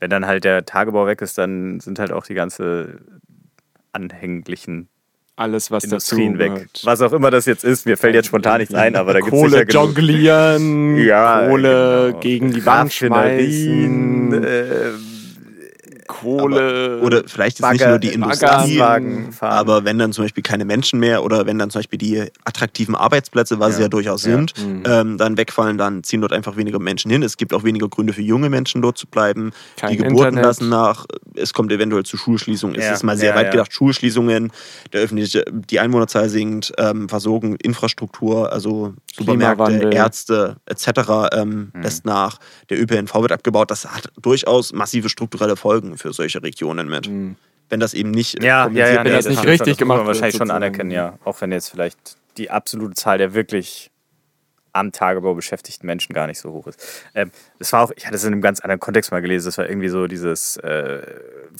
[0.00, 3.00] Wenn dann halt der Tagebau weg ist, dann sind halt auch die ganze
[3.92, 4.88] anhänglichen
[5.36, 6.52] alles, was dazu Industrien weg.
[6.52, 6.80] gehört.
[6.84, 9.32] Was auch immer das jetzt ist, mir fällt jetzt spontan nichts ein, aber da gibt
[9.32, 12.20] es Kohle jonglieren, Ja, Kohle genau.
[12.20, 14.90] gegen die Wand schmeißen, äh,
[16.08, 17.00] Kohle.
[17.02, 18.80] Oder vielleicht ist nicht Bagger- nur die Industrie,
[19.40, 22.94] aber wenn dann zum Beispiel keine Menschen mehr oder wenn dann zum Beispiel die attraktiven
[22.96, 23.84] Arbeitsplätze, was sie Ja.
[23.84, 24.32] ja durchaus Ja.
[24.32, 24.82] sind, Mhm.
[24.86, 27.22] ähm, dann wegfallen, dann ziehen dort einfach weniger Menschen hin.
[27.22, 29.52] Es gibt auch weniger Gründe für junge Menschen dort zu bleiben.
[29.76, 30.44] Kein die Geburten Internet.
[30.44, 31.06] lassen nach.
[31.34, 32.74] Es kommt eventuell zu Schulschließungen.
[32.76, 32.92] Es Ja.
[32.94, 33.50] ist mal sehr Ja, weit ja.
[33.52, 33.72] gedacht.
[33.72, 34.50] Schulschließungen,
[34.92, 39.90] der öffentliche, die Einwohnerzahl sinkt, ähm, Versorgung, Infrastruktur, also Supermärkte.
[39.92, 41.28] Ärzte etc.
[41.32, 41.82] Ähm, Mhm.
[41.82, 42.38] lässt nach.
[42.70, 43.70] Der ÖPNV wird abgebaut.
[43.70, 47.08] Das hat durchaus massive strukturelle Folgen für solche Regionen mit.
[47.08, 47.36] Mhm.
[47.68, 49.76] Wenn das eben nicht Ja, ja, kompensiert ja, wenn nee, das nicht richtig schon, das
[49.76, 51.18] gemacht man wahrscheinlich wird, schon anerkennen, ja.
[51.24, 53.90] Auch wenn jetzt vielleicht die absolute Zahl der wirklich
[54.72, 57.04] am Tagebau beschäftigten Menschen gar nicht so hoch ist.
[57.14, 59.58] Ähm, das war auch, ich hatte es in einem ganz anderen Kontext mal gelesen, das
[59.58, 61.02] war irgendwie so dieses, äh,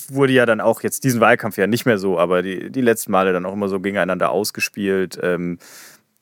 [0.08, 3.10] wurde ja dann auch jetzt diesen Wahlkampf ja nicht mehr so, aber die, die letzten
[3.10, 5.18] Male dann auch immer so gegeneinander ausgespielt.
[5.22, 5.58] Ähm,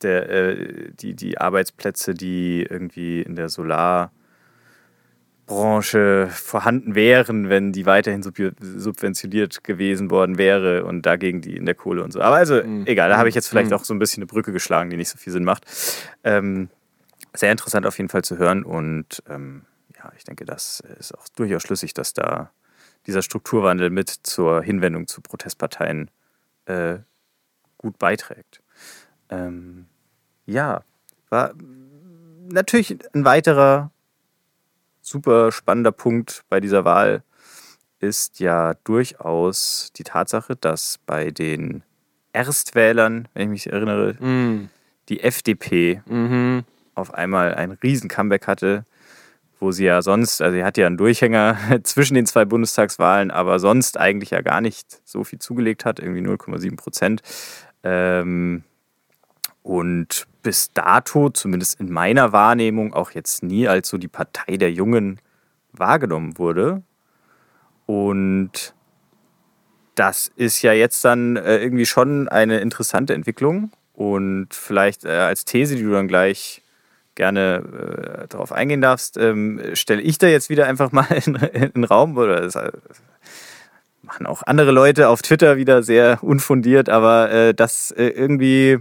[0.03, 3.49] der, äh, die, die Arbeitsplätze, die irgendwie in der
[5.49, 11.67] Solarbranche vorhanden wären, wenn die weiterhin sub subventioniert gewesen worden wäre und dagegen die in
[11.67, 12.21] der Kohle und so.
[12.21, 12.85] Aber also, Mhm.
[12.87, 13.77] egal, da habe ich jetzt vielleicht Mhm.
[13.77, 15.65] auch so ein bisschen eine Brücke geschlagen, die nicht so viel Sinn macht.
[16.25, 16.69] Ähm,
[17.35, 19.63] sehr interessant auf jeden Fall zu hören und ähm,
[19.97, 22.51] ja, ich denke, das ist auch durchaus schlüssig, dass da
[23.07, 26.11] dieser Strukturwandel mit zur Hinwendung zu Protestparteien
[26.67, 26.97] äh,
[27.79, 28.63] gut beiträgt.
[29.29, 29.87] Ähm,
[30.47, 30.83] ja,
[31.31, 31.53] war
[32.49, 33.91] natürlich ein weiterer
[35.07, 37.23] super spannender Punkt bei dieser Wahl
[38.01, 41.83] ist ja durchaus die Tatsache, dass bei den
[42.33, 44.69] Erstwählern, wenn ich mich erinnere, Mhm.
[45.09, 46.65] die FDP Mhm.
[46.95, 48.85] auf einmal ein riesen Comeback hatte,
[49.59, 53.59] wo sie ja sonst, also sie hat ja einen Durchhänger zwischen den zwei Bundestagswahlen, aber
[53.59, 57.23] sonst eigentlich ja gar nicht so viel zugelegt hat, irgendwie 0,7 Prozent.
[57.83, 58.65] Ähm,
[59.67, 64.71] und bis dato, zumindest in meiner Wahrnehmung, auch jetzt nie als so die Partei der
[64.71, 65.21] Jungen
[65.73, 66.85] wahrgenommen wurde.
[67.85, 68.77] Und
[69.97, 73.73] das ist ja jetzt dann äh, irgendwie schon eine interessante Entwicklung.
[73.93, 76.63] Und vielleicht äh, als These, die du dann gleich
[77.17, 81.73] gerne äh, darauf eingehen darfst, ähm, stelle ich da jetzt wieder einfach mal in, in
[81.73, 82.17] den Raum.
[82.17, 82.71] Oder das äh,
[84.03, 88.79] machen auch andere Leute auf Twitter wieder sehr unfundiert, aber äh, dass äh, irgendwie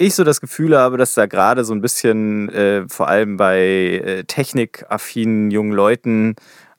[0.00, 3.58] ich so das Gefühl habe, dass da gerade so ein bisschen, äh, vor allem bei
[3.58, 6.36] äh, technikaffinen jungen Leuten,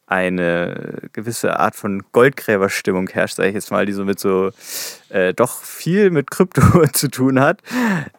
[0.08, 4.50] eine gewisse Art von Goldgräberstimmung herrscht, sage ich jetzt mal, die so mit so
[5.08, 7.62] äh, doch viel mit Krypto zu tun hat.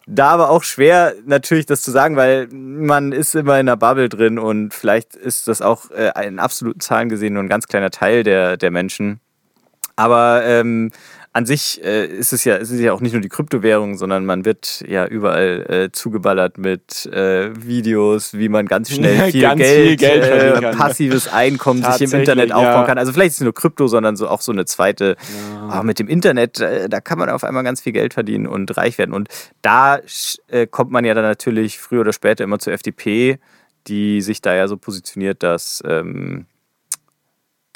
[0.07, 4.09] Da aber auch schwer natürlich das zu sagen, weil man ist immer in einer Bubble
[4.09, 7.91] drin und vielleicht ist das auch äh, in absoluten Zahlen gesehen nur ein ganz kleiner
[7.91, 9.21] Teil der, der Menschen.
[9.95, 10.93] Aber ähm,
[11.35, 14.27] an sich äh, ist es ja, es ist ja auch nicht nur die Kryptowährung, sondern
[14.27, 19.61] man wird ja überall äh, zugeballert mit äh, Videos, wie man ganz schnell viel Ganz
[19.61, 22.85] Geld, viel Geld äh, passives Einkommen sich im Internet aufbauen ja.
[22.85, 22.99] kann.
[22.99, 25.17] Also vielleicht ist es nicht nur Krypto, sondern so auch so eine zweite.
[25.69, 28.77] Aber mit dem Internet, äh, da kann man auf einmal ganz viel Geld verdienen und
[28.77, 29.15] reich werden.
[29.15, 29.29] Und
[29.63, 30.01] da
[30.49, 33.39] äh, kommt man ja dann natürlich früher oder später immer zur FDP,
[33.87, 36.45] die sich da ja so positioniert, dass ähm,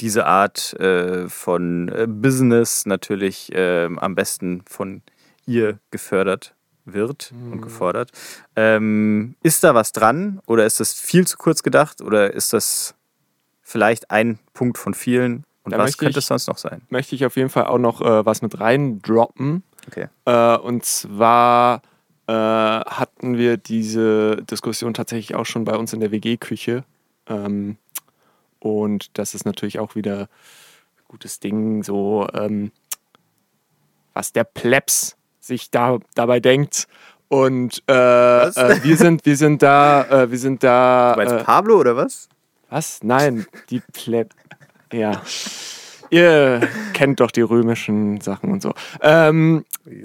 [0.01, 5.03] diese Art äh, von äh, Business natürlich ähm, am besten von
[5.47, 6.55] ihr gefördert
[6.85, 8.13] wird und gefordert.
[8.55, 12.95] Ähm, ist da was dran oder ist das viel zu kurz gedacht oder ist das
[13.63, 15.45] vielleicht ein Punkt von vielen?
[15.65, 16.83] Und Da was könnte es sonst noch sein?
[16.91, 19.65] Möchte ich auf jeden Fall auch noch äh, was mit reindroppen.
[19.89, 20.07] Okay.
[20.25, 21.83] Äh, und zwar
[22.29, 26.85] äh, hatten wir diese Diskussion tatsächlich auch schon bei uns in der WG-Küche.
[27.29, 27.79] Ähm,
[28.67, 32.73] und das ist natürlich auch wieder ein gutes Ding, so ähm,
[34.15, 36.87] was der Plebs sich da dabei denkt.
[37.29, 41.13] Und äh, äh, wir sind, wir sind da, äh, wir sind da.
[41.15, 42.29] Du meinst äh, Pablo oder was?
[42.69, 43.01] was?
[43.03, 44.33] Nein, die Pleb.
[44.93, 45.23] Ja.
[46.11, 48.73] Ihr kennt doch die römischen Sachen und so.
[49.01, 49.65] Ähm,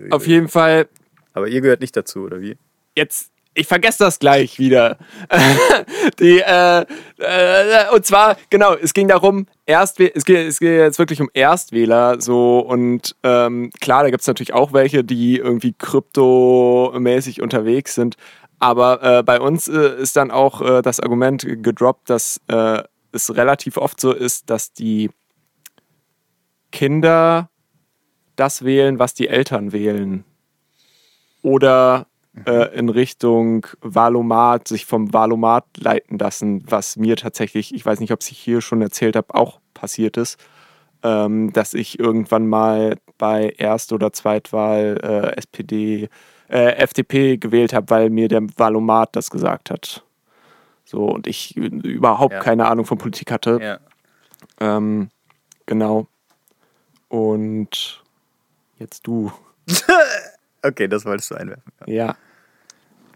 [0.09, 0.87] auf jeden Fall,
[1.33, 2.57] Aber ihr gehört nicht dazu, oder wie?
[2.95, 4.97] jetzt, ich vergesse das gleich wieder.
[6.19, 6.85] die, äh,
[7.17, 11.29] äh, und zwar, genau, es ging darum, Erstwähler, es geht, es geht jetzt wirklich um
[11.33, 17.95] Erstwähler, so, und ähm, klar, da gibt es natürlich auch welche, die irgendwie kryptomäßig unterwegs
[17.95, 18.15] sind.
[18.59, 23.35] Aber äh, bei uns äh, ist dann auch äh, das Argument gedroppt, dass äh, es
[23.35, 25.09] relativ oft so ist, dass die
[26.71, 27.49] Kinder
[28.35, 30.23] das wählen, was die Eltern wählen.
[31.41, 32.05] Oder
[32.45, 38.11] äh, in Richtung Valomat, sich vom Valomat leiten lassen, was mir tatsächlich, ich weiß nicht,
[38.13, 40.37] ob ich hier schon erzählt habe, auch passiert ist,
[41.03, 46.09] ähm, dass ich irgendwann mal bei Erst- oder Zweitwahl äh, SPD,
[46.49, 50.03] äh, FDP gewählt habe, weil mir der Valomat das gesagt hat.
[50.85, 52.39] So, und ich überhaupt Ja.
[52.39, 53.59] keine Ahnung von Politik hatte.
[53.61, 53.79] Ja.
[54.59, 55.09] Ähm,
[55.65, 56.07] genau.
[57.09, 58.03] Und
[58.79, 59.31] jetzt du.
[60.63, 61.71] Okay, das wolltest du einwerfen.
[61.87, 62.15] Ja.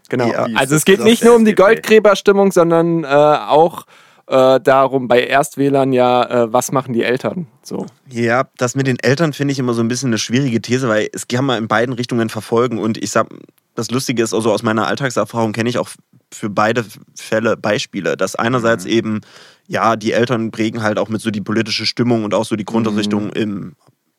[0.08, 0.28] Genau.
[0.30, 0.46] Ja.
[0.54, 1.54] also es geht nicht nur um die.
[1.54, 3.86] Goldgräberstimmung, sondern äh, auch
[4.28, 7.46] äh, darum, bei Erstwählern ja, äh, was machen die Eltern?
[7.62, 7.86] So.
[8.08, 11.08] Ja, das mit den Eltern finde ich immer so ein bisschen eine schwierige These, weil
[11.12, 12.78] es kann man in beiden Richtungen verfolgen.
[12.78, 13.26] Und ich sag,
[13.74, 15.88] das Lustige ist, also aus meiner Alltagserfahrung kenne ich auch
[16.32, 16.84] für beide
[17.16, 18.90] Fälle Beispiele, dass einerseits Mhm.
[18.90, 19.20] eben,
[19.68, 22.62] ja, die Eltern prägen halt auch mit so die politische Stimmung und auch so die
[22.62, 22.66] Mhm.
[22.66, 23.74] Grundausrichtung im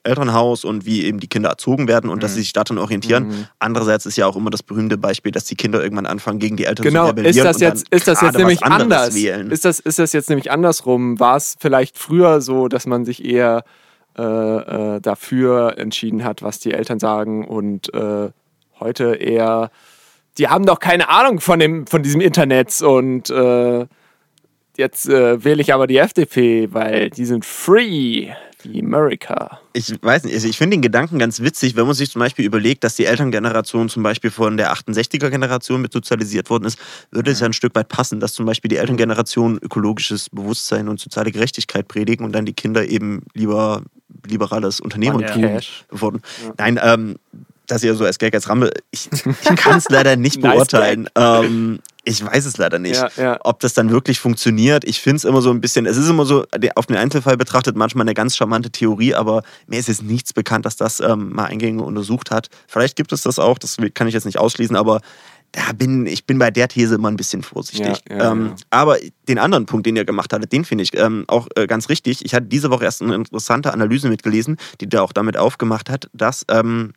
[0.08, 2.36] Elternhaus und wie eben die Kinder erzogen werden und dass Mhm.
[2.36, 3.48] sie sich daran orientieren.
[3.60, 6.66] Andererseits ist ja auch immer das berühmte Beispiel, dass die Kinder irgendwann anfangen, gegen die
[6.66, 9.14] Eltern Genau, zu rebellieren ist das jetzt, ist das jetzt nämlich anders?
[9.16, 9.52] wählen.
[9.52, 11.20] Ist das, ist das jetzt nämlich andersrum?
[11.20, 13.64] War es vielleicht früher so, dass man sich eher
[14.18, 18.30] äh, äh, dafür entschieden hat, was die Eltern sagen und äh,
[18.80, 19.70] heute eher,
[20.40, 23.86] die haben doch keine Ahnung von, dem, von diesem Internet und äh,
[24.76, 28.30] jetzt äh, wähle ich aber die FDP, weil die sind free
[28.64, 29.60] wie America.
[29.74, 32.46] ich weiß nicht, also ich finde den Gedanken ganz witzig, wenn man sich zum Beispiel
[32.46, 36.80] überlegt, dass die Elterngeneration zum Beispiel von der 68er-Generation mit sozialisiert worden ist,
[37.12, 41.00] würde es ja ein Stück weit passen, dass zum Beispiel die Elterngeneration ökologisches Bewusstsein und
[41.00, 43.84] soziale Gerechtigkeit predigen und dann die Kinder eben lieber
[44.26, 45.50] liberales Unternehmertum Ja.
[45.50, 45.86] Cash.
[45.90, 46.22] befordern.
[46.58, 47.16] Nein, ähm,
[47.68, 48.72] das ja so als Gag als Rampe.
[48.92, 51.10] Ich, ich kann es leider nicht Nice beurteilen.
[51.16, 52.96] Ähm, ich weiß es leider nicht.
[52.96, 53.38] Ja, ja.
[53.44, 56.26] Ob das dann wirklich funktioniert, ich finde es immer so ein bisschen, es ist immer
[56.26, 56.46] so
[56.76, 60.66] auf den Einzelfall betrachtet manchmal eine ganz charmante Theorie, aber mir ist jetzt nichts bekannt,
[60.66, 62.48] dass das ähm, mal Eingänge untersucht hat.
[62.68, 65.02] Vielleicht gibt es das auch, das kann ich jetzt nicht ausschließen, aber
[65.52, 68.00] da bin, ich bin bei der These immer ein bisschen vorsichtig.
[68.10, 68.56] Ja, ähm.
[68.70, 71.90] Aber den anderen Punkt, den ihr gemacht hattet, den finde ich ähm, auch äh, ganz
[71.90, 72.24] richtig.
[72.24, 76.10] Ich hatte diese Woche erst eine interessante Analyse mitgelesen, die da auch damit aufgemacht hat,
[76.14, 76.94] dass ähm,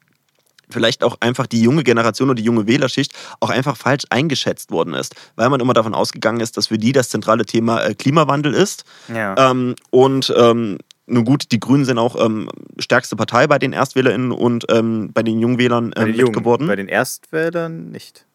[0.70, 4.94] vielleicht auch einfach die junge Generation oder die junge Wählerschicht auch einfach falsch eingeschätzt worden
[4.94, 8.54] ist, weil man immer davon ausgegangen ist, dass für die das zentrale Thema äh, Klimawandel
[8.54, 8.84] ist.
[9.14, 9.50] Ja.
[9.50, 12.48] Ähm, und ähm, nun gut, die Grünen sind auch ähm,
[12.78, 16.66] stärkste Partei bei den ErstwählerInnen und ähm, bei den Jungwählern bei ähm, den Jungen, mitgeworden.
[16.68, 18.26] bei den Erstwählern nicht.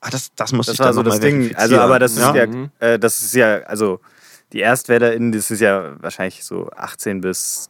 [0.00, 1.54] ah, das, das muss Das ich war dann so noch das mal Ding.
[1.56, 2.34] Also, aber das ist ja.
[2.36, 2.70] ja, Mhm.
[2.78, 4.00] äh, das ist ja, also
[4.52, 7.68] die ErstwählerInnen, das ist ja wahrscheinlich so 18 bis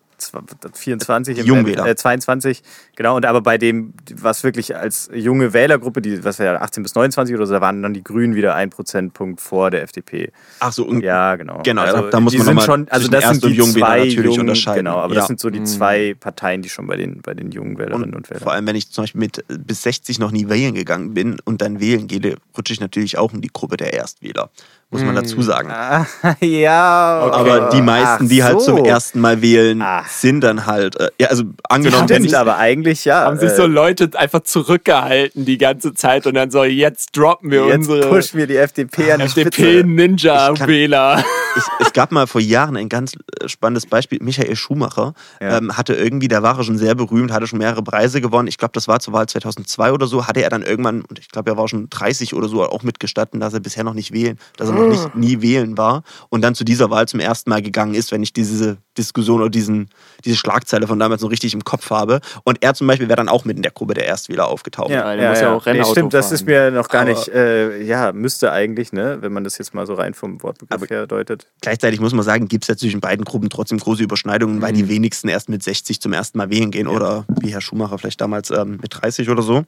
[0.73, 1.67] 24, im-.
[1.67, 2.63] Äh, 22,
[2.97, 3.17] genau.
[3.17, 7.35] Und aber bei dem, was wirklich als junge Wählergruppe, die, was wäre 18 bis 29
[7.35, 10.33] oder so, da waren dann die Grünen wieder ein Prozentpunkt vor der FDP.
[10.61, 11.63] Ach so, und Ja, genau.
[11.65, 14.41] Genau, also, da- muss man sind schon, also das sind und die zwei natürlich jungen,
[14.41, 14.85] unterscheiden.
[14.85, 15.21] Genau, aber Ja.
[15.21, 18.29] das sind so die zwei Parteien, die schon bei den, bei den jungen Wählerinnen und,
[18.31, 18.43] Wählern.
[18.43, 21.63] Vor allem, wenn ich zum Beispiel mit bis 60 noch nie wählen gegangen bin und
[21.63, 24.51] dann wählen gehe, rutsche ich natürlich auch in die Gruppe der Erstwähler.
[24.93, 25.71] Muss man dazu sagen.
[25.71, 26.05] Ah,
[26.41, 27.37] ja, okay.
[27.39, 28.85] Aber die meisten, die halt Ach zum so.
[28.85, 30.09] ersten Mal wählen, Ach.
[30.09, 33.21] sind dann halt, äh, ja, also angenommen, wenn Stimmt, ich, aber eigentlich ja.
[33.25, 37.53] Haben sich äh, so Leute einfach zurückgehalten die ganze Zeit und dann so, jetzt droppen
[37.53, 39.49] wir Jetzt unsere pushen wir die FDP an die Spitze.
[39.49, 41.25] FDP-Ninja-Wähler.
[41.57, 44.19] ich, es gab mal vor Jahren ein ganz äh, spannendes Beispiel.
[44.21, 45.59] Michael Schumacher Ja.
[45.59, 48.49] ähm, hatte irgendwie, der war schon sehr berühmt, hatte schon mehrere Preise gewonnen.
[48.49, 50.27] Ich glaube, das war zur Wahl 2002 oder so.
[50.27, 53.41] Hatte er dann irgendwann, und ich glaube, er war schon 30 oder so, auch mitgestatten,
[53.41, 56.55] dass er bisher noch nicht wählen, dass er noch nicht, nie wählen war und dann
[56.55, 59.89] zu dieser Wahl zum ersten Mal gegangen ist, wenn ich diese Diskussion oder diesen,
[60.25, 62.21] diese Schlagzeile von damals noch richtig im Kopf habe.
[62.45, 64.91] Und er zum Beispiel wäre dann auch mit in der Gruppe der Erstwähler aufgetaucht.
[64.91, 66.35] Ja, der muss ja auch Rennauto nee, Stimmt, das fahren.
[66.35, 69.73] ist mir noch gar Aber- nicht, äh, ja, müsste eigentlich, ne, wenn man das jetzt
[69.75, 71.47] mal so rein vom Wortbegriff her deutet.
[71.61, 74.89] Gleichzeitig muss man sagen, gibt es ja zwischen beiden Gruppen trotzdem große Überschneidungen, weil die
[74.89, 78.51] wenigsten erst mit 60 zum ersten Mal wählen gehen oder wie Herr Schumacher vielleicht damals
[78.51, 79.65] ähm, mit 30 oder so.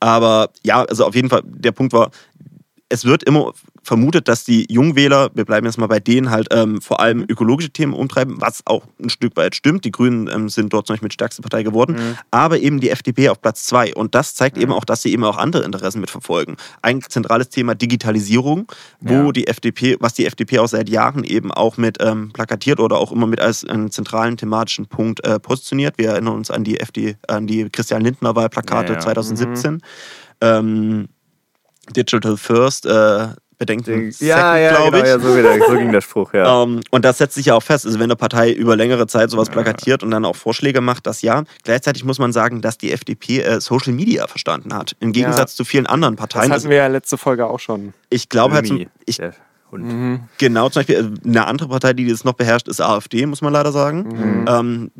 [0.00, 2.10] Aber ja, also auf jeden Fall, der Punkt war,
[2.88, 3.52] es wird immer
[3.82, 7.70] vermutet, dass die Jungwähler, wir bleiben jetzt mal bei denen, halt ähm, vor allem ökologische
[7.70, 9.84] Themen umtreiben, was auch ein Stück weit stimmt.
[9.84, 13.28] Die Grünen ähm, sind dort zum Beispiel mit stärkste Partei geworden, aber eben die FDP
[13.28, 13.92] auf Platz zwei.
[13.94, 16.56] Und das zeigt eben auch, dass sie eben auch andere Interessen mitverfolgen.
[16.82, 19.32] Ein zentrales Thema Digitalisierung, wo Ja.
[19.32, 23.10] die FDP, was die FDP auch seit Jahren eben auch mit ähm, plakatiert oder auch
[23.12, 25.98] immer mit als einen zentralen thematischen Punkt äh, positioniert.
[25.98, 29.00] Wir erinnern uns an die FD, an die Christian Lindner Wahlplakate Ja, ja.
[29.00, 29.80] 2017.
[30.40, 31.08] Ähm,
[31.94, 35.10] Digital First, äh, Bedenken ja, ja, glaube genau, ich.
[35.10, 36.62] ja, so, wieder, so ging der Spruch, ja.
[36.62, 37.86] Ähm, und das setzt sich ja auch fest.
[37.86, 41.22] Also wenn eine Partei über längere Zeit sowas plakatiert und dann auch Vorschläge macht, das
[41.22, 41.44] ja.
[41.64, 44.94] Gleichzeitig muss man sagen, dass die FDP äh, Social Media verstanden hat.
[45.00, 46.52] Im Gegensatz zu vielen anderen Das Parteien.
[46.52, 47.94] hatten wir ja letzte Folge auch schon.
[48.10, 49.22] ich glaube halt, zum, ich,
[49.72, 50.20] Hund.
[50.36, 53.54] genau zum Beispiel äh, eine andere Partei, die das noch beherrscht, ist AfD, muss man
[53.54, 54.44] leider sagen.
[54.46, 54.90] Ähm,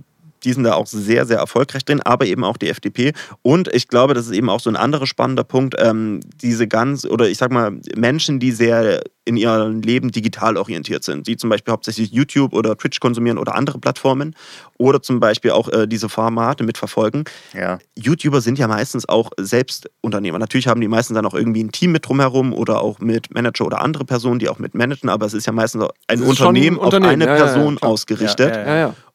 [0.45, 3.13] die sind da auch sehr, sehr erfolgreich drin, aber eben auch die FDP.
[3.43, 7.05] Und ich glaube, das ist eben auch so ein anderer spannender Punkt, ähm, diese ganz,
[7.05, 11.51] oder ich sag mal, Menschen, die sehr in ihrem Leben digital orientiert sind, die zum
[11.51, 14.37] Beispiel hauptsächlich YouTube oder Twitch konsumieren oder andere Plattformen
[14.79, 17.25] oder zum Beispiel auch äh, diese Formate mitverfolgen.
[17.53, 17.79] Ja.
[17.97, 20.39] YouTuber sind ja meistens auch selbst Unternehmer.
[20.39, 23.67] Natürlich haben die meisten dann auch irgendwie ein Team mit drumherum oder auch mit Manager
[23.67, 26.27] oder andere Personen, die auch mit managen, aber es ist ja meistens auch ein schon
[26.27, 27.91] ein Unternehmen, Unternehmen, auf eine ja, ja, ja, Person klar.
[27.91, 28.55] ausgerichtet.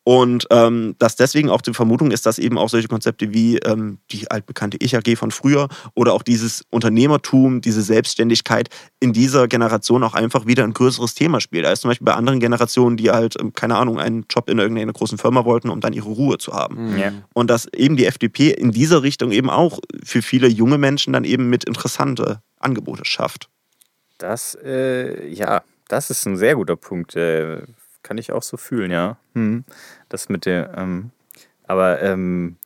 [0.03, 3.99] Und ähm, dass deswegen auch die Vermutung ist, dass eben auch solche Konzepte wie ähm,
[4.09, 8.69] die altbekannte Ich-AG von früher oder auch dieses Unternehmertum, diese Selbstständigkeit
[8.99, 12.39] in dieser Generation auch einfach wieder ein größeres Thema spielt, als zum Beispiel bei anderen
[12.39, 15.93] Generationen, die halt, ähm, keine Ahnung, einen Job in irgendeiner großen Firma wollten, um dann
[15.93, 16.97] ihre Ruhe zu haben.
[16.97, 17.11] Ja.
[17.33, 21.25] Und dass eben die FDP in dieser Richtung eben auch für viele junge Menschen dann
[21.25, 23.49] eben mit interessante Angebote schafft.
[24.17, 27.15] Das, äh, ja, das ist ein sehr guter Punkt.
[27.15, 27.63] Äh,
[28.11, 29.15] kann ich auch so fühlen, ja.
[29.35, 29.63] Hm.
[30.09, 31.11] Das mit der, ähm,
[31.63, 32.57] aber ähm,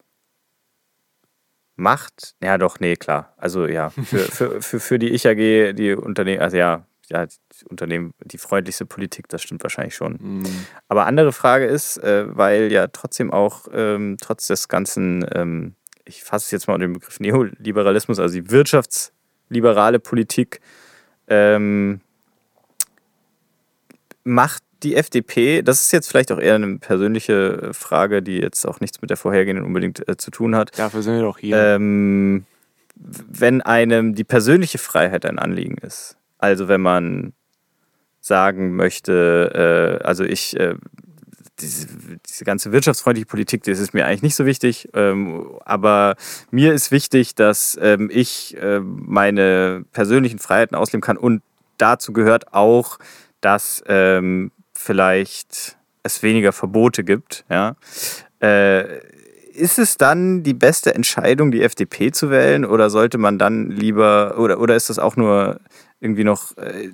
[1.76, 3.36] Macht, ja doch, nee, klar.
[3.38, 8.16] Also ja, für, für, für, für die Ich-AG, die Unternehmen, also ja, ja, die Unternehmen,
[8.24, 10.48] die freundlichste Politik, das stimmt wahrscheinlich schon.
[10.88, 16.24] Aber andere Frage ist, äh, weil ja trotzdem auch ähm, trotz des ganzen, ähm, ich
[16.24, 20.60] fasse es jetzt mal unter den Begriff Neoliberalismus, also die wirtschaftsliberale Politik,
[21.28, 22.02] ähm,
[24.26, 28.80] macht die FDP, das ist jetzt vielleicht auch eher eine persönliche Frage, die jetzt auch
[28.80, 30.78] nichts mit der vorhergehenden unbedingt äh, zu tun hat.
[30.78, 31.58] Dafür sind wir doch hier.
[31.58, 32.46] Ähm,
[32.96, 37.34] wenn einem die persönliche Freiheit ein Anliegen ist, also wenn man
[38.22, 40.76] sagen möchte, äh, also ich, äh,
[41.60, 41.88] diese,
[42.28, 46.16] diese ganze wirtschaftsfreundliche Politik, das ist mir eigentlich nicht so wichtig, ähm, aber
[46.52, 51.42] mir ist wichtig, dass ähm, ich äh, meine persönlichen Freiheiten ausleben kann und
[51.78, 53.00] dazu gehört auch,
[53.42, 54.52] dass ähm,
[54.86, 57.76] vielleicht es weniger Verbote gibt, ja.
[58.40, 59.00] Äh,
[59.54, 64.38] ist es dann die beste Entscheidung, die FDP zu wählen oder sollte man dann lieber,
[64.38, 65.60] oder, oder ist das auch nur
[66.02, 66.90] irgendwie noch äh,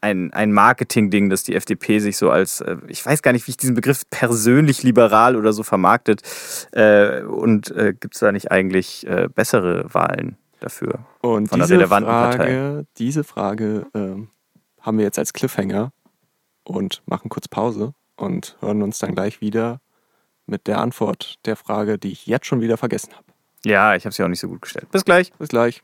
[0.00, 3.50] ein, ein Marketing-Ding, dass die FDP sich so als, äh, ich weiß gar nicht, wie
[3.50, 6.22] ich diesen Begriff persönlich liberal oder so vermarktet
[6.72, 11.00] äh, und äh, gibt es da nicht eigentlich äh, bessere Wahlen dafür?
[11.20, 12.84] Und von der diese relevanten Frage, Partei.
[12.96, 14.28] diese Frage ähm,
[14.80, 15.92] haben wir jetzt als Cliffhanger
[16.68, 19.80] und machen kurz Pause und hören uns dann gleich wieder
[20.46, 23.24] mit der Antwort der Frage, die ich jetzt schon wieder vergessen habe.
[23.64, 24.90] Ja, ich habe sie auch nicht so gut gestellt.
[24.90, 25.32] Bis gleich.
[25.38, 25.82] Bis gleich.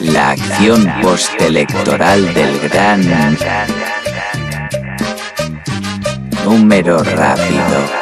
[0.00, 3.02] La acción postelectoral del gran
[6.44, 8.00] número rápido.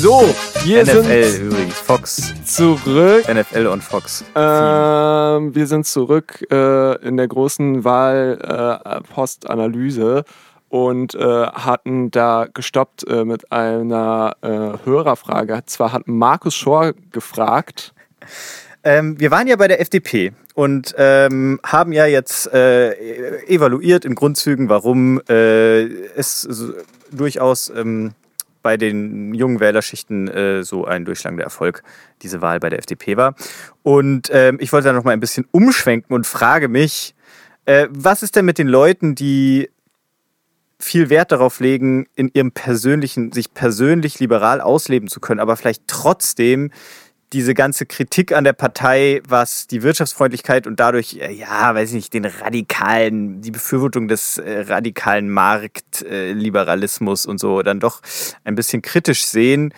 [0.00, 2.32] So, wir NFL sind übrigens, Fox.
[2.46, 3.28] zurück.
[3.28, 4.24] NFL und Fox.
[4.34, 10.24] Ähm, wir sind zurück äh, in der großen Wahlpostanalyse
[10.70, 15.60] und äh, hatten da gestoppt äh, mit einer äh, Hörerfrage.
[15.66, 17.92] Zwar hat Markus Schor gefragt,
[18.82, 22.92] Ähm, wir waren ja bei der FDP und ähm, haben ja jetzt äh,
[23.46, 25.82] evaluiert in Grundzügen, warum äh,
[26.16, 26.72] es so
[27.12, 28.14] durchaus ähm,
[28.62, 31.82] bei den jungen Wählerschichten äh, so ein durchschlagender Erfolg
[32.22, 33.34] diese Wahl bei der FDP war.
[33.82, 37.14] Und ähm, ich wollte da noch mal ein bisschen umschwenken und frage mich,
[37.66, 39.68] Äh, was ist denn mit den Leuten, die
[40.78, 45.86] viel Wert darauf legen, in ihrem persönlichen, sich persönlich liberal ausleben zu können, aber vielleicht
[45.86, 46.70] trotzdem
[47.32, 51.94] diese ganze Kritik an der Partei, was die Wirtschaftsfreundlichkeit und dadurch, äh, ja, weiß ich
[51.94, 58.00] nicht, den radikalen, die Befürwortung des äh, radikalen Marktliberalismus und so dann doch
[58.44, 59.72] ein bisschen kritisch sehen.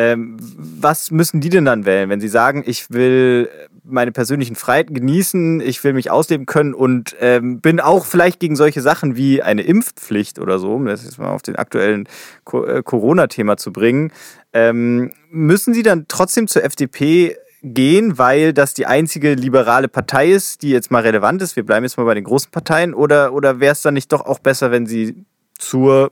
[0.00, 3.50] Ähm, was müssen die denn dann wählen, wenn sie sagen, ich will
[3.84, 8.56] meine persönlichen Freiheiten genießen, ich will mich ausleben können und ähm, bin auch vielleicht gegen
[8.56, 12.08] solche Sachen wie eine Impfpflicht oder so, um das jetzt mal auf den aktuellen
[12.50, 14.10] äh, Corona-Thema zu bringen,
[14.54, 20.62] ähm, müssen sie dann trotzdem zur FDP gehen, weil das die einzige liberale Partei ist,
[20.62, 21.56] die jetzt mal relevant ist?
[21.56, 22.94] Wir bleiben jetzt mal bei den großen Parteien.
[22.94, 25.26] Oder, oder wäre es dann nicht doch auch besser, wenn sie
[25.58, 26.10] zur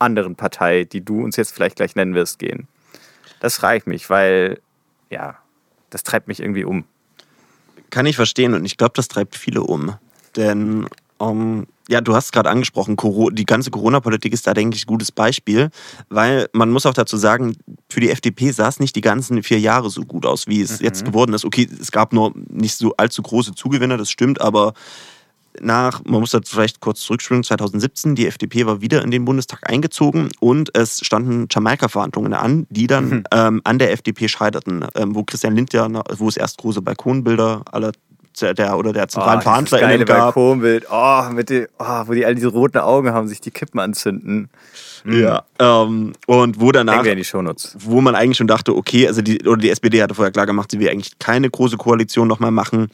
[0.00, 2.68] anderen Partei, die du uns jetzt vielleicht gleich nennen wirst, gehen?
[3.40, 4.60] Das reicht mich, weil,
[5.10, 5.38] ja,
[5.90, 6.84] das treibt mich irgendwie um.
[7.90, 9.96] Kann ich verstehen und ich glaube, das treibt viele um.
[10.36, 10.86] Denn
[11.18, 12.96] um, ja, du hast es gerade angesprochen,
[13.32, 15.70] die ganze Corona-Politik ist da, denke ich, ein gutes Beispiel,
[16.08, 17.56] weil man muss auch dazu sagen,
[17.90, 20.80] für die FDP sah es nicht die ganzen vier Jahre so gut aus, wie es
[20.80, 20.84] mhm.
[20.84, 21.44] jetzt geworden ist.
[21.44, 24.72] Okay, es gab nur nicht so allzu große Zugewinner, das stimmt, aber
[25.60, 29.68] nach, man muss da vielleicht kurz zurückspringen, 2017, die FDP war wieder in den Bundestag
[29.68, 33.24] eingezogen und es standen Jamaika-Verhandlungen an, die dann mhm.
[33.32, 37.92] ähm, an der FDP scheiterten, ähm, wo Christian Lindner, wo es erst große Balkonbilder aller
[38.40, 40.34] der oder der zentralen oh, VerhandlerInnen gab.
[40.34, 43.80] Balkonbild, oh, mit die, oh, wo die all diese roten Augen haben, sich die Kippen
[43.80, 44.48] anzünden.
[45.04, 45.20] Mhm.
[45.20, 47.24] Ja, ähm, und wo danach, in
[47.78, 50.70] wo man eigentlich schon dachte, okay, also die, oder die SPD hatte vorher klar gemacht,
[50.70, 52.88] sie will eigentlich keine große Koalition nochmal machen.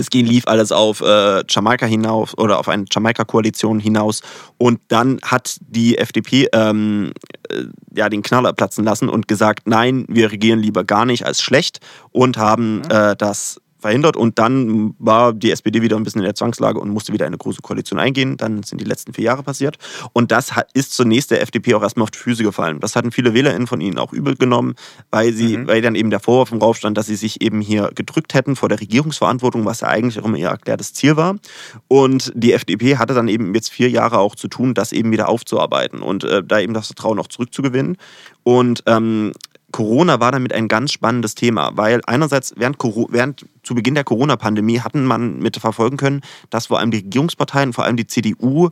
[0.00, 4.22] Es ging, lief alles auf äh, Jamaika hinaus oder auf eine Jamaika-Koalition hinaus.
[4.58, 7.12] Und dann hat die FDP ähm,
[7.48, 7.64] äh,
[7.94, 11.80] ja, den Knaller platzen lassen und gesagt, nein, wir regieren lieber gar nicht als schlecht
[12.10, 12.90] und haben mhm.
[12.90, 16.90] äh, das verhindert und dann war die SPD wieder ein bisschen in der Zwangslage und
[16.90, 18.36] musste wieder eine große Koalition eingehen.
[18.36, 19.76] Dann sind die letzten vier Jahre passiert
[20.12, 22.80] und das ist zunächst der FDP auch erstmal auf die Füße gefallen.
[22.80, 24.74] Das hatten viele WählerInnen von ihnen auch übel genommen,
[25.10, 25.66] weil sie, mhm.
[25.66, 28.56] weil dann eben der Vorwurf im Raum stand, dass sie sich eben hier gedrückt hätten
[28.56, 31.36] vor der Regierungsverantwortung, was ja eigentlich auch immer ihr erklärtes Ziel war.
[31.88, 35.28] Und die FDP hatte dann eben jetzt vier Jahre auch zu tun, das eben wieder
[35.28, 37.96] aufzuarbeiten und äh, da eben das Vertrauen auch zurückzugewinnen.
[38.42, 39.32] Und ähm,
[39.72, 42.78] Corona war damit ein ganz spannendes Thema, weil einerseits während,
[43.10, 47.72] während zu Beginn der Corona-Pandemie hatten man mit verfolgen können, dass vor allem die Regierungsparteien,
[47.72, 48.70] vor allem die CDU,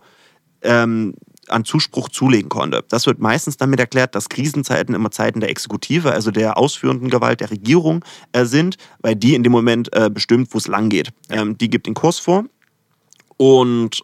[0.63, 1.15] ähm,
[1.49, 2.85] an Zuspruch zulegen konnte.
[2.89, 7.41] Das wird meistens damit erklärt, dass Krisenzeiten immer Zeiten der Exekutive, also der ausführenden Gewalt
[7.41, 11.11] der Regierung äh, sind, weil die in dem Moment äh, bestimmt, wo es lang geht.
[11.31, 12.45] Ähm, die gibt den Kurs vor
[13.37, 14.03] und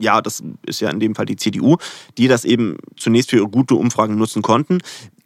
[0.00, 1.76] ja, das ist ja in dem Fall die CDU,
[2.16, 4.78] die das eben zunächst für ihre gute Umfragen nutzen konnten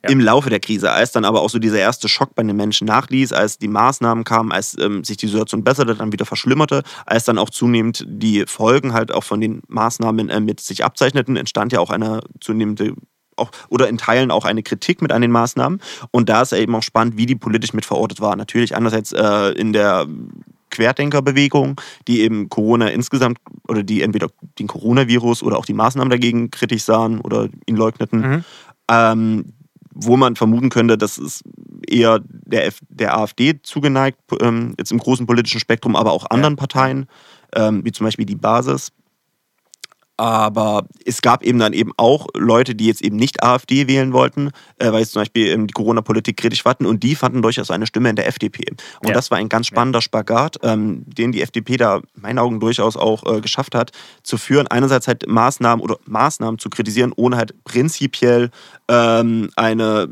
[0.03, 0.11] ja.
[0.11, 2.87] im Laufe der Krise, als dann aber auch so dieser erste Schock bei den Menschen
[2.87, 7.25] nachließ, als die Maßnahmen kamen, als ähm, sich die Situation besserte, dann wieder verschlimmerte, als
[7.25, 11.73] dann auch zunehmend die Folgen halt auch von den Maßnahmen äh, mit sich abzeichneten, entstand
[11.73, 12.95] ja auch eine zunehmende
[13.37, 15.81] auch, oder in Teilen auch eine Kritik mit an den Maßnahmen.
[16.11, 18.37] Und da ist eben auch spannend, wie die politisch mit verortet war.
[18.37, 20.07] Natürlich einerseits äh, in der
[20.71, 23.39] Querdenkerbewegung, die eben Corona insgesamt
[23.69, 28.21] oder die entweder den Coronavirus oder auch die Maßnahmen dagegen kritisch sahen oder ihn leugneten.
[28.21, 28.45] Mhm.
[28.91, 29.45] Ähm,
[29.95, 31.43] wo man vermuten könnte, dass es
[31.87, 36.55] eher der, F der AfD zugeneigt, ähm, jetzt im großen politischen Spektrum, aber auch anderen
[36.55, 36.59] ja.
[36.59, 37.07] Parteien,
[37.55, 38.93] ähm, wie zum Beispiel die Basis.
[40.23, 44.53] Aber es gab eben dann eben auch Leute, die jetzt eben nicht AfD wählen wollten,
[44.79, 47.89] äh, weil sie zum Beispiel ähm, die Corona-Politik kritisch fanden und die fanden durchaus eine
[47.89, 48.71] Stimme in der FDP.
[49.01, 49.15] Und ja.
[49.15, 50.03] das war ein ganz spannender ja.
[50.03, 53.91] Spagat, ähm, den die FDP da in meinen Augen durchaus auch äh, geschafft hat,
[54.23, 54.69] zu führen.
[54.69, 58.51] Einerseits halt Maßnahmen oder Maßnahmen zu kritisieren, ohne halt prinzipiell
[58.87, 60.09] ähm, eine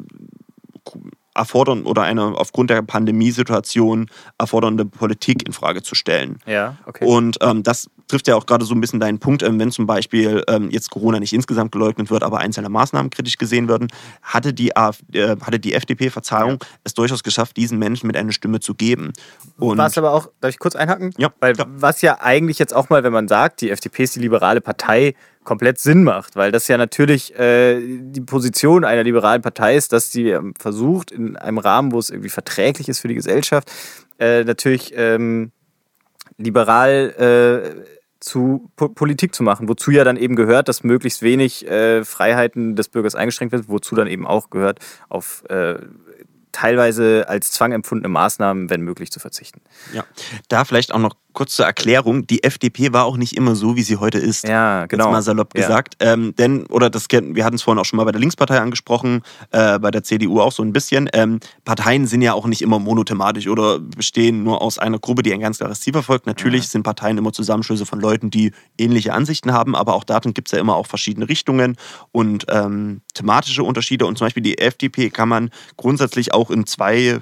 [1.37, 6.41] erfordern oder eine aufgrund der Pandemiesituation erfordernde Politik in Frage zu stellen.
[6.47, 7.05] Ja, okay.
[7.05, 9.87] Und ähm, das trifft ja auch gerade so ein bisschen deinen Punkt, ähm, wenn zum
[9.87, 13.89] Beispiel ähm, jetzt Corona nicht insgesamt geleugnet wird, aber einzelne Maßnahmen kritisch gesehen werden,
[14.23, 16.69] hatte die, AfD, äh, hatte die FDP, Verzeihung, ja.
[16.85, 19.13] es durchaus geschafft, diesen Menschen mit einer Stimme zu geben.
[19.59, 21.15] Und was aber auch, darf ich kurz einhaken?
[21.17, 21.33] Ja.
[21.41, 21.65] Weil ja.
[21.69, 25.15] was ja eigentlich jetzt auch mal, wenn man sagt, die FDP ist die liberale Partei,
[25.43, 30.13] komplett Sinn macht, weil das ja natürlich äh, die Position einer liberalen Partei ist, dass
[30.13, 33.73] sie ähm, versucht, in einem Rahmen, wo es irgendwie verträglich ist für die Gesellschaft,
[34.19, 35.51] äh, natürlich ähm,
[36.37, 41.67] liberal äh, zu po Politik zu machen, wozu ja dann eben gehört, dass möglichst wenig
[41.67, 44.79] äh, Freiheiten des Bürgers eingeschränkt wird, wozu dann eben auch gehört,
[45.09, 45.79] auf äh,
[46.53, 49.61] teilweise als Zwang empfundene Maßnahmen, wenn möglich, zu verzichten.
[49.93, 50.05] Ja,
[50.49, 53.83] da vielleicht auch noch kurz zur Erklärung, die FDP war auch nicht immer so, wie
[53.83, 54.47] sie heute ist.
[54.47, 55.05] Ja, genau.
[55.07, 55.63] Jetzt mal salopp Ja.
[55.63, 55.95] gesagt.
[56.01, 58.59] Ähm, denn, oder das kennen- wir hatten es vorhin auch schon mal bei der Linkspartei
[58.61, 61.09] angesprochen, äh, bei der CDU auch so ein bisschen.
[61.13, 65.33] Ähm, Parteien sind ja auch nicht immer monothematisch oder bestehen nur aus einer Gruppe, die
[65.33, 66.27] ein ganz klares Ziel verfolgt.
[66.27, 70.49] Natürlich sind Parteien immer Zusammenschlüsse von Leuten, die ähnliche Ansichten haben, aber auch darin gibt
[70.49, 71.77] es ja immer auch verschiedene Richtungen
[72.13, 74.07] und ähm, thematische Unterschiede.
[74.07, 77.21] Und zum Beispiel die FDP kann man grundsätzlich auch in zwei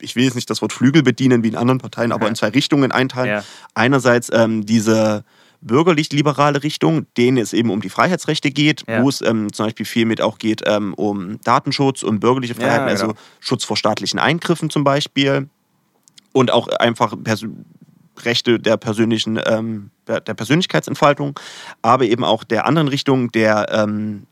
[0.00, 2.28] ich will jetzt nicht das Wort Flügel bedienen wie in anderen Parteien, aber Ja.
[2.28, 3.28] in zwei Richtungen einteilen.
[3.30, 3.44] Ja.
[3.74, 5.24] Einerseits ähm, diese
[5.60, 9.02] bürgerlich-liberale Richtung, denen es eben um die Freiheitsrechte geht, Ja.
[9.02, 12.88] wo es ähm, zum Beispiel viel mit auch geht ähm, um Datenschutz, um bürgerliche Freiheiten,
[12.88, 13.18] also genau.
[13.40, 15.48] Schutz vor staatlichen Eingriffen zum Beispiel
[16.32, 17.48] und auch einfach Persö
[18.24, 21.38] Rechte der persönlichen, ähm, der der Persönlichkeitsentfaltung,
[21.82, 24.26] aber eben auch der anderen Richtung der ähm,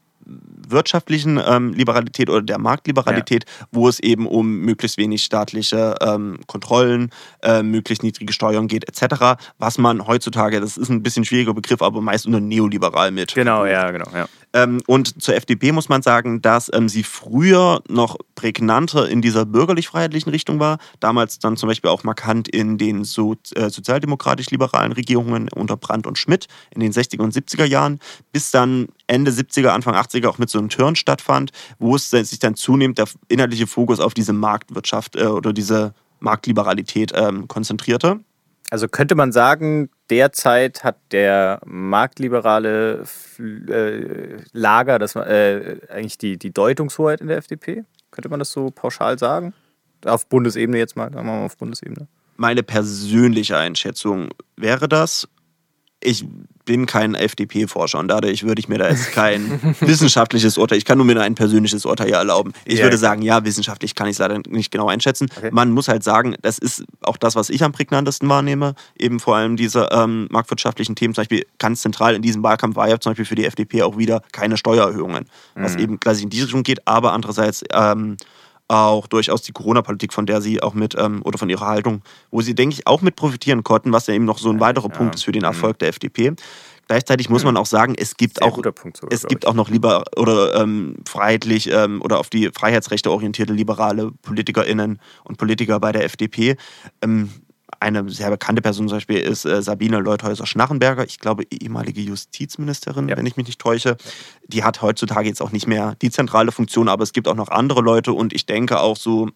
[0.69, 7.11] wirtschaftlichen ähm, Liberalität oder der Marktliberalität, wo es eben um möglichst wenig staatliche ähm, Kontrollen,
[7.43, 11.83] äh, möglichst niedrige Steuern geht, etc., was man heutzutage, das ist ein bisschen schwieriger Begriff,
[11.83, 13.35] aber meist unter neoliberal mit.
[13.35, 14.11] Genau, ja, genau.
[14.15, 14.27] Ja.
[14.57, 19.45] Ähm, und zur FDP muss man sagen, dass ähm, sie früher noch prägnanter in dieser
[19.45, 20.79] bürgerlich-freiheitlichen Richtung war.
[20.99, 26.17] Damals dann zum Beispiel auch markant in den so, äh, sozialdemokratisch-liberalen Regierungen unter Brandt und
[26.17, 28.01] Schmidt in den 60er und 70er Jahren,
[28.33, 32.39] bis dann Ende 70er, Anfang 80er auch mit so einem Turn stattfand, wo es sich
[32.39, 38.21] dann zunehmend der inhaltliche Fokus auf diese Marktwirtschaft äh, oder diese Marktliberalität ähm, konzentrierte.
[38.71, 43.05] Also könnte man sagen, derzeit hat der marktliberale
[43.39, 47.85] äh, Lager das, äh, eigentlich die, die Deutungshoheit in der FDP?
[48.11, 49.55] Könnte man das so pauschal sagen?
[50.05, 52.09] Auf Bundesebene jetzt mal, sagen wir mal auf Bundesebene.
[52.37, 55.29] Meine persönliche Einschätzung wäre das.
[56.07, 56.25] Ich
[56.65, 60.99] bin kein FDP-Forscher und dadurch würde ich mir da jetzt kein wissenschaftliches Urteil, ich kann
[60.99, 62.53] nur mir ein persönliches Urteil hier erlauben.
[62.65, 65.29] Ich Ja, würde sagen, ja, wissenschaftlich kann ich es leider nicht genau einschätzen.
[65.37, 65.51] Okay.
[65.53, 68.75] Man muss halt sagen, das ist auch das, was ich am prägnantesten wahrnehme.
[68.97, 71.15] Eben vor allem diese ähm, marktwirtschaftlichen Themen.
[71.15, 73.99] Zum Beispiel ganz zentral in diesem Wahlkampf war ja zum Beispiel für die FDP auch
[73.99, 78.17] wieder keine Steuererhöhungen, was eben klassisch in diese Richtung geht, aber andererseits ähm,
[78.69, 82.41] auch durchaus die Corona-Politik, von der sie auch mit, ähm, oder von ihrer Haltung, wo
[82.41, 85.15] sie, denke ich, auch mit profitieren konnten, was ja eben noch so ein weiterer Punkt
[85.15, 86.35] ist für den Erfolg der FDP.
[86.89, 88.73] Gleichzeitig muss man auch sagen, es gibt Sehr auch sogar,
[89.11, 89.49] es gibt ich.
[89.49, 95.37] auch noch lieber oder ähm, freiheitlich ähm, oder auf die Freiheitsrechte orientierte liberale PolitikerInnen und
[95.37, 96.57] Politiker bei der FDP.
[97.03, 97.31] Ähm,
[97.81, 103.17] eine sehr bekannte Person zum Beispiel ist äh, Sabine Leuthäuser-Schnarrenberger, ich glaube ehemalige Justizministerin, Ja.
[103.17, 103.97] wenn ich mich nicht täusche.
[104.47, 107.49] Die hat heutzutage jetzt auch nicht mehr die zentrale Funktion, aber es gibt auch noch
[107.49, 109.29] andere Leute und ich denke auch so,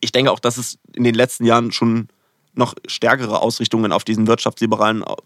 [0.00, 2.08] ich denke auch, dass es in den letzten Jahren schon
[2.54, 5.16] noch stärkere Ausrichtungen auf diesen wirtschaftsliberalen Au-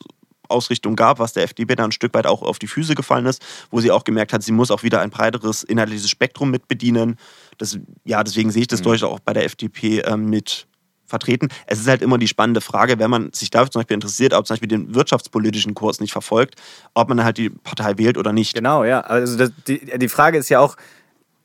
[0.49, 3.43] Ausrichtung gab, was der FDP dann ein Stück weit auch auf die Füße gefallen ist,
[3.71, 7.17] wo sie auch gemerkt hat, sie muss auch wieder ein breiteres inhaltliches Spektrum mit bedienen.
[7.59, 10.67] Das, ja, deswegen sehe ich das durchaus auch bei der FDP ähm, mit
[11.09, 11.49] vertreten.
[11.67, 14.47] Es ist halt immer die spannende Frage, wenn man sich dafür zum Beispiel interessiert, ob
[14.47, 16.55] zum Beispiel den wirtschaftspolitischen Kurs nicht verfolgt,
[16.95, 18.55] ob man halt die Partei wählt oder nicht.
[18.55, 19.01] Genau, ja.
[19.01, 20.77] Also das, die, die Frage ist ja auch,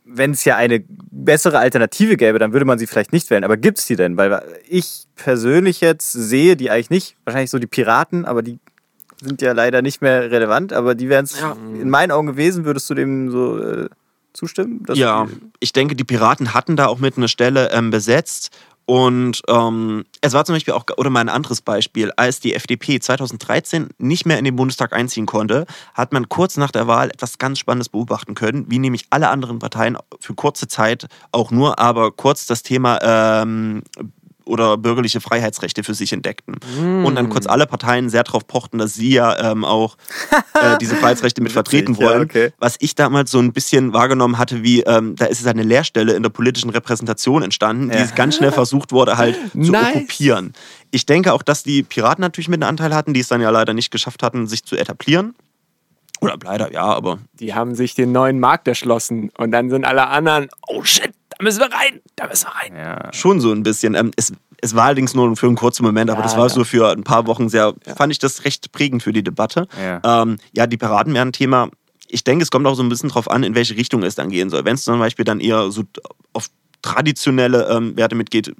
[0.06, 3.44] wenn es ja eine bessere Alternative gäbe, dann würde man sie vielleicht nicht wählen.
[3.44, 4.18] Aber gibt es die denn?
[4.18, 7.16] Weil ich persönlich jetzt sehe die eigentlich nicht.
[7.24, 8.60] Wahrscheinlich so die Piraten, aber die
[9.22, 10.74] sind ja leider nicht mehr relevant.
[10.74, 11.42] Aber die wären es
[11.80, 12.66] in meinen Augen gewesen.
[12.66, 13.90] Würdest du dem so äh,
[14.34, 14.86] zustimmen?
[14.94, 15.28] Ja,
[15.60, 18.52] ich denke, die Piraten hatten da auch mit einer Stelle ähm, besetzt.
[18.86, 23.00] Und ähm, es war zum Beispiel auch, oder mal ein anderes Beispiel, als die FDP
[23.00, 27.38] 2013 nicht mehr in den Bundestag einziehen konnte, hat man kurz nach der Wahl etwas
[27.38, 32.12] ganz Spannendes beobachten können, wie nämlich alle anderen Parteien für kurze Zeit auch nur, aber
[32.12, 33.84] kurz das Thema ähm,
[34.46, 36.56] oder bürgerliche Freiheitsrechte für sich entdeckten.
[37.06, 39.98] Und dann kurz alle Parteien sehr darauf pochten, dass sie ja ähm, auch
[40.62, 42.22] äh, diese Freiheitsrechte mit vertreten Witzig, ja, wollen.
[42.24, 42.52] okay.
[42.60, 46.14] Was ich damals so ein bisschen wahrgenommen hatte, wie ähm, da ist es eine Leerstelle
[46.14, 48.04] in der politischen Repräsentation entstanden, die Ja.
[48.04, 49.96] es ganz schnell versucht wurde, halt zu Nice.
[49.96, 50.54] okkupieren.
[50.92, 53.50] Ich denke auch, dass die Piraten natürlich mit einem Anteil hatten, die es dann ja
[53.50, 55.34] leider nicht geschafft hatten, sich zu etablieren.
[56.22, 60.08] Oder leider, ja, aber Die haben sich den neuen Markt erschlossen und dann sind alle
[60.08, 61.12] anderen, oh shit,
[61.44, 62.76] müssen wir rein, da müssen wir rein.
[62.76, 63.14] ja.
[63.14, 63.96] schon so ein bisschen.
[63.96, 66.54] Ähm, es, es war allerdings nur für einen kurzen Moment, aber Ja, das war ja.
[66.54, 69.68] so für ein paar Wochen sehr, fand ich das recht prägend für die Debatte.
[69.82, 70.22] Ja.
[70.24, 71.70] Ähm, ja, die Piraten wären ein Thema.
[72.08, 74.30] Ich denke, es kommt auch so ein bisschen drauf an, in welche Richtung es dann
[74.30, 74.64] gehen soll.
[74.66, 75.84] Wenn es zum Beispiel dann eher so
[76.32, 76.48] auf
[76.82, 78.54] traditionelle ähm, Werte mitgeht,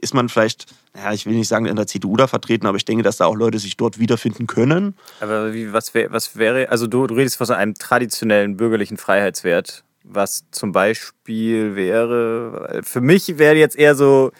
[0.00, 0.66] ist man vielleicht,
[0.96, 3.26] ja, ich will nicht sagen in der CDU da vertreten, aber ich denke, dass da
[3.26, 4.94] auch Leute sich dort wiederfinden können.
[5.20, 8.96] Aber wie, was, wär, was wäre, also du, du redest von so einem traditionellen bürgerlichen
[8.96, 14.32] Freiheitswert, was zum Beispiel wäre, für mich wäre jetzt eher so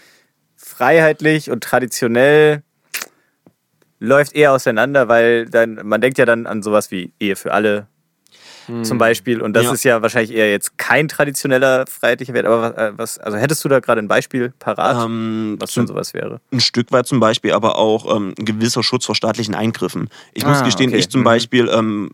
[0.57, 2.63] freiheitlich und traditionell
[4.01, 7.89] läuft eher auseinander, weil dann, man denkt ja dann an sowas wie Ehe für alle.
[8.83, 9.41] Zum Beispiel.
[9.41, 9.73] Und das Ja.
[9.73, 12.47] ist ja wahrscheinlich eher jetzt kein traditioneller freiheitlicher Wert.
[12.47, 15.87] Aber was, äh, was also hättest du da gerade ein Beispiel parat, Ähm, was denn
[15.87, 16.41] sowas wäre?
[16.53, 20.09] ein Stück weit zum Beispiel, aber auch ähm, ein gewisser Schutz vor staatlichen Eingriffen.
[20.33, 20.99] Ich muss Ah, gestehen, okay.
[20.99, 21.25] ich zum Mhm.
[21.25, 22.11] Beispiel, ähm,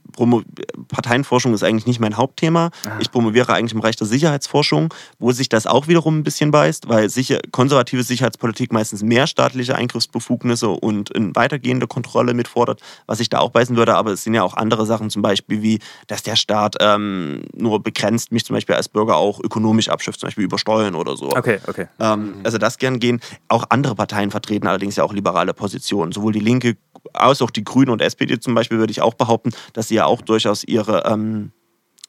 [0.88, 2.70] Parteienforschung ist eigentlich nicht mein Hauptthema.
[3.00, 6.88] Ich promoviere eigentlich im Bereich der Sicherheitsforschung, wo sich das auch wiederum ein bisschen beißt,
[6.88, 13.28] weil sicher, konservative Sicherheitspolitik meistens mehr staatliche Eingriffsbefugnisse und eine weitergehende Kontrolle mitfordert, was ich
[13.28, 13.94] da auch beißen würde.
[13.94, 17.82] Aber es sind ja auch andere Sachen, zum Beispiel wie, dass der Staat ähm, nur
[17.82, 21.30] begrenzt mich zum Beispiel als Bürger auch ökonomisch abschifft, zum Beispiel über Steuern oder so.
[21.30, 21.86] Okay, okay.
[21.98, 23.20] Ähm, also das gern gehen.
[23.48, 26.12] Auch andere Parteien vertreten allerdings ja auch liberale Positionen.
[26.12, 26.76] Sowohl die Linke
[27.14, 30.04] als auch die Grünen und SPD zum Beispiel würde ich auch behaupten, dass sie ja
[30.04, 31.52] auch durchaus ihre ähm,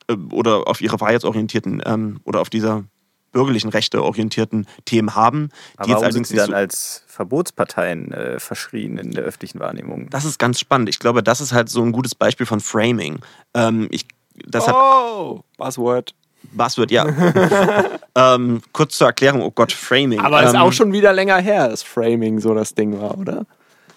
[0.10, 2.84] äh, oder auf ihre freiheitsorientierten ähm, oder auf dieser
[3.32, 5.49] bürgerlichen Rechte orientierten Themen haben.
[5.78, 9.24] Aber Die jetzt warum sind allerdings sie dann so, als Verbotsparteien äh, verschrien in der
[9.24, 10.10] öffentlichen Wahrnehmung?
[10.10, 10.90] das ist ganz spannend.
[10.90, 13.20] Ich glaube, das ist halt so ein gutes Beispiel von Framing.
[13.53, 14.07] Ähm, ich,
[14.48, 16.14] das hat Oh, Buzzword.
[16.52, 17.07] Buzzword, ja.
[18.16, 20.20] ähm, kurz zur Erklärung, oh Gott, Framing.
[20.20, 23.45] Aber ist ähm, auch schon wieder länger her, dass Framing so das Ding war, oder?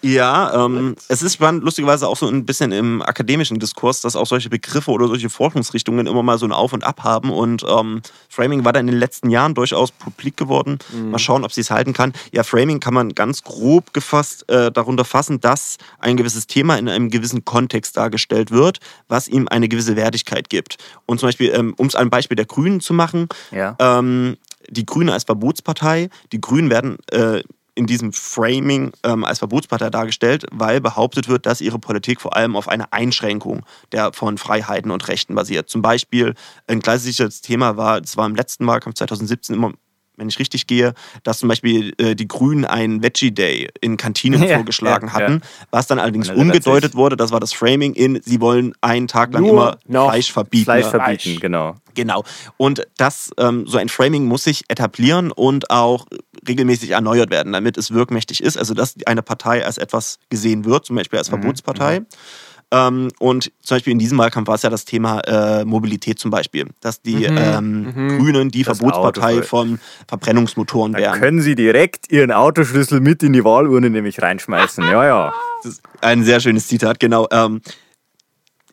[0.01, 4.25] Ja, ähm, es ist spannend, lustigerweise auch so ein bisschen im akademischen Diskurs, dass auch
[4.25, 7.31] solche Begriffe oder solche Forschungsrichtungen immer mal so ein Auf und Ab haben.
[7.31, 10.79] Und ähm, Framing war da in den letzten Jahren durchaus publik geworden.
[11.11, 12.13] Mal schauen, ob sie es halten kann.
[12.31, 16.87] Ja, Framing kann man ganz grob gefasst äh, darunter fassen, dass ein gewisses Thema in
[16.87, 20.77] einem gewissen Kontext dargestellt wird, was ihm eine gewisse Wertigkeit gibt.
[21.05, 23.75] Und zum Beispiel, ähm, um es ein Beispiel der Grünen zu machen, Ja.
[23.79, 24.37] ähm,
[24.69, 27.41] die Grünen als Verbotspartei, die Grünen werden äh,
[27.79, 32.57] in diesem Framing ähm, als Verbotspartei dargestellt, weil behauptet wird, dass ihre Politik vor allem
[32.57, 35.69] auf eine Einschränkung der, von Freiheiten und Rechten basiert.
[35.69, 36.35] Zum Beispiel
[36.67, 39.71] ein klassisches Thema war, es war im letzten Wahlkampf 2017 immer
[40.19, 40.93] wenn ich richtig gehe,
[41.23, 45.41] dass zum Beispiel äh, die Grünen einen Veggie Day in Kantinen Ja, vorgeschlagen ja, hatten,
[45.71, 49.43] was dann allerdings umgedeutet wurde, das war das Framing in, sie wollen einen Tag lang
[49.43, 50.65] Nur immer noch Fleisch verbieten.
[50.65, 50.91] Fleisch Ja.
[50.91, 51.39] verbieten, Fleisch.
[51.39, 51.75] genau.
[51.95, 52.23] Genau.
[52.57, 56.05] Und das, ähm, so ein Framing muss sich etablieren und auch
[56.47, 58.57] regelmäßig erneuert werden, damit es wirkmächtig ist.
[58.57, 62.01] Also, dass eine Partei als etwas gesehen wird, zum Beispiel als Verbotspartei.
[62.71, 66.29] Ähm, und zum Beispiel in diesem Wahlkampf war es ja das Thema äh, Mobilität zum
[66.29, 71.19] Beispiel, dass die ähm, Grünen die Das Verbotspartei Auto- von Verbrennungsmotoren Dann wären.
[71.19, 74.83] können sie direkt ihren Autoschlüssel mit in die Wahlurne nämlich reinschmeißen.
[74.83, 75.33] Ja, ja.
[75.63, 77.27] Das ist ein sehr schönes Zitat, genau.
[77.31, 77.61] Ähm,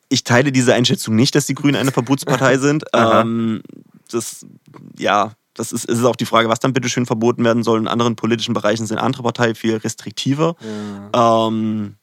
[0.09, 2.85] ich teile diese Einschätzung nicht, dass die Grünen eine Verbotspartei sind.
[2.93, 3.63] Ähm,
[4.11, 4.45] das,
[4.99, 7.81] ja, das ist, ist auch die Frage, was dann bitte schön verboten werden soll.
[7.81, 10.55] In anderen politischen Bereichen sind andere Parteien viel restriktiver.
[11.15, 11.97] Ähm,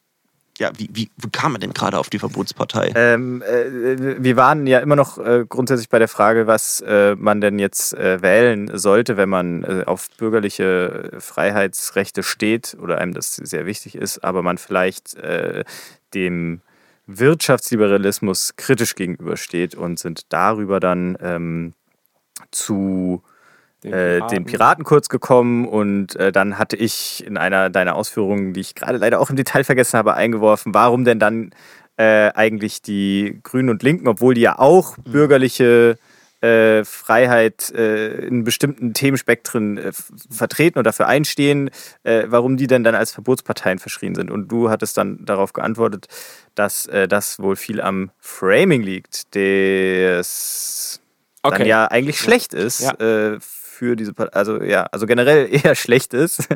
[0.60, 2.92] ja, wie, wie, wie kam man denn gerade auf die Verbotspartei?
[2.96, 7.42] Ähm, äh, wir waren ja immer noch äh, grundsätzlich bei der Frage, was äh, man
[7.42, 13.36] denn jetzt äh, wählen sollte, wenn man äh, auf bürgerliche Freiheitsrechte steht oder einem das
[13.36, 15.64] sehr wichtig ist, aber man vielleicht äh,
[16.14, 16.62] dem
[17.08, 21.74] Wirtschaftsliberalismus kritisch gegenübersteht und sind darüber dann ähm,
[22.52, 23.24] zu
[23.84, 28.62] äh, den Piraten kurz gekommen und äh, dann hatte ich in einer deiner Ausführungen, die
[28.62, 31.52] ich gerade leider auch im Detail vergessen habe, eingeworfen, warum denn dann
[31.98, 35.98] äh, eigentlich die Grünen und Linken, obwohl die ja auch bürgerliche
[36.42, 39.92] äh, Freiheit äh, in bestimmten Themenspektren äh,
[40.30, 41.70] vertreten und dafür einstehen,
[42.04, 44.30] äh, warum die denn dann als Verbotsparteien verschrien sind.
[44.30, 46.08] Und du hattest dann darauf geantwortet,
[46.56, 51.00] dass äh, das wohl viel am Framing liegt, das
[51.44, 51.68] dann Okay.
[51.68, 53.40] ja eigentlich schlecht ist Ja.
[53.84, 54.34] Für diese Partei.
[54.34, 56.48] Also ja, also generell eher schlecht ist,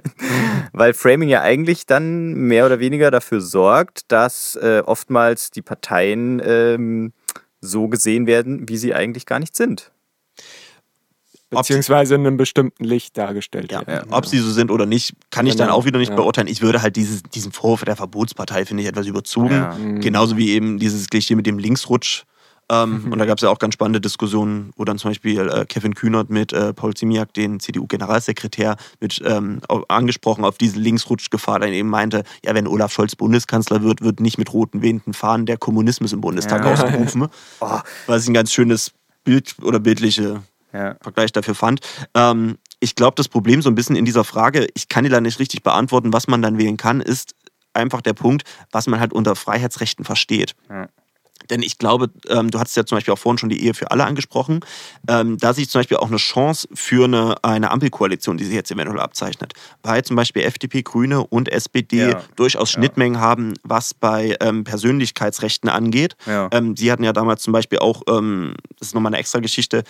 [0.73, 6.41] weil Framing ja eigentlich dann mehr oder weniger dafür sorgt, dass äh, oftmals die Parteien
[6.45, 7.11] ähm,
[7.59, 9.91] so gesehen werden, wie sie eigentlich gar nicht sind.
[11.49, 14.11] Beziehungsweise in einem bestimmten Licht dargestellt Ja, werden.
[14.11, 16.15] ob sie so sind oder nicht, kann ich dann Genau, auch wieder nicht ja.
[16.15, 16.47] beurteilen.
[16.47, 19.53] Ich würde halt dieses, diesen Vorwurf der Verbotspartei, finde ich, etwas überzogen.
[19.55, 19.73] Ja.
[19.73, 20.01] Mhm.
[20.01, 22.23] Genauso wie eben dieses Klischee mit dem Linksrutsch.
[22.69, 25.65] Ähm, Und da gab es ja auch ganz spannende Diskussionen, wo dann zum Beispiel äh,
[25.65, 31.71] Kevin Kühnert mit äh, Paul Ziemiak, den CDU-Generalsekretär, mit ähm, angesprochen auf diese Linksrutschgefahr, dann
[31.71, 35.57] eben meinte, ja, wenn Olaf Scholz Bundeskanzler wird, wird nicht mit roten wehenden Fahnen der
[35.57, 36.73] Kommunismus im Bundestag Ja.
[36.73, 37.27] ausgerufen.
[37.59, 38.91] Oh, Was ich ein ganz schönes
[39.23, 40.41] Bild oder bildliche
[40.73, 40.95] ja.
[41.01, 41.79] Vergleich dafür fand.
[42.13, 45.21] Ähm, ich glaube, das Problem so ein bisschen in dieser Frage, ich kann dir da
[45.21, 47.33] nicht richtig beantworten, was man dann wählen kann, ist
[47.73, 50.55] einfach der Punkt, was man halt unter Freiheitsrechten versteht.
[50.69, 50.87] Ja.
[51.49, 53.91] Denn ich glaube, ähm, du hattest ja zum Beispiel auch vorhin schon die Ehe für
[53.91, 54.59] alle angesprochen.
[55.07, 58.53] Ähm, da sehe ich zum Beispiel auch eine Chance für eine, eine Ampelkoalition, die sich
[58.53, 59.53] jetzt eventuell abzeichnet.
[59.83, 62.21] Weil zum Beispiel FDP, Grüne und SPD Ja.
[62.35, 66.15] durchaus Schnittmengen haben, was bei ähm, Persönlichkeitsrechten angeht.
[66.25, 66.49] Ja.
[66.51, 69.83] Ähm, sie hatten ja damals zum Beispiel auch, ähm, das ist nochmal eine extra Geschichte,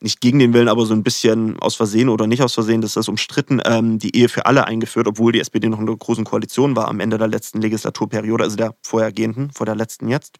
[0.00, 2.90] nicht gegen den Willen, aber so ein bisschen aus Versehen oder nicht aus Versehen, das
[2.90, 5.96] ist das umstritten, ähm, die Ehe für alle eingeführt, obwohl die SPD noch in einer
[5.96, 10.36] großen Koalition war am Ende der letzten Legislaturperiode, also der vorhergehenden, vor der letzten jetzt.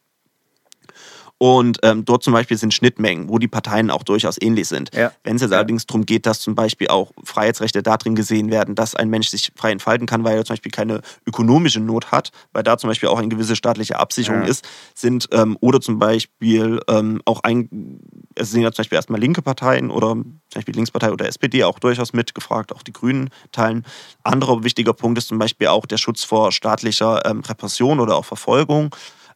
[1.47, 4.89] Und ähm, dort zum Beispiel sind Schnittmengen, wo die Parteien auch durchaus ähnlich sind.
[4.95, 5.11] Ja.
[5.23, 5.57] Wenn es jetzt Ja.
[5.57, 9.51] allerdings darum geht, dass zum Beispiel auch Freiheitsrechte darin gesehen werden, dass ein Mensch sich
[9.55, 13.09] frei entfalten kann, weil er zum Beispiel keine ökonomische Not hat, weil da zum Beispiel
[13.09, 14.47] auch eine gewisse staatliche Absicherung Ja.
[14.47, 17.99] ist, sind ähm, oder zum Beispiel ähm, auch ein,
[18.33, 21.77] es sind ja zum Beispiel erstmal linke Parteien oder zum Beispiel Linkspartei oder SPD auch
[21.77, 23.85] durchaus mitgefragt, auch die Grünen teilen.
[24.23, 28.25] Anderer wichtiger Punkt ist zum Beispiel auch der Schutz vor staatlicher ähm, Repression oder auch
[28.25, 28.95] Verfolgung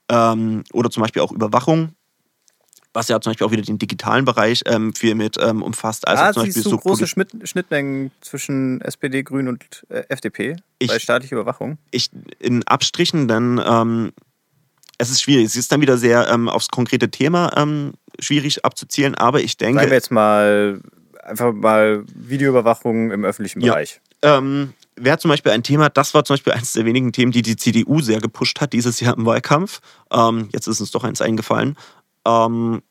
[0.09, 1.91] ähm, oder zum Beispiel auch Überwachung.
[2.93, 6.07] Was ja zum Beispiel auch wieder den digitalen Bereich ähm, viel mit ähm, umfasst.
[6.07, 10.87] Also ah, zum Beispiel so große Schnitt SPD zwischen SPD, Grün und äh, FDP Ich-
[10.87, 11.77] bei staatlicher Überwachung?
[11.91, 12.09] ich
[12.39, 14.11] in Abstrichen dann, ähm,
[14.97, 15.45] es ist schwierig.
[15.45, 19.75] Es ist dann wieder sehr ähm, aufs konkrete Thema ähm, schwierig abzuzielen, aber ich Sagen
[19.75, 20.81] wir denke, jetzt mal
[21.23, 23.73] einfach mal Videoüberwachung im öffentlichen Ja.
[23.73, 24.01] Bereich.
[24.23, 27.41] ähm, wäre zum Beispiel ein Thema, das war zum Beispiel eines der wenigen Themen, die
[27.43, 29.79] die CDU sehr gepusht hat dieses Jahr im Wahlkampf.
[30.11, 31.77] Ähm, jetzt ist uns doch eins eingefallen.
[32.25, 32.81] Ähm,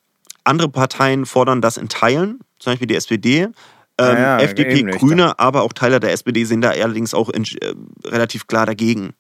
[0.45, 3.43] andere Parteien fordern das in Teilen, zum Beispiel die SPD.
[3.43, 3.53] Ähm,
[3.97, 4.83] Naja, FDP.
[4.97, 7.75] Grüne, aber auch Teile der SPD sind da allerdings auch in, äh,
[8.05, 9.15] relativ klar dagegen.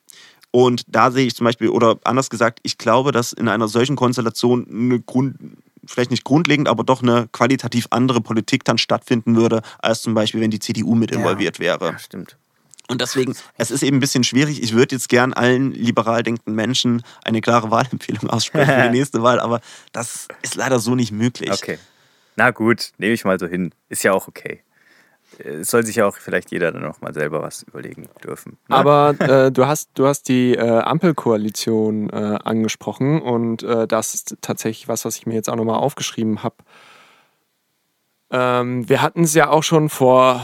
[0.51, 3.97] Und da sehe ich zum Beispiel, oder anders gesagt, ich glaube, dass in einer solchen
[3.97, 5.37] Konstellation eine Grund,
[5.85, 10.41] vielleicht nicht grundlegend, aber doch eine qualitativ andere Politik dann stattfinden würde, als zum Beispiel,
[10.41, 11.85] wenn die CDU mit involviert wäre.
[11.93, 12.39] Ja, stimmt.
[12.89, 14.63] Und deswegen, es ist eben ein bisschen schwierig.
[14.63, 19.23] Ich würde jetzt gern allen liberal denkenden Menschen eine klare Wahlempfehlung aussprechen für die nächste
[19.23, 19.61] Wahl, aber
[19.93, 21.53] das ist leider so nicht möglich.
[21.53, 21.79] Okay.
[22.37, 23.75] Na gut, nehme ich mal so hin.
[23.89, 24.63] Ist ja auch okay.
[25.39, 28.59] Es soll sich ja auch vielleicht jeder dann noch mal selber was überlegen dürfen.
[28.69, 28.77] ne?
[28.77, 34.37] Aber äh, du, hast, du hast die äh, Ampelkoalition äh, angesprochen und äh, das ist
[34.41, 36.57] tatsächlich was, was ich mir jetzt auch nochmal aufgeschrieben habe.
[38.31, 40.43] Ähm, wir hatten es ja auch schon vor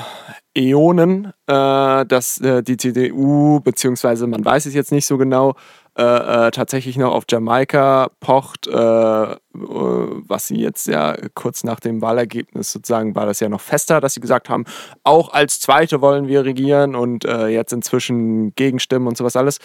[0.56, 5.54] Äonen, äh, dass äh, die CDU, beziehungsweise man weiß es jetzt nicht so genau,
[5.96, 11.78] äh, äh, tatsächlich noch auf Jamaika pocht, äh, äh, was sie jetzt ja kurz nach
[11.78, 14.64] dem Wahlergebnis sozusagen war das ja noch fester, dass sie gesagt haben,
[15.04, 19.58] auch als Zweite wollen wir regieren und jetzt inzwischen Gegenstimmen und sowas alles.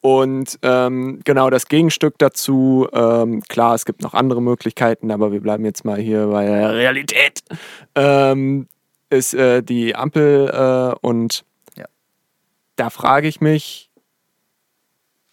[0.00, 5.40] Und ähm, genau das Gegenstück dazu, ähm, klar, es gibt noch andere Möglichkeiten, aber wir
[5.40, 7.40] bleiben jetzt mal hier bei der Realität,
[7.96, 8.68] ähm,
[9.10, 11.44] ist äh, die Ampel äh, und
[11.76, 11.86] Ja.
[12.76, 13.90] da frage ich mich,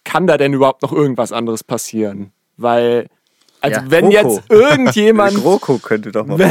[0.04, 2.32] kann da denn überhaupt noch irgendwas anderes passieren?
[2.56, 3.08] Weil,
[3.60, 4.34] also Ja, wenn GroKo.
[4.36, 6.50] jetzt irgendjemand, GroKo könnte doch mal wenn,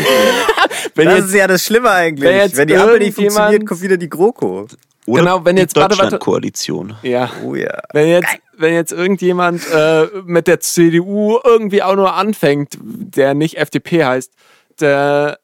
[0.96, 2.28] wenn Das jetzt, ist ja das Schlimme eigentlich.
[2.30, 4.68] wenn jetzt Wenn die Ampel nicht irgendjemand- funktioniert, kommt wieder die GroKo.
[5.06, 5.76] Oder Genau, wenn jetzt-.
[5.76, 6.96] Deutschlandkoalition.
[7.04, 7.80] ja, Oh ja.
[7.92, 8.28] Wenn jetzt,
[8.58, 14.32] wenn jetzt irgendjemand äh, mit der CDU irgendwie auch nur anfängt, der nicht FDP heißt,
[14.80, 15.40] der,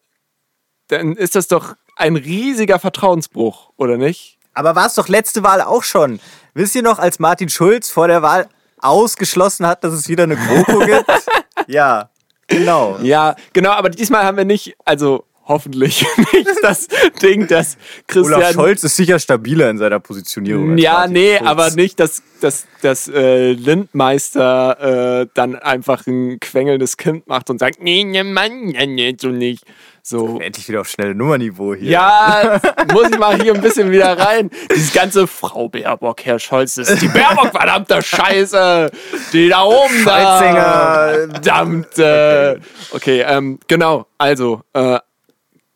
[0.88, 4.38] dann ist das doch ein riesiger Vertrauensbruch, oder nicht?
[4.54, 6.20] Aber war es doch letzte Wahl auch schon.
[6.54, 10.36] Wisst ihr noch, als Martin Schulz vor der Wahl ausgeschlossen hat, dass es wieder eine
[10.36, 11.06] GroKo gibt?
[11.68, 12.10] ja,
[12.48, 12.98] genau.
[13.02, 16.88] Ja, genau, aber diesmal haben wir nicht, also hoffentlich nicht das
[17.22, 17.76] Ding, dass
[18.06, 18.40] Christian.
[18.40, 20.78] Olaf Scholz ist sicher stabiler in seiner Positionierung.
[20.78, 21.48] Ja, nee, Schulz.
[21.48, 27.58] aber nicht, dass, dass, dass äh, Lindmeister äh, dann einfach ein quengelndes Kind macht und
[27.58, 29.64] sagt, nee, ne Mann, nee, nee, so nicht.
[30.02, 30.40] So.
[30.40, 31.90] Endlich wieder auf schnelle Nummerniveau hier.
[31.90, 32.60] Ja,
[32.92, 34.50] muss ich mal hier ein bisschen wieder rein.
[34.74, 38.90] Dieses ganze Frau Baerbock, Herr Scholz, das ist die Baerbock, verdammter Scheiße.
[39.32, 40.38] Die da oben da.
[40.38, 41.30] Scholzinger.
[41.32, 41.98] Verdammt.
[41.98, 42.58] Äh,
[42.92, 44.06] okay, ähm, genau.
[44.16, 44.98] Also, äh,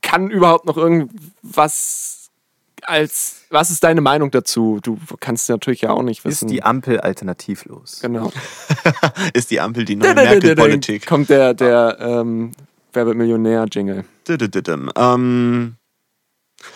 [0.04, 2.30] kann überhaupt noch irgendwas
[2.82, 4.78] als, was ist deine Meinung dazu?
[4.82, 6.48] Du kannst natürlich ja auch nicht Ist wissen.
[6.48, 8.00] die Ampel alternativlos?
[8.00, 8.30] genau.
[9.34, 11.06] Ist die Ampel die neue Merkel-Politik?
[11.06, 12.52] Kommt der, der, ähm,
[12.92, 14.04] Wer wird Millionär-Jingle.
[14.96, 15.74] Ähm,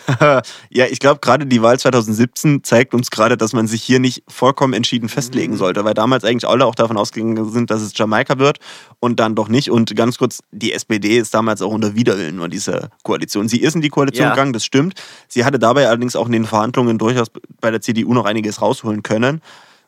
[0.69, 4.23] ja, ich glaube, gerade die Wahl 2017 zeigt uns gerade, dass man sich hier nicht
[4.27, 8.39] vollkommen entschieden festlegen sollte, weil damals eigentlich alle auch davon ausgegangen sind, dass es Jamaika
[8.39, 8.59] wird
[8.99, 9.69] und dann doch nicht.
[9.69, 13.47] Und ganz kurz, die SPD ist damals auch unter Widerwillen nur diese Koalition.
[13.47, 14.29] Sie ist in die Koalition Ja.
[14.31, 14.95] gegangen, das stimmt.
[15.27, 17.27] Sie hatte dabei allerdings auch in den Verhandlungen durchaus
[17.61, 19.41] bei der CDU noch einiges rausholen können.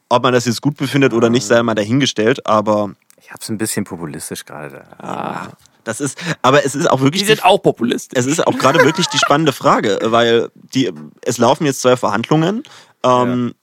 [0.10, 2.92] Ob man das jetzt gut befindet oder nicht, sei mal dahingestellt, aber
[3.22, 4.84] Ich hab's ein bisschen populistisch gerade.
[5.00, 5.52] da.
[5.84, 8.18] Das ist, aber es ist auch wirklich Die sind auch Populisten.
[8.18, 10.92] es ist auch gerade wirklich die spannende Frage, weil die,
[11.26, 12.64] es laufen jetzt zwei Verhandlungen.
[13.04, 13.54] Ähm,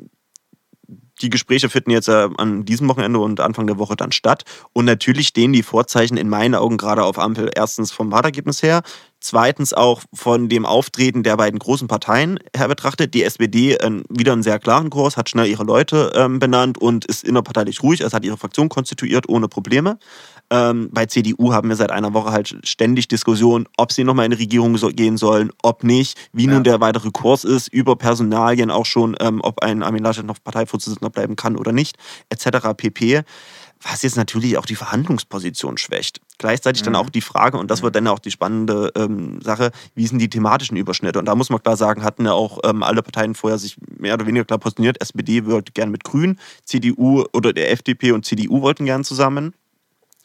[1.20, 4.44] Die Gespräche finden jetzt äh, an diesem Wochenende und Anfang der Woche dann statt.
[4.72, 8.82] Und natürlich stehen die Vorzeichen in meinen Augen gerade auf Ampel erstens vom Wahlergebnis her,
[9.20, 13.14] zweitens auch von dem Auftreten der beiden großen Parteien her betrachtet.
[13.14, 17.04] Die SPD äh, wieder einen sehr klaren Kurs, hat schnell ihre Leute ähm, benannt und
[17.04, 18.00] ist innerparteilich ruhig.
[18.00, 19.98] Es hat ihre Fraktion konstituiert ohne Probleme.
[20.50, 24.30] Ähm, bei CDU haben wir seit einer Woche halt ständig Diskussionen, ob sie nochmal in
[24.30, 28.70] die Regierung so gehen sollen, ob nicht, wie nun der weitere Kurs ist, über Personalien
[28.70, 31.96] auch schon, ähm, ob ein Armin Laschet noch Parteivorsitzender bleiben kann oder nicht,
[32.30, 32.74] etc.
[32.76, 33.22] pp.
[33.80, 36.20] was jetzt natürlich auch die Verhandlungsposition schwächt.
[36.38, 36.98] Gleichzeitig dann Mhm.
[36.98, 40.28] auch die Frage, und das wird dann auch die spannende ähm, Sache, wie sind die
[40.28, 41.18] thematischen Überschnitte?
[41.20, 44.14] Und da muss man klar sagen, hatten ja auch ähm, alle Parteien vorher sich mehr
[44.14, 45.00] oder weniger klar positioniert.
[45.00, 49.54] SPD wollte gern mit Grünen, CDU oder der FDP und CDU wollten gern zusammen.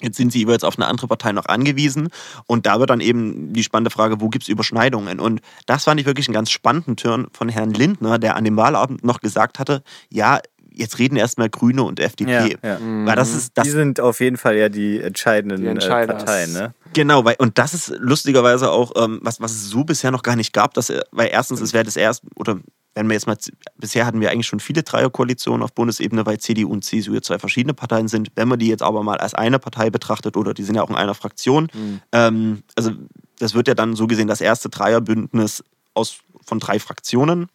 [0.03, 2.09] Jetzt sind sie jeweils auf eine andere Partei noch angewiesen.
[2.45, 5.19] Und da wird dann eben die spannende Frage, wo gibt es Überschneidungen?
[5.19, 8.57] Und das fand ich wirklich einen ganz spannenden Turn von Herrn Lindner, der an dem
[8.57, 10.39] Wahlabend noch gesagt hatte, ja,
[10.75, 12.57] jetzt reden erstmal Grüne und FDP.
[12.61, 12.77] Ja, ja.
[13.05, 16.07] Weil das ist das die sind auf jeden Fall ja die entscheidenden Die äh.
[16.07, 16.73] Parteien, ne?
[16.93, 20.35] Genau, weil, und das ist lustigerweise auch, ähm, was, was es so bisher noch gar
[20.35, 22.59] nicht gab, dass, äh, weil erstens, es wäre das erste, oder
[22.95, 23.37] wenn wir jetzt mal,
[23.77, 27.39] bisher hatten wir eigentlich schon viele Dreierkoalitionen auf Bundesebene, weil CDU und CSU jetzt zwei
[27.39, 28.31] verschiedene Parteien sind.
[28.35, 30.89] Wenn man die jetzt aber mal als eine Partei betrachtet, oder die sind ja auch
[30.89, 31.69] in einer Fraktion,
[32.11, 32.91] ähm, also
[33.39, 35.63] das wird ja dann so gesehen das erste Dreierbündnis
[35.93, 37.47] aus, von drei Fraktionen,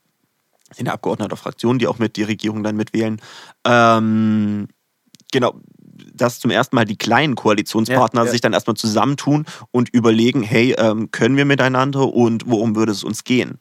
[0.75, 3.21] sind ja Abgeordnete der Fraktionen, die auch mit die Regierung dann mitwählen.
[3.65, 4.69] Ähm,
[5.33, 5.55] genau,
[6.15, 8.31] dass zum ersten Mal die kleinen Koalitionspartner Ja, ja.
[8.31, 13.05] sich dann erstmal zusammentun und überlegen, hey, ähm, können wir miteinander und worum würde es
[13.05, 13.59] uns gehen?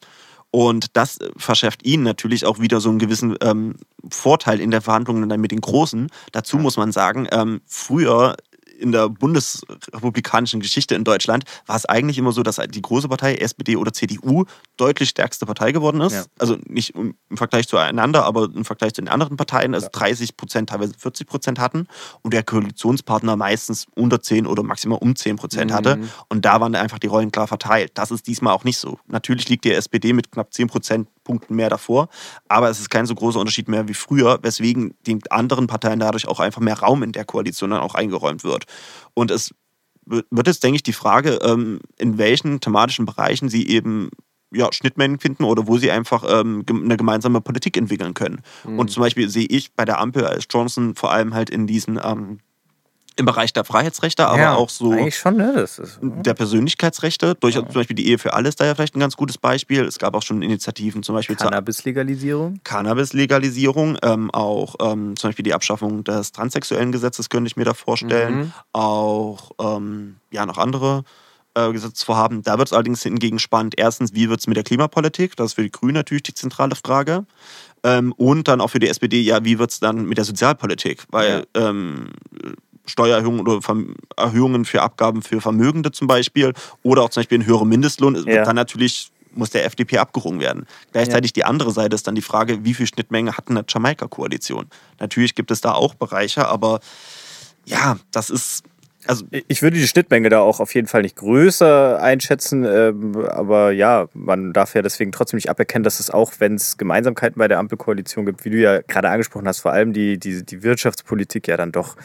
[0.50, 3.76] Und das äh, verschafft ihnen natürlich auch wieder so einen gewissen ähm,
[4.10, 6.08] Vorteil in der Verhandlung dann mit den Großen.
[6.32, 8.36] Dazu muss man sagen, ähm, früher
[8.78, 13.36] in der bundesrepublikanischen Geschichte in Deutschland war es eigentlich immer so, dass die große Partei,
[13.36, 14.44] SPD oder CDU,
[14.76, 16.12] deutlich stärkste Partei geworden ist.
[16.12, 16.24] Ja.
[16.38, 20.70] Also nicht im Vergleich zueinander, aber im Vergleich zu den anderen Parteien, also 30 Prozent,
[20.70, 21.86] teilweise 40 Prozent hatten
[22.22, 25.98] und der Koalitionspartner meistens unter 10 oder maximal um 10 Prozent hatte.
[26.28, 27.92] Und da waren einfach die Rollen klar verteilt.
[27.94, 28.98] Das ist diesmal auch nicht so.
[29.06, 30.68] Natürlich liegt die SPD mit knapp 10
[31.28, 32.08] Prozentpunkten mehr davor,
[32.48, 36.26] aber es ist kein so großer Unterschied mehr wie früher, weswegen den anderen Parteien dadurch
[36.26, 38.64] auch einfach mehr Raum in der Koalition dann auch eingeräumt wird.
[39.14, 39.54] Und es
[40.06, 44.08] wird jetzt, denke ich, die Frage, ähm, in welchen thematischen Bereichen sie eben
[44.50, 48.40] ja, Schnittmengen finden oder wo sie einfach ähm, eine gemeinsame Politik entwickeln können.
[48.78, 52.00] Und zum Beispiel sehe ich bei der Ampel als Johnson vor allem halt in diesen
[52.02, 52.38] ähm,
[53.18, 55.52] im Bereich der Freiheitsrechte, aber ja, auch so schon, ne?
[55.54, 57.34] Das ist, der Persönlichkeitsrechte.
[57.34, 59.84] Durchaus zum Beispiel die Ehe für alle ist da ja vielleicht ein ganz gutes Beispiel.
[59.84, 62.60] Es gab auch schon Initiativen, zum Beispiel zur Cannabis-Legalisierung.
[62.62, 67.74] Cannabis-Legalisierung, ähm, auch ähm, zum Beispiel die Abschaffung des transsexuellen Gesetzes könnte ich mir da
[67.74, 68.52] vorstellen.
[68.72, 71.02] Auch ähm, ja, noch andere
[71.54, 72.42] äh, Gesetzesvorhaben.
[72.42, 73.74] Da wird es allerdings hingegen spannend.
[73.76, 75.36] Erstens, wie wird es mit der Klimapolitik?
[75.36, 77.26] Das ist für die Grünen natürlich die zentrale Frage.
[77.84, 81.04] Ähm, und dann auch für die SPD, ja, wie wird es dann mit der Sozialpolitik?
[81.10, 82.10] Weil ähm,
[82.88, 83.60] Steuererhöhungen oder
[84.16, 86.52] Erhöhungen für Abgaben für Vermögende zum Beispiel
[86.82, 88.44] oder auch zum Beispiel ein höherer Mindestlohn, Ja.
[88.44, 90.66] dann natürlich muss der FDP abgerungen werden.
[90.92, 94.66] Gleichzeitig die andere Seite ist dann die Frage, wie viel Schnittmenge hat eine Jamaika-Koalition?
[94.98, 96.80] Natürlich gibt es da auch Bereiche, aber
[97.64, 98.64] ja, das ist,
[99.06, 103.70] also Ich würde die Schnittmenge da auch auf jeden Fall nicht größer einschätzen, ähm, aber
[103.70, 107.48] ja, man darf ja deswegen trotzdem nicht aberkennen, dass es auch, wenn es Gemeinsamkeiten bei
[107.48, 111.46] der Ampelkoalition gibt, wie du ja gerade angesprochen hast, vor allem die, die, die Wirtschaftspolitik
[111.46, 111.96] ja dann doch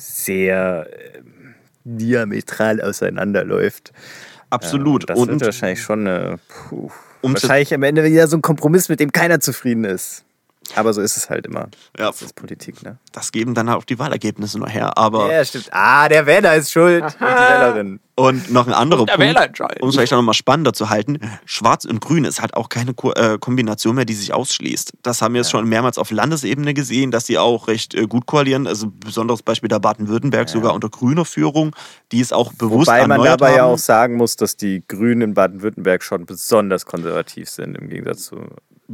[0.00, 1.54] sehr ähm,
[1.84, 3.92] diametral auseinanderläuft.
[4.50, 5.08] absolut.
[5.08, 6.90] Ja, das wird wahrscheinlich schon eine, puh,
[7.20, 10.24] Um wahrscheinlich am Ende wieder so ein Kompromiss, mit dem keiner zufrieden ist.
[10.76, 11.68] Aber so ist es halt immer.
[11.98, 12.06] Ja.
[12.06, 12.98] Das ist Politik, ne?
[13.12, 14.96] das geben dann halt auch die Wahlergebnisse nachher.
[14.96, 15.68] Aber Ja, stimmt.
[15.72, 17.02] Ah, der Wähler ist schuld.
[17.02, 18.00] Und die Wählerin.
[18.14, 21.86] Und noch ein anderer Der Punkt, um es vielleicht auch nochmal spannender zu halten, Schwarz
[21.86, 24.92] und Grün ist halt auch keine Ko äh, Kombination mehr, die sich ausschließt.
[25.02, 28.26] Das haben wir jetzt schon mehrmals auf Landesebene gesehen, dass sie auch recht äh, gut
[28.26, 28.66] koalieren.
[28.66, 31.74] Also ein besonderes Beispiel da Baden-Württemberg, sogar unter grüner Führung,
[32.12, 33.72] die es auch bewusst Wobei man dabei ja haben.
[33.74, 38.36] auch sagen muss, dass die Grünen in Baden-Württemberg schon besonders konservativ sind im Gegensatz zu.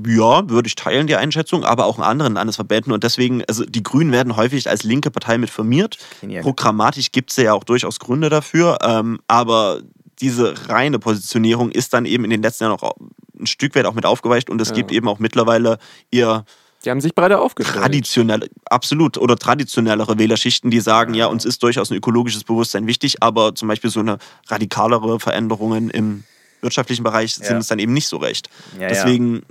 [0.06, 2.92] Ja, würde ich teilen, die Einschätzung, aber auch in anderen Landesverbänden.
[2.92, 5.96] Und deswegen, also die Grünen werden häufig als linke Partei mit firmiert.
[6.42, 8.78] Programmatisch gibt es ja auch durchaus Gründe dafür.
[8.82, 9.80] Ähm, aber
[10.20, 12.92] diese reine Positionierung ist dann eben in den letzten Jahren auch
[13.38, 14.50] ein Stück weit auch mit aufgeweicht.
[14.50, 15.78] Und es gibt eben auch mittlerweile
[16.10, 16.44] eher
[16.84, 17.78] Die haben sich breiter aufgestellt.
[17.78, 23.22] traditionelle, absolut, oder traditionellere Wählerschichten, die sagen, ja, uns ist durchaus ein ökologisches Bewusstsein wichtig,
[23.22, 24.18] aber zum Beispiel so eine
[24.48, 26.24] radikalere Veränderungen im
[26.62, 27.58] wirtschaftlichen Bereich sind Ja.
[27.58, 28.48] es dann eben nicht so recht.
[28.76, 28.88] Ja, ja.
[28.88, 29.42] Deswegen,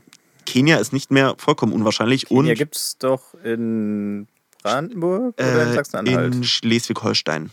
[0.45, 4.27] Kenia ist nicht mehr vollkommen unwahrscheinlich Kenia und gibt es doch in
[4.63, 6.35] Brandenburg oder in äh, Sachsen-Anhalt?
[6.35, 7.51] in Schleswig-Holstein.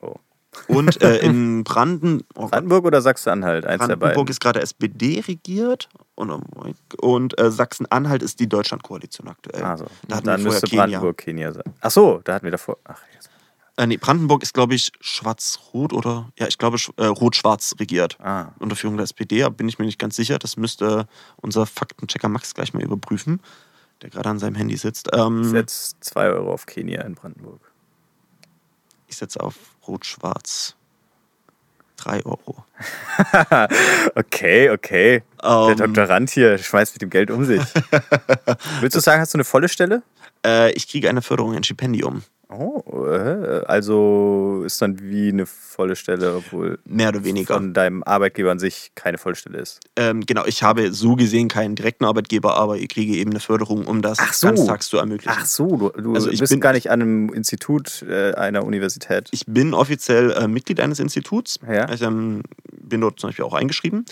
[0.00, 0.14] Oh.
[0.68, 3.66] Und äh, in Branden, oh Brandenburg oder Sachsen-Anhalt?
[3.66, 4.30] Eins der Brandenburg beiden.
[4.30, 6.30] ist gerade SPD regiert und,
[6.98, 9.62] und äh, Sachsen-Anhalt ist die Deutschland-Koalition aktuell.
[9.62, 10.84] Also, da hatten dann wir müsste Kenia.
[10.84, 11.64] Brandenburg Kenia sein.
[11.80, 12.78] Ach so, da hatten wir davor.
[12.84, 13.30] Ach, jetzt.
[13.76, 18.18] Äh, nee, Brandenburg ist, glaube ich, schwarz-rot oder, ja, ich glaube, äh, rot-schwarz regiert.
[18.20, 18.52] Ah.
[18.60, 20.38] Unter Führung der SPD, aber bin ich mir nicht ganz sicher.
[20.38, 23.40] Das müsste unser Faktenchecker Max gleich mal überprüfen,
[24.02, 25.08] der gerade an seinem Handy sitzt.
[25.12, 27.60] Ähm, Setz 2 Euro auf Kenia in Brandenburg.
[29.08, 29.54] ich setze auf
[29.88, 30.76] rot-schwarz.
[31.96, 32.64] 3 Euro.
[34.16, 35.22] Okay, okay.
[35.42, 37.62] Der Ähm, Doktorand hier schmeißt mit dem Geld um sich.
[38.80, 40.02] Willst du sagen, hast du eine volle Stelle?
[40.44, 42.22] Äh, ich kriege eine Förderung, ein Stipendium.
[42.48, 47.54] Oh, äh, also ist dann wie eine volle Stelle, obwohl Mehr oder weniger.
[47.54, 49.80] von deinem Arbeitgeber an sich keine volle Stelle ist.
[49.96, 53.86] Ähm, genau, ich habe so gesehen keinen direkten Arbeitgeber, aber ich kriege eben eine Förderung,
[53.86, 54.46] um das so.
[54.48, 55.36] ganztags zu ermöglichen.
[55.36, 58.64] Ach so, du, du Also ich bist bin- gar nicht an einem Institut äh, einer
[58.64, 59.28] Universität.
[59.32, 61.58] Ich bin offiziell äh, Mitglied eines Instituts.
[61.68, 61.90] Ja.
[61.92, 62.42] Ich ähm,
[62.72, 64.04] bin dort zum Beispiel auch eingeschrieben.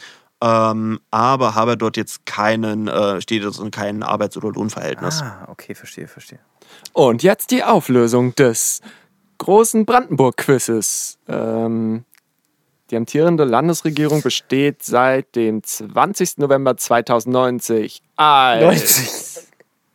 [0.43, 5.23] Ähm, aber habe dort jetzt keinen, äh, steht dort in keinem Arbeits- oder Lohnverhältnis.
[5.23, 6.41] ah, okay, verstehe, verstehe.
[6.93, 8.81] Und jetzt die Auflösung des
[9.39, 11.19] großen Brandenburg-Quizzes.
[11.29, 12.05] Ähm,
[12.91, 16.39] die amtierende Landesregierung besteht seit dem 20.
[16.39, 19.47] November 2090 als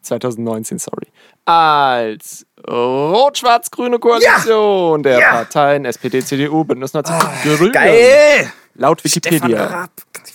[0.01, 1.07] 2019, sorry.
[1.45, 5.31] Als rot-schwarz-grüne Koalition der Ja.
[5.31, 7.71] Parteien SPD, CDU, Bündnis 90 Grüne.
[7.71, 8.51] Geil!
[8.75, 9.87] Laut Wikipedia.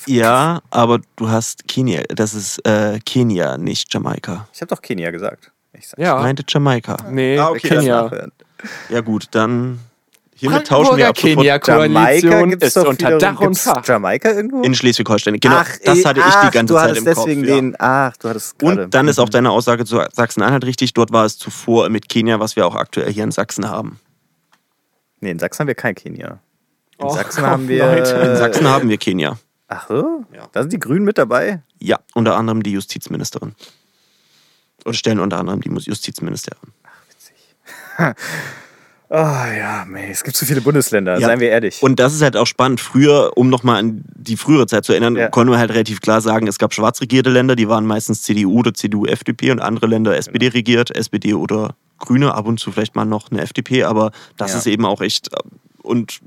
[0.06, 2.02] Ja, aber du hast Kenia.
[2.08, 4.48] Das ist äh, Kenia, nicht Jamaika.
[4.52, 5.51] Ich habe doch Kenia gesagt.
[5.74, 6.16] Ich sag, Ich Ja.
[6.16, 6.96] meinte Jamaika.
[7.10, 8.10] Nee, Ah, okay, Kenia.
[8.90, 9.80] Ja gut, dann
[10.34, 13.84] hiermit tauschen wir ab sofort Kenia-Koalition gibt's ist doch unter Dach und Fach.
[13.86, 14.62] Jamaika irgendwo?
[14.62, 15.40] in Schleswig-Holstein.
[15.40, 17.24] Genau, ach, das eh, hatte ich ach, die ganze du Zeit hattest im Kopf.
[17.24, 17.54] deswegen ja.
[17.56, 18.84] den, ach, du hattest gerade.
[18.84, 19.30] Und dann ist auch Mhm.
[19.32, 20.92] deine Aussage zu Sachsen-Anhalt richtig.
[20.94, 23.98] Dort war es zuvor mit Kenia, was wir auch aktuell hier in Sachsen haben.
[25.20, 26.38] Nee, in Sachsen haben wir kein Kenia.
[26.98, 27.84] In Och, Sachsen haben wir.
[27.86, 28.14] Leute.
[28.16, 29.38] In Sachsen haben wir Kenia.
[29.68, 30.24] Ach so?
[30.34, 30.42] Ja.
[30.52, 31.62] Da sind die Grünen mit dabei?
[31.78, 33.54] Ja, unter anderem die Justizministerin.
[34.84, 36.58] Und stellen unter anderem die Justizministerin.
[39.10, 41.26] Oh ja, meh, es gibt so viele Bundesländer, Ja.
[41.28, 41.82] seien wir ehrlich.
[41.82, 42.80] Und das ist halt auch spannend.
[42.80, 45.28] Früher, um nochmal an die frühere Zeit zu erinnern, Ja.
[45.28, 48.58] konnten wir halt relativ klar sagen, es gab schwarz regierte Länder, die waren meistens CDU
[48.60, 50.54] oder CDU, FDP und andere Länder SPD Genau.
[50.56, 54.58] regiert, SPD oder Grüne, ab und zu vielleicht mal noch eine FDP, aber das Ja.
[54.58, 55.36] ist eben auch echt äh,
[55.82, 56.20] und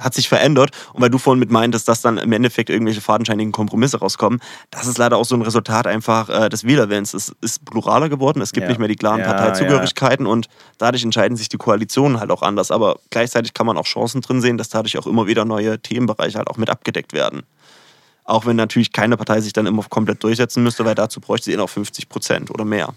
[0.00, 0.70] hat sich verändert.
[0.92, 4.40] Und weil du vorhin mit meintest, dass dann im Endeffekt irgendwelche fadenscheinigen Kompromisse rauskommen,
[4.70, 7.14] das ist leider auch so ein Resultat einfach äh, des Wählerwillens.
[7.14, 8.68] Es ist pluraler geworden, es gibt Ja.
[8.68, 10.48] nicht mehr die klaren Ja, Parteizugehörigkeiten und
[10.78, 12.70] dadurch entscheiden sich die Koalitionen halt auch anders.
[12.70, 16.38] Aber gleichzeitig kann man auch Chancen drin sehen, dass dadurch auch immer wieder neue Themenbereiche
[16.38, 17.42] halt auch mit abgedeckt werden.
[18.24, 21.56] Auch wenn natürlich keine Partei sich dann immer komplett durchsetzen müsste, weil dazu bräuchte sie
[21.56, 22.94] noch 50 Prozent oder mehr.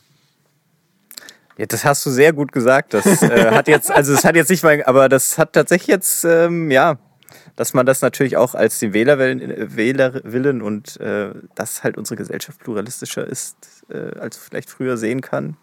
[1.58, 2.94] Ja, das hast du sehr gut gesagt.
[2.94, 6.24] Das äh, hat jetzt, also es hat jetzt nicht mal, aber das hat tatsächlich jetzt,
[6.24, 6.98] ähm, ja,
[7.56, 12.16] dass man das natürlich auch als den Wählerwillen, äh, Wählerwillen und äh, dass halt unsere
[12.16, 15.58] Gesellschaft pluralistischer ist, äh, als vielleicht früher sehen kann.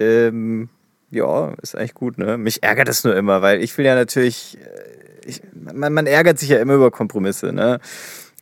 [0.00, 0.68] Ähm,
[1.10, 2.38] ja, ist eigentlich gut, ne?
[2.38, 6.38] Mich ärgert es nur immer, weil ich will ja natürlich, äh, ich, man, man ärgert
[6.38, 7.78] sich ja immer über Kompromisse, ne?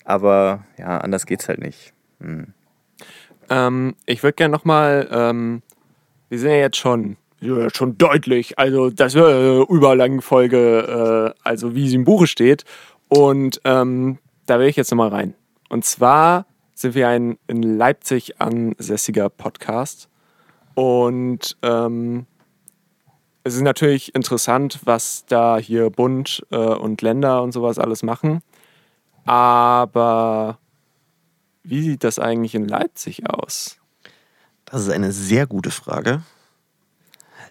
[0.04, 1.92] Aber ja, anders geht's halt nicht.
[3.50, 5.62] Ähm, ich würde gerne nochmal, ähm,
[6.30, 11.40] wir sind ja jetzt schon, ja, schon deutlich, also das wäre eine überlange Folge, äh,
[11.46, 12.64] also wie sie im Buche steht.
[13.08, 15.34] Und ähm, da will ich jetzt nochmal rein.
[15.68, 20.08] Und zwar sind wir ein in Leipzig ansässiger Podcast.
[20.74, 22.26] Und ähm,
[23.42, 28.42] es ist natürlich interessant, was da hier Bund äh, und Länder und sowas alles machen.
[29.24, 30.58] Aber
[31.64, 33.79] wie sieht das eigentlich in Leipzig aus?
[34.70, 36.22] Das ist eine sehr gute Frage.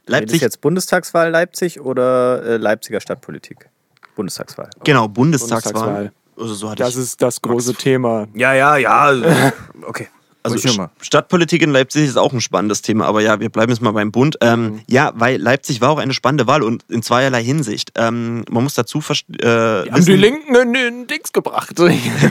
[0.05, 3.69] Leipzig Leipzig, jetzt Bundestagswahl Leipzig oder äh, Leipziger Stadtpolitik?
[4.15, 4.69] Bundestagswahl.
[4.83, 5.73] genau, Bundestagswahl.
[5.73, 6.11] Bundestagswahl.
[6.37, 8.27] Also so hatte Das ich, ist das große Thema.
[8.33, 9.11] Ja, ja, ja.
[9.85, 10.07] Okay.
[10.41, 10.89] also Ruhig nochmal.
[11.01, 14.11] Stadtpolitik in Leipzig ist auch ein spannendes Thema, aber ja, wir bleiben jetzt mal beim
[14.11, 14.37] Bund.
[14.41, 14.81] Ähm, Mhm.
[14.87, 17.91] Ja, weil Leipzig war auch eine spannende Wahl und in zweierlei Hinsicht.
[17.95, 21.75] Ähm, man muss dazu verst- äh, Die haben die Linken in den Dings gebracht.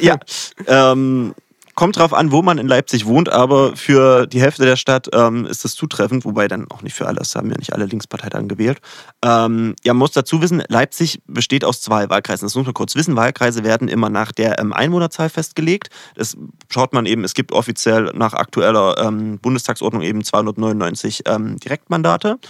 [0.00, 0.16] ja,
[0.66, 1.34] ähm,
[1.78, 5.46] kommt drauf an, wo man in Leipzig wohnt, aber für die Hälfte der Stadt ähm,
[5.46, 8.48] ist das zutreffend, wobei dann auch nicht für alle, das haben ja nicht alle Linksparteien
[8.48, 8.80] gewählt.
[9.24, 12.46] Ähm, ja, man muss dazu wissen, Leipzig besteht aus zwei Wahlkreisen.
[12.46, 13.14] Das muss man kurz wissen.
[13.14, 15.90] Wahlkreise werden immer nach der ähm, Einwohnerzahl festgelegt.
[16.16, 16.36] Das
[16.68, 22.40] schaut man eben, es gibt offiziell nach aktueller ähm, Bundestagsordnung eben 299 ähm, Direktmandate.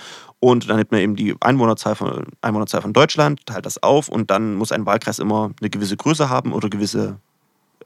[0.40, 4.30] Und dann nimmt man eben die Einwohnerzahl von, Einwohnerzahl von Deutschland, teilt das auf und
[4.30, 7.18] dann muss ein Wahlkreis immer eine gewisse Größe haben oder gewisse.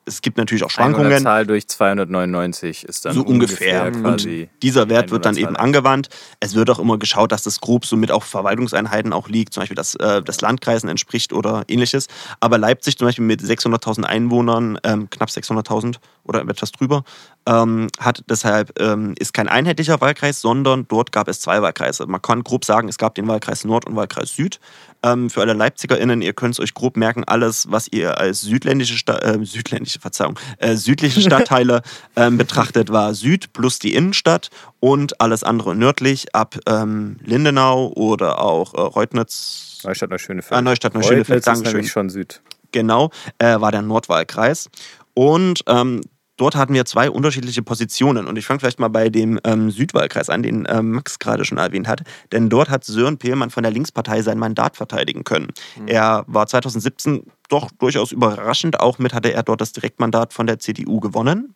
[0.04, 1.22] Es gibt natürlich auch Schwankungen.
[1.22, 3.90] Zahl durch 299 ist dann So ungefähr.
[3.92, 4.42] quasi.
[4.42, 6.08] Und dieser Wert wird dann eben angewandt.
[6.40, 9.62] Es wird auch immer geschaut, dass das grob so mit auch Verwaltungseinheiten auch liegt, zum
[9.62, 12.08] Beispiel, dass äh, das Landkreisen entspricht oder ähnliches.
[12.40, 17.04] Aber Leipzig zum Beispiel mit 600.000 Einwohnern, ähm, knapp 600.000 oder etwas drüber,
[17.46, 22.06] ähm, hat deshalb ähm, ist kein einheitlicher Wahlkreis, sondern dort gab es zwei Wahlkreise.
[22.06, 24.60] Man kann grob sagen, es gab den Wahlkreis Nord und Wahlkreis Süd.
[25.02, 28.96] Ähm, für alle LeipzigerInnen, ihr könnt es euch grob merken, alles, was ihr als südländische,
[28.96, 31.82] Sta äh, südländische Verzeihung, äh, südliche Stadtteile
[32.16, 34.50] ähm, betrachtet, war Süd plus die Innenstadt
[34.80, 40.58] und alles andere nördlich ab ähm, Lindenau oder auch äh, Reutnitz, Neustadt Neuschönefeld.
[40.58, 41.72] Ah, Neustadt Neuschönefeld, ist Dankeschön.
[41.72, 42.40] nämlich schon Süd.
[42.70, 44.70] genau, äh, war der Nordwahlkreis.
[45.14, 46.00] Und ähm,
[46.43, 48.27] dort hatten wir zwei unterschiedliche Positionen.
[48.27, 51.59] Und ich fange vielleicht mal bei dem ähm, Südwahlkreis an, den ähm, Max gerade schon
[51.59, 52.02] erwähnt hat.
[52.32, 55.52] Denn dort hat Sören Pehlmann von der Linkspartei sein Mandat verteidigen können.
[55.86, 58.81] Er war 2017 doch durchaus überraschend.
[58.81, 61.55] Auch mit hatte er dort das Direktmandat von der CDU gewonnen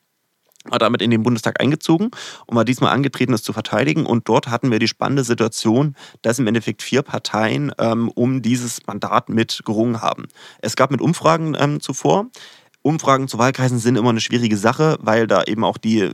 [0.68, 2.10] war damit in den Bundestag eingezogen
[2.46, 4.04] und war diesmal angetreten, es zu verteidigen.
[4.04, 8.84] Und dort hatten wir die spannende Situation, dass im Endeffekt vier Parteien ähm, um dieses
[8.88, 10.26] Mandat mit gerungen haben.
[10.60, 12.26] Es gab mit Umfragen ähm, zuvor.
[12.86, 16.10] Umfragen zu Wahlkreisen sind immer eine schwierige Sache, weil da eben auch die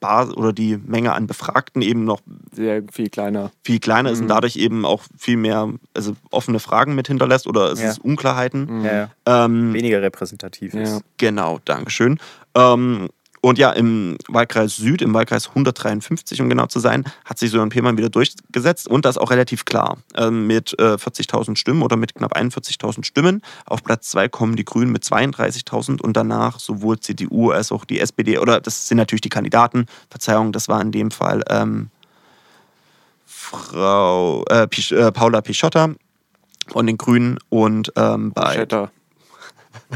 [0.00, 2.20] Bar oder die Menge an Befragten eben noch
[2.52, 3.50] Sehr viel kleiner.
[3.62, 7.70] viel kleiner ist und dadurch eben auch viel mehr also offene Fragen mit hinterlässt oder
[7.70, 7.90] es Ja.
[7.90, 8.82] ist Unklarheiten.
[8.84, 8.92] Ja,
[9.26, 9.44] ja.
[9.44, 11.02] Ähm, Weniger repräsentativ ist.
[11.18, 12.18] Genau, Dankeschön.
[12.54, 13.10] Ähm,
[13.42, 17.70] und ja, im Wahlkreis Süd, im Wahlkreis 153, um genau zu sein, hat sich Sören
[17.70, 19.98] Pehlmann wieder durchgesetzt und das auch relativ klar.
[20.14, 23.42] Ähm, mit äh, 40.000 Stimmen oder mit knapp 41.000 Stimmen.
[23.64, 28.00] Auf Platz 2 kommen die Grünen mit 32.000 und danach sowohl CDU als auch die
[28.00, 29.86] SPD, oder das sind natürlich die Kandidaten.
[30.10, 31.88] Verzeihung, das war in dem Fall ähm,
[33.24, 35.94] Frau äh, Pisch, äh, Paula Pichotta
[36.68, 38.90] von den Grünen und ähm, bei Shatter.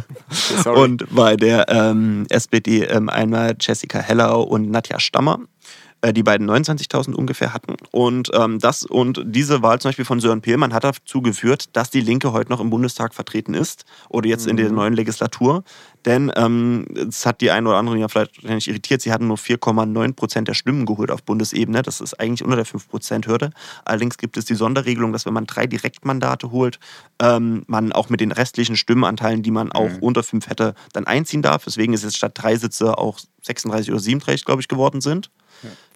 [0.30, 0.80] Sorry.
[0.80, 5.40] und bei der ähm, SPD ähm, einmal Jessica Hellau und Nadja Stammer,
[6.12, 7.76] die beiden 29.000 ungefähr hatten.
[7.90, 11.90] Und ähm, das und diese Wahl zum Beispiel von Sören Pehlmann hat dazu geführt, dass
[11.90, 15.64] die Linke heute noch im Bundestag vertreten ist oder jetzt in der neuen Legislatur.
[16.05, 19.01] Denn ähm, es hat die einen oder anderen ja vielleicht nicht irritiert.
[19.01, 21.82] Sie hatten nur 4,9 Prozent der Stimmen geholt auf Bundesebene.
[21.82, 23.51] Das ist eigentlich unter der 5-Prozent-Hürde.
[23.86, 26.78] Allerdings gibt es die Sonderregelung, dass wenn man drei Direktmandate holt,
[27.22, 31.40] ähm, man auch mit den restlichen Stimmenanteilen, die man auch unter fünf hätte, dann einziehen
[31.40, 31.64] darf.
[31.64, 35.31] Deswegen ist jetzt statt drei Sitze auch 36 oder 37, glaube ich, geworden sind.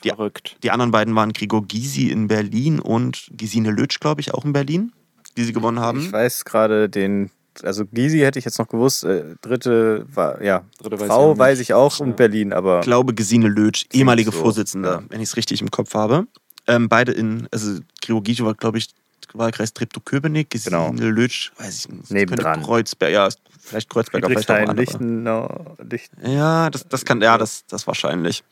[0.05, 0.57] Die, Verrückt.
[0.63, 4.53] die anderen beiden waren Gregor Gysi in Berlin und Gesine Lötsch, glaube ich, auch in
[4.53, 4.93] Berlin,
[5.37, 6.01] die sie gewonnen haben.
[6.01, 7.31] Ich weiß gerade den,
[7.63, 11.25] also Gysi hätte ich jetzt noch gewusst, äh, dritte war, ja, Dritte weiß ich Frau
[11.25, 11.39] auch nicht.
[11.39, 15.03] weiß ich auch und Berlin, aber Ich glaube, Gesine Lötsch, ehemalige so, Vorsitzende, ja.
[15.09, 16.27] wenn ich es richtig im Kopf habe.
[16.67, 18.89] Ähm, beide in, also Gregor Gysi war, glaube ich,
[19.35, 21.11] Wahlkreis Treptow-Köpenick, Gesine Genau.
[21.11, 22.11] Lötsch, weiß ich nicht.
[22.11, 22.63] Nebendran.
[22.63, 23.29] Kreuzberg, ja,
[23.61, 24.75] vielleicht Kreuzberger, vielleicht auch.
[24.75, 26.31] Lichtenau, Lichten.
[26.31, 28.43] Ja, das, das kann, ja, das, das wahrscheinlich.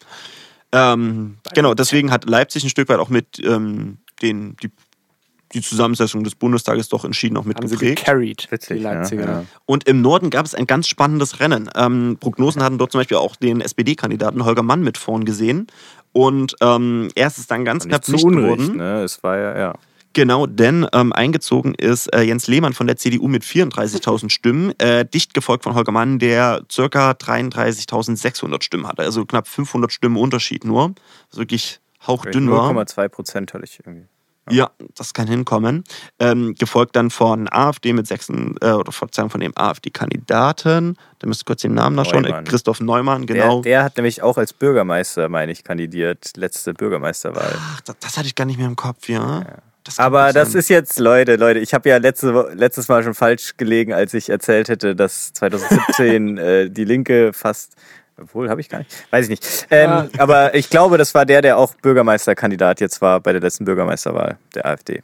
[0.77, 4.71] Ähm, genau, deswegen hat Leipzig ein Stück weit auch mit ähm, den, die,
[5.53, 7.99] die Zusammensetzung des Bundestages doch entschieden auch mit Haben geprägt.
[8.01, 9.25] gecarried, Witzig, die ja, Leipziger.
[9.25, 9.45] ja.
[9.65, 11.71] Und im Norden gab es ein ganz spannendes Rennen.
[11.75, 15.67] Ähm, Prognosen hatten dort zum Beispiel auch den SPD-Kandidaten Holger Mann mit vorn gesehen.
[16.13, 18.77] Und ähm, er ist es dann ganz Nicht knapp zu nicht Unrecht, geworden.
[18.77, 19.03] ne?
[19.03, 19.75] Es war ja, ja.
[20.17, 25.05] Genau, denn ähm, eingezogen ist äh, Jens Lehmann von der CDU mit 34.000 Stimmen, äh,
[25.05, 29.03] dicht gefolgt von Holger Mann, der circa 33.600 Stimmen hatte.
[29.03, 30.95] Also knapp 500 Stimmen Unterschied nur.
[31.29, 32.71] Was wirklich hauchdünn war.
[32.71, 34.07] 0,2 Prozent hatte ich irgendwie.
[34.49, 35.85] Ja, das kann hinkommen.
[36.19, 40.97] Ähm, gefolgt dann von AfD mit sechs, äh, oder Verzeihung von dem AfD-Kandidaten.
[41.19, 42.25] Da müsst ihr kurz den Namen nachschauen.
[42.25, 42.45] Äh, Neumann.
[42.45, 43.61] Christoph Neumann, genau.
[43.61, 46.39] Der, der hat nämlich auch als Bürgermeister, meine ich, kandidiert.
[46.39, 47.55] Letzte Bürgermeisterwahl.
[47.55, 49.45] Ach, das, das hatte ich gar nicht mehr im Kopf, ja.
[49.87, 53.57] Das Aber das ist jetzt, Leute, Leute, ich habe ja letzte, letztes Mal schon falsch
[53.57, 57.75] gelegen, als ich erzählt hätte, dass 2017 äh, die Linke fast.
[58.21, 58.91] Obwohl, habe ich gar nicht.
[59.11, 59.67] Weiß ich nicht.
[59.71, 60.09] Ähm, Ja.
[60.19, 64.39] Aber ich glaube, das war der, der auch Bürgermeisterkandidat jetzt war bei der letzten Bürgermeisterwahl
[64.55, 65.03] der AfD.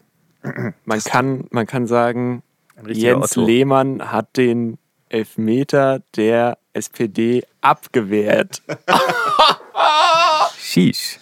[0.84, 2.42] Man kann, man kann sagen,
[2.86, 3.46] Jens Otto.
[3.46, 4.78] Lehmann hat den
[5.08, 8.62] Elfmeter der SPD abgewehrt.
[10.58, 11.18] Sheesh.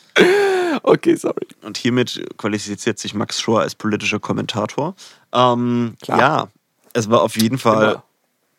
[0.83, 1.47] Okay, sorry.
[1.63, 4.95] Und hiermit qualifiziert sich Max Schor als politischer Kommentator.
[5.33, 6.19] Ähm, Klar.
[6.19, 6.49] Ja,
[6.93, 7.93] es war auf jeden Fall.
[7.93, 8.05] Immer.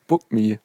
[0.07, 0.60] Book me.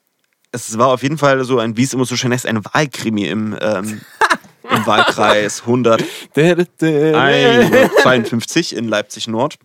[0.53, 3.27] Es war auf jeden Fall so ein, wie es immer so schön heißt, ein Wahlkrimi
[3.27, 4.01] im, ähm,
[4.71, 6.03] im Wahlkreis 100.
[6.35, 9.59] 152 in Leipzig Nord.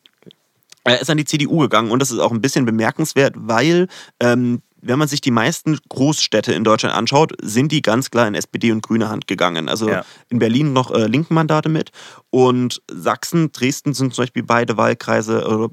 [0.84, 3.88] Er ist an die CDU gegangen und das ist auch ein bisschen bemerkenswert, weil
[4.20, 8.36] ähm, wenn man sich die meisten Großstädte in Deutschland anschaut, sind die ganz klar in
[8.36, 9.70] SPD und grüne Hand gegangen.
[9.70, 10.06] Also Ja.
[10.30, 11.92] in Berlin noch äh, linken Mandate mit
[12.30, 15.70] und Sachsen, Dresden sind zum Beispiel beide Wahlkreise, oder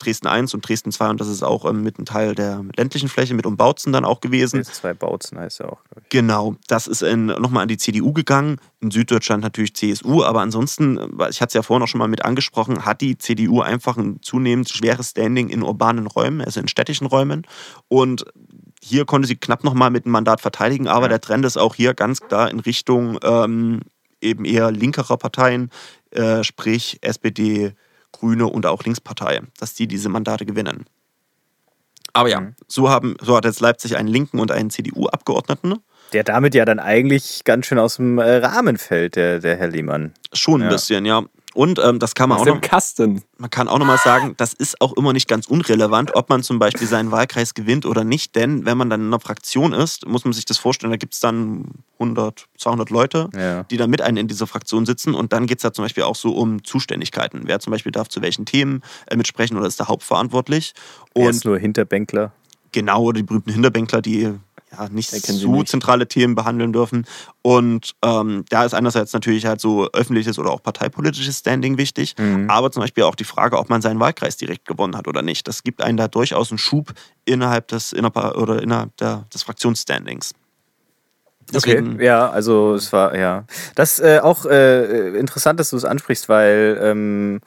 [0.00, 3.08] Dresden 1 und Dresden 2 und das ist auch ähm, mit einem Teil der ländlichen
[3.08, 4.56] Fläche mit Umbautzen dann auch gewesen.
[4.56, 6.08] Jetzt zwei Bautzen heißt er auch, glaube ich.
[6.08, 10.98] Genau, das ist nochmal an die CDU gegangen, in Süddeutschland natürlich CSU, aber ansonsten,
[11.30, 14.20] ich hatte es ja vorhin auch schon mal mit angesprochen, hat die CDU einfach ein
[14.22, 17.46] zunehmend schweres Standing in urbanen Räumen, also in städtischen Räumen.
[17.88, 18.24] Und
[18.82, 21.08] hier konnte sie knapp nochmal mit einem Mandat verteidigen, aber Ja.
[21.10, 23.80] der Trend ist auch hier ganz klar in Richtung ähm,
[24.22, 25.70] eben eher linkerer Parteien,
[26.10, 27.72] äh, sprich SPD,
[28.12, 30.84] Grüne und auch Linkspartei, dass die diese Mandate gewinnen.
[32.12, 32.54] Aber ja, Mhm.
[32.66, 35.76] so, haben, so hat jetzt Leipzig einen linken und einen CDU-Abgeordneten.
[36.12, 39.68] Der damit ja dann eigentlich ganz schön aus dem äh, Rahmen fällt, der, der Herr
[39.68, 40.12] Lehmann.
[40.32, 40.70] Schon ein Ja.
[40.72, 41.22] bisschen, ja.
[41.54, 43.22] Und ähm, das kann man Aus auch dem noch, Kasten.
[43.38, 46.42] man kann auch noch mal sagen, das ist auch immer nicht ganz unrelevant, ob man
[46.44, 48.36] zum Beispiel seinen Wahlkreis gewinnt oder nicht.
[48.36, 51.14] Denn wenn man dann in einer Fraktion ist, muss man sich das vorstellen, da gibt
[51.14, 51.64] es dann
[51.98, 53.64] 100, 200 Leute, Ja.
[53.64, 55.12] die dann mit einem in dieser Fraktion sitzen.
[55.14, 57.40] Und dann geht es da zum Beispiel auch so um Zuständigkeiten.
[57.44, 60.74] Wer zum Beispiel darf zu welchen Themen äh, mitsprechen oder ist da hauptverantwortlich.
[61.14, 62.32] Er Und ist nur Hinterbänkler.
[62.72, 64.32] genau die berühmten Hinterbänkler, die
[64.72, 65.68] ja, nicht nicht?
[65.68, 67.06] zentrale Themen behandeln dürfen.
[67.42, 72.48] Und ähm, da ist einerseits natürlich halt so öffentliches oder auch parteipolitisches Standing wichtig, Mhm.
[72.50, 75.48] aber zum Beispiel auch die Frage, ob man seinen Wahlkreis direkt gewonnen hat oder nicht.
[75.48, 76.92] Das gibt einen da durchaus einen Schub
[77.24, 80.34] innerhalb des, innerpa oder innerhalb der, des Fraktionsstandings.
[81.52, 83.44] Deswegen, Okay, ja, also es war, ja.
[83.74, 87.40] Das ist äh, auch äh, interessant, dass du es ansprichst, weil ähm,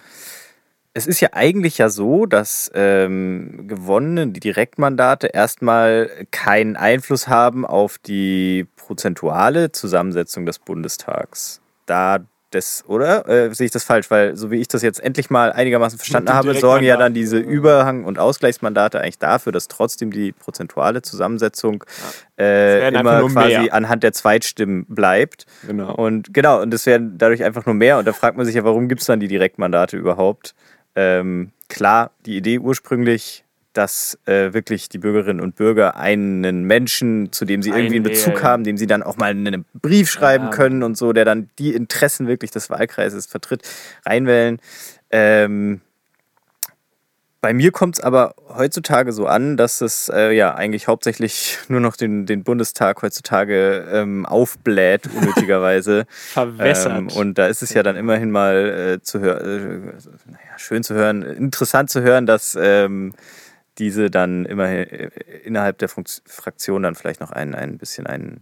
[0.94, 7.66] es ist ja eigentlich ja so, dass ähm, gewonnene die Direktmandate erstmal keinen Einfluss haben
[7.66, 11.62] auf die prozentuale Zusammensetzung des Bundestags.
[11.88, 12.20] Da
[12.54, 13.28] das, oder?
[13.28, 14.12] Äh, sehe ich das falsch?
[14.12, 17.14] Weil, so wie ich das jetzt endlich mal einigermaßen verstanden den habe, sorgen ja dann
[17.14, 21.84] diese Überhang- und Ausgleichsmandate eigentlich dafür, dass trotzdem die prozentuale Zusammensetzung
[22.38, 23.74] äh, werden einfach immer quasi mehr.
[23.74, 25.46] anhand der Zweitstimmen bleibt.
[25.66, 25.96] Genau.
[25.96, 27.98] Und genau, und das werden dadurch einfach nur mehr.
[27.98, 30.54] Und da fragt man sich ja, warum gibt es dann die Direktmandate überhaupt?
[30.96, 33.44] Ähm, klar, die Idee ursprünglich,
[33.74, 38.28] dass äh, wirklich die Bürgerinnen und Bürger einen Menschen, zu dem sie irgendwie einen Bezug
[38.36, 38.44] Einwählen.
[38.44, 40.50] haben, dem sie dann auch mal einen Brief schreiben Ja.
[40.52, 43.64] können und so, der dann die Interessen wirklich des Wahlkreises vertritt,
[44.06, 44.60] reinwählen.
[45.10, 45.82] Ähm,
[47.44, 51.82] bei mir kommt es aber heutzutage so an, dass es äh, ja eigentlich hauptsächlich nur
[51.82, 56.06] noch den, den Bundestag heutzutage ähm, aufbläht, unnötigerweise.
[56.10, 56.98] Verwässert.
[56.98, 60.84] Ähm, und da ist es ja dann immerhin mal äh, zu hören, äh, naja, schön
[60.84, 63.12] zu hören, interessant zu hören, dass ähm,
[63.78, 65.10] diese dann immerhin äh,
[65.44, 68.38] innerhalb der Funks- Fraktion dann vielleicht noch ein, ein bisschen eine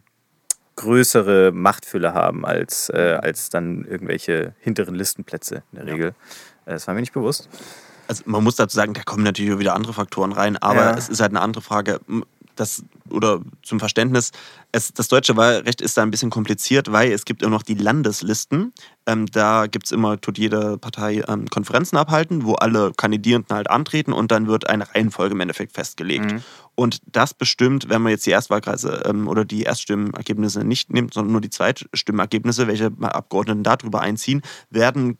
[0.75, 6.07] größere Machtfülle haben als, äh, als dann irgendwelche hinteren Listenplätze in der Regel.
[6.67, 7.49] Äh, Das war mir nicht bewusst.
[8.11, 10.97] Also man muss dazu sagen, da kommen natürlich wieder andere Faktoren rein, aber Ja.
[10.97, 12.01] es ist halt eine andere Frage.
[12.57, 14.31] Das, oder zum Verständnis,
[14.73, 17.75] es, das deutsche Wahlrecht ist da ein bisschen kompliziert, weil es gibt immer noch die
[17.75, 18.73] Landeslisten.
[19.05, 23.69] Ähm, da gibt es immer, tut jede Partei ähm, Konferenzen abhalten, wo alle Kandidierenden halt
[23.69, 26.43] antreten und dann wird eine Reihenfolge im Endeffekt festgelegt.
[26.75, 31.31] Und das bestimmt, wenn man jetzt die Erstwahlkreise ähm, oder die Erststimmenergebnisse nicht nimmt, sondern
[31.31, 35.17] nur die Zweitstimmenergebnisse, welche Abgeordneten darüber einziehen, werden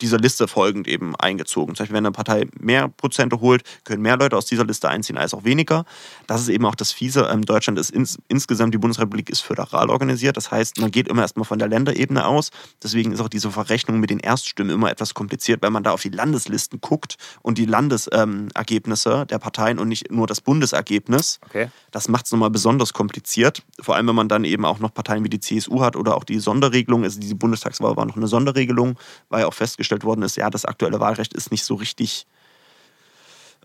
[0.00, 1.74] dieser Liste folgend eben eingezogen.
[1.74, 5.18] Zum Beispiel, wenn eine Partei mehr Prozente holt, können mehr Leute aus dieser Liste einziehen
[5.18, 5.84] als auch weniger.
[6.26, 7.28] Das ist eben auch das Fiese.
[7.30, 10.36] Ähm, Deutschland ist ins, insgesamt, die Bundesrepublik ist föderal organisiert.
[10.36, 12.50] Das heißt, man geht immer erstmal von der Länderebene aus.
[12.82, 16.02] Deswegen ist auch diese Verrechnung mit den Erststimmen immer etwas kompliziert, weil man da auf
[16.02, 21.40] die Landeslisten guckt und die Landesergebnisse der Parteien und nicht nur das Bundesergebnis.
[21.46, 21.68] Okay.
[21.90, 23.62] Das macht es nochmal besonders kompliziert.
[23.80, 26.24] Vor allem, wenn man dann eben auch noch Parteien wie die CSU hat oder auch
[26.24, 27.04] die Sonderregelung.
[27.04, 28.98] Also diese Bundestagswahl war noch eine Sonderregelung,
[29.28, 32.26] weil ja auch festgestellt worden ist, ja, das aktuelle Wahlrecht ist nicht so richtig.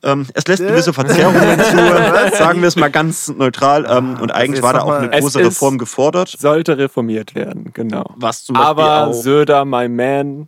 [0.04, 1.60] Ähm, es lässt gewisse Verzerrungen
[2.32, 3.86] zu, sagen wir es mal ganz neutral.
[3.90, 6.36] Ähm, und eigentlich jetzt war da auch eine große Reform gefordert.
[6.38, 8.06] Sollte reformiert werden, genau.
[8.16, 10.46] Was zum Beispiel Aber auch, Söder, my man, äh,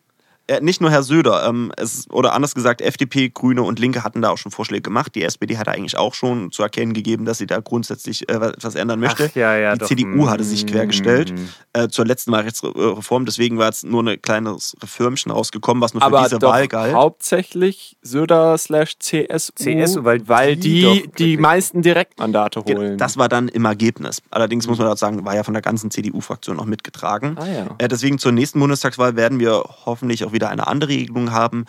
[0.61, 4.29] nicht nur Herr Söder, ähm, es, oder anders gesagt, FDP, Grüne und Linke hatten da
[4.29, 5.13] auch schon Vorschläge gemacht.
[5.15, 8.75] Die SPD hatte eigentlich auch schon zu erkennen gegeben, dass sie da grundsätzlich äh, etwas
[8.75, 9.29] ändern möchte.
[9.31, 9.87] Ach, ja, ja, die doch.
[9.87, 11.37] CDU hatte sich quergestellt Mm.
[11.73, 13.25] äh, zur letzten Wahlrechtsreform.
[13.25, 16.67] Deswegen war jetzt nur ein kleines Reformchen rausgekommen, was nur für aber diese doch Wahl
[16.67, 16.93] galt.
[16.93, 22.97] hauptsächlich Söder slash CSU, CSU, weil weil die die die, meisten Direktmandate holen.
[22.97, 24.21] Das war dann im Ergebnis.
[24.31, 27.35] Allerdings muss man dazu sagen, war ja von der ganzen CDU-Fraktion noch mitgetragen.
[27.37, 27.65] Ah, ja.
[27.79, 31.65] äh, deswegen zur nächsten Bundestagswahl werden wir hoffentlich auch wieder eine andere Regelung haben.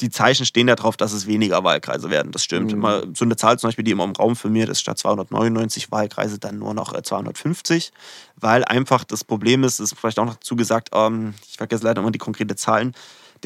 [0.00, 2.32] Die Zeichen stehen darauf, dass es weniger Wahlkreise werden.
[2.32, 2.66] Das stimmt.
[2.72, 2.78] Mhm.
[2.78, 6.38] Immer so eine Zahl zum Beispiel, die immer im Raum firmiert ist, statt 299 Wahlkreise
[6.38, 7.92] dann nur noch äh, 250,
[8.36, 12.02] weil einfach das Problem ist, ist vielleicht auch noch dazu gesagt, ähm, ich vergesse leider
[12.02, 12.94] immer die konkrete Zahlen.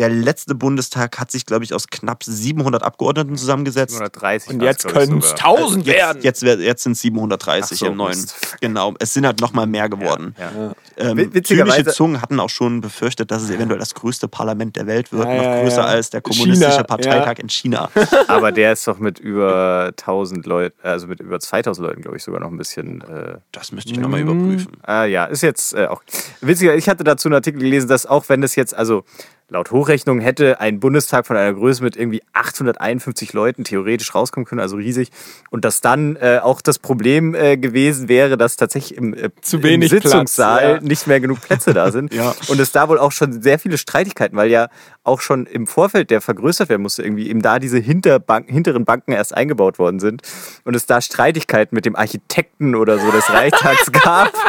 [0.01, 3.93] Der letzte Bundestag hat sich, glaube ich, aus knapp 700 Abgeordneten zusammengesetzt.
[3.93, 5.57] 730 Und jetzt können es sogar.
[5.59, 6.23] 1000 Jetzt, werden.
[6.23, 8.09] jetzt, wär- jetzt sind es 730 Ach so, im neuen.
[8.11, 8.57] Mist.
[8.63, 10.35] Genau, es sind halt noch mal mehr geworden.
[10.39, 10.51] Ja.
[10.97, 11.11] Ja.
[11.11, 14.87] Ähm, Wit- witzigerweise- Zungen hatten auch schon befürchtet, dass es eventuell das größte Parlament der
[14.87, 15.85] Welt wird, Ja, noch größer ja.
[15.87, 17.43] als der kommunistische China, Parteitag ja.
[17.43, 17.91] in China.
[18.29, 22.23] Aber der ist doch mit über 1000 Leuten, also mit über 2000 Leuten, glaube ich,
[22.23, 23.03] sogar noch ein bisschen.
[23.03, 24.79] Äh, Das müsste ich nochmal überprüfen.
[24.83, 26.03] Ah ja, ist jetzt äh, auch.
[26.41, 29.05] Witziger, ich hatte dazu einen Artikel gelesen, dass auch wenn das jetzt, also
[29.51, 34.61] laut Hochrechnung hätte ein Bundestag von einer Größe mit irgendwie 851 Leuten theoretisch rauskommen können,
[34.61, 35.11] also riesig.
[35.51, 39.63] Und dass dann äh, auch das Problem äh, gewesen wäre, dass tatsächlich im, äh, Zu
[39.63, 40.89] wenig im Sitzungssaal Platz, ja.
[40.89, 42.15] nicht mehr genug Plätze da sind.
[42.21, 42.35] Ja.
[42.49, 44.69] Und es da wohl auch schon sehr viele Streitigkeiten, weil ja
[45.05, 49.13] auch schon im Vorfeld, der vergrößert werden musste, irgendwie eben da diese Hinterbank, hinteren Banken
[49.13, 50.23] erst eingebaut worden sind
[50.65, 54.33] und es da Streitigkeiten mit dem Architekten oder so des Reichstags gab.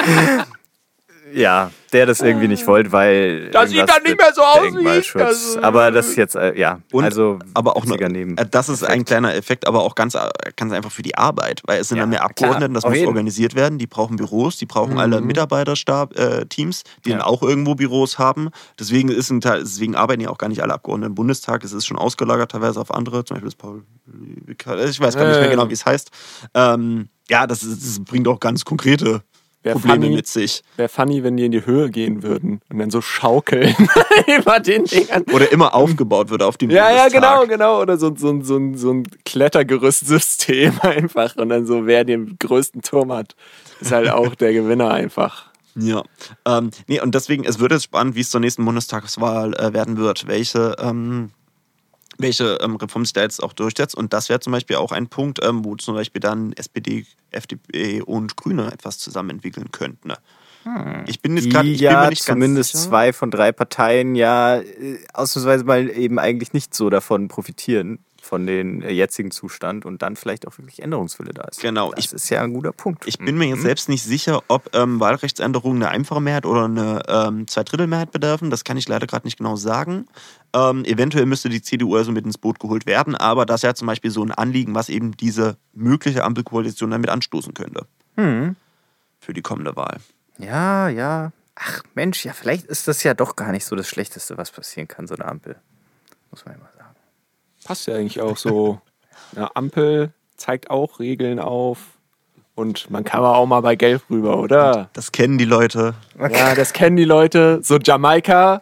[1.34, 3.50] Ja, der das irgendwie nicht wollte, weil.
[3.52, 6.80] Das sieht dann nicht mehr so aus wie äh, Aber das ist jetzt, äh, ja.
[6.92, 8.38] Und- also, aber auch witziger noch, Neben.
[8.38, 11.62] äh, das ist ein kleiner Effekt, aber auch ganz, äh, ganz einfach für die Arbeit,
[11.66, 13.08] weil es sind Ja, dann mehr klar, Abgeordnete, das muss jeden.
[13.08, 17.18] organisiert werden, die brauchen Büros, die brauchen alle Mitarbeiterstab, äh, Teams, die Ja.
[17.18, 18.50] dann auch irgendwo Büros haben.
[18.80, 21.64] Deswegen ist ein Teil, deswegen arbeiten ja auch gar nicht alle Abgeordneten im Bundestag.
[21.64, 23.84] Es ist schon ausgelagert teilweise auf andere, zum Beispiel das Paul,
[24.90, 25.50] ich weiß gar nicht mehr Äh.
[25.52, 26.10] genau, wie es heißt.
[26.54, 29.22] Ähm, ja, das, ist, das bringt auch ganz konkrete
[29.64, 30.16] Wär Probleme funny.
[30.16, 30.64] mit sich.
[30.76, 33.76] Wäre funny, wenn die in die Höhe gehen würden und dann so schaukeln
[34.40, 35.24] über den Dingern.
[35.34, 37.22] Oder immer aufgebaut wird auf dem Ja, ja, Bundestag.
[37.22, 37.82] genau, genau.
[37.82, 41.36] Oder so, so, so, so ein Klettergerüstsystem einfach.
[41.36, 43.36] Und dann so, wer den größten Turm hat,
[43.80, 45.52] ist halt auch der Gewinner einfach.
[45.76, 46.04] Ja,
[46.46, 49.98] ähm, nee, und deswegen, es wird jetzt spannend, wie es zur nächsten Bundestagswahl äh, werden
[49.98, 51.30] wird, welche, ähm,
[52.18, 53.96] welche ähm, Reform sich da jetzt auch durchsetzt.
[53.96, 58.02] Und das wäre zum Beispiel auch ein Punkt, ähm, wo zum Beispiel dann SPD, FDP
[58.02, 60.10] und Grüne etwas zusammen entwickeln könnten.
[60.10, 60.18] Ne?
[61.08, 65.64] Ich bin jetzt gerade, mir ja nicht zumindest zwei von drei Parteien ja äh, ausnahmsweise
[65.64, 68.00] mal eben eigentlich nicht so davon profitieren,
[68.32, 71.60] von dem äh, jetzigen Zustand und dann vielleicht auch wirklich Änderungswille da ist.
[71.60, 73.06] Genau, Das ich- ist ja ein guter Punkt.
[73.06, 77.04] Ich bin mir jetzt selbst nicht sicher, ob ähm, Wahlrechtsänderungen eine einfache Mehrheit oder eine
[77.10, 78.50] ähm, Zweidrittelmehrheit bedürfen.
[78.50, 80.08] Das kann ich leider gerade nicht genau sagen.
[80.54, 83.74] Ähm, eventuell müsste die CDU also mit ins Boot geholt werden, aber das ist ja
[83.74, 87.86] zum Beispiel so ein Anliegen, was eben diese mögliche Ampelkoalition damit anstoßen könnte.
[88.16, 88.56] Hm.
[89.20, 89.98] Für die kommende Wahl.
[90.38, 91.34] Ja, ja.
[91.56, 94.88] Ach Mensch, ja, vielleicht ist das ja doch gar nicht so das Schlechteste, was passieren
[94.88, 95.58] kann, so eine Ampel.
[96.32, 96.71] Muss man ja mal.
[97.64, 98.80] Passt ja eigentlich auch so.
[99.36, 101.80] Eine Ampel zeigt auch Regeln auf.
[102.56, 104.90] Und man kann auch mal bei Gelb rüber, oder?
[104.94, 105.94] Das kennen die Leute.
[106.20, 107.60] Ja, das kennen die Leute.
[107.64, 108.62] So Jamaika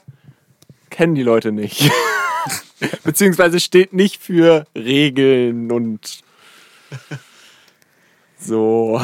[0.90, 1.92] kennen die Leute nicht.
[3.04, 6.24] Beziehungsweise steht nicht für Regeln und
[8.40, 9.00] so.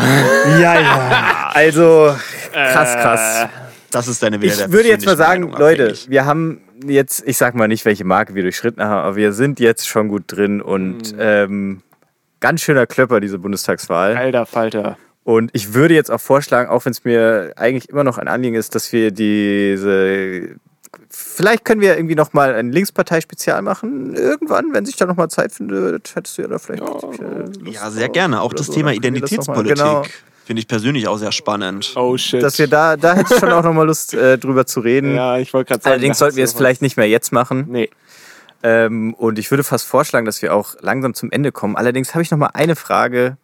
[0.60, 1.32] Ja, ja.
[1.56, 2.14] Also,
[2.52, 3.50] krass, krass.
[3.92, 7.56] Das ist deine Wähler Ich würde jetzt mal sagen, Leute, wir haben jetzt, ich sag
[7.56, 11.16] mal nicht, welche Marke wir durchschritten haben, aber wir sind jetzt schon gut drin und
[11.18, 11.82] ähm,
[12.40, 14.16] ganz schöner Klöpper, diese Bundestagswahl.
[14.16, 14.98] Alter Falter.
[15.24, 18.56] Und ich würde jetzt auch vorschlagen, auch wenn es mir eigentlich immer noch ein Anliegen
[18.56, 20.56] ist, dass wir diese.
[21.10, 24.14] Vielleicht können wir irgendwie nochmal ein Linkspartei-Spezial machen.
[24.14, 26.84] Irgendwann, wenn sich da nochmal Zeit findet, hättest du ja da vielleicht.
[26.84, 27.20] Lust
[27.64, 28.42] Ja, sehr gerne.
[28.42, 30.04] Auch das so, Thema können wir das Identitätspolitik Genau,
[30.46, 31.94] finde ich persönlich auch sehr spannend.
[31.96, 32.42] Oh shit.
[32.42, 35.16] dass wir da, da hätte ich schon auch nochmal Lust, äh, drüber zu reden.
[35.16, 35.94] ja, ich wollte gerade sagen.
[35.94, 37.66] Allerdings sollten wir es vielleicht nicht mehr jetzt machen.
[37.70, 37.90] Nee.
[38.64, 41.76] Ähm, und ich würde fast vorschlagen, dass wir auch langsam zum Ende kommen.
[41.76, 43.38] Allerdings habe ich noch mal eine Frage,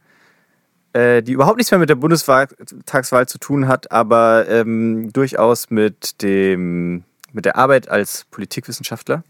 [0.94, 6.22] äh, die überhaupt nichts mehr mit der Bundestagswahl zu tun hat, aber ähm, durchaus mit,
[6.22, 9.24] dem, mit der Arbeit als Politikwissenschaftler.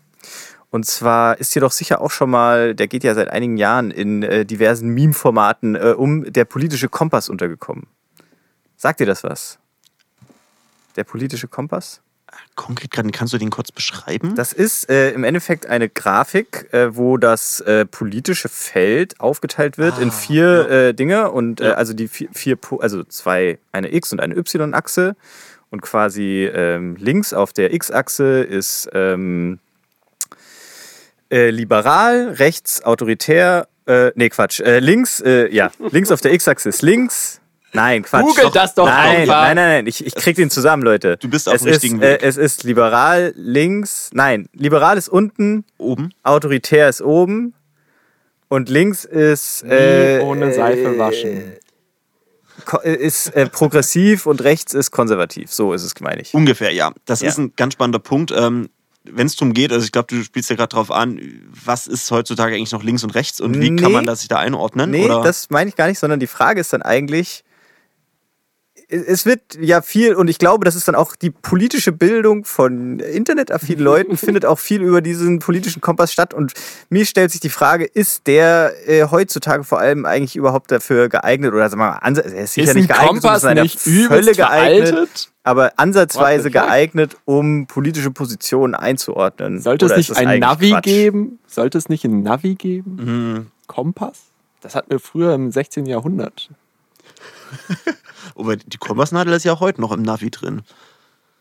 [0.71, 3.91] Und zwar ist dir doch sicher auch schon mal, der geht ja seit einigen Jahren
[3.91, 7.87] in äh, diversen Meme-Formaten äh, um, der politische Kompass untergekommen.
[8.77, 9.59] Sagt dir das was?
[10.95, 12.01] Der politische Kompass?
[12.55, 14.35] Konkret gerade, kannst du den kurz beschreiben?
[14.35, 19.99] Das ist äh, im Endeffekt eine Grafik, äh, wo das äh, politische Feld aufgeteilt wird
[19.99, 21.73] in vier äh, Dinge und äh, Ja.
[21.73, 25.17] also die vier, vier also zwei, eine X- und eine Y-Achse
[25.69, 29.59] und quasi ähm, links auf der X-Achse ist ähm,
[31.31, 36.69] äh, liberal, rechts autoritär, äh, nee Quatsch, äh, links, äh, ja, links auf der X-Achse
[36.69, 37.39] ist links.
[37.73, 38.21] Nein, Quatsch.
[38.25, 39.41] Google das doch Nein, einfach.
[39.43, 41.15] nein, nein, nein, ich, ich krieg den zusammen, Leute.
[41.15, 42.23] Du bist auf es dem richtigen ist, äh, Weg.
[42.23, 46.09] Es ist liberal links, nein, liberal ist unten, Oben.
[46.23, 47.53] autoritär ist oben
[48.49, 51.53] und links ist äh, Nie ohne Seife äh, waschen.
[52.65, 55.53] ko- äh, ist äh, progressiv und rechts ist konservativ.
[55.53, 56.33] So ist es, meine ich.
[56.33, 56.91] Ungefähr, ja.
[57.05, 57.29] Das Ja.
[57.29, 58.31] ist ein ganz spannender Punkt.
[58.35, 58.69] Ähm,
[59.03, 61.19] Wenn es darum geht, also ich glaube, du spielst ja gerade drauf an,
[61.65, 63.81] was ist heutzutage eigentlich noch links und rechts und wie Nee.
[63.81, 64.91] kann man das sich da einordnen?
[64.91, 65.21] Nee, oder?
[65.23, 67.43] das meine ich gar nicht, sondern die Frage ist dann eigentlich,
[68.91, 72.99] es- wird ja viel, und ich glaube, das ist dann auch die politische Bildung von
[72.99, 76.33] internetaffinen Leuten, findet auch viel über diesen politischen Kompass statt.
[76.33, 76.53] Und
[76.89, 81.53] mir stellt sich die Frage, ist der äh, heutzutage vor allem eigentlich überhaupt dafür geeignet?
[81.53, 84.33] Oder sagen wir mal, er ist sicher Ist nicht ein geeignet, Kompass sondern nicht Hölle
[84.33, 85.31] geeignet, veraltet?
[85.43, 89.59] aber ansatzweise geeignet, um politische Positionen einzuordnen.
[89.61, 90.83] Sollte es nicht ein Navi Quatsch?
[90.83, 91.39] geben?
[91.47, 92.97] Sollte es nicht ein Navi geben?
[92.99, 94.19] Hm, Kompass?
[94.61, 95.85] Das hatten wir früher im 16.
[95.87, 96.49] Jahrhundert.
[98.35, 100.61] aber die Kompassnadel ist ja auch heute noch im Navi drin.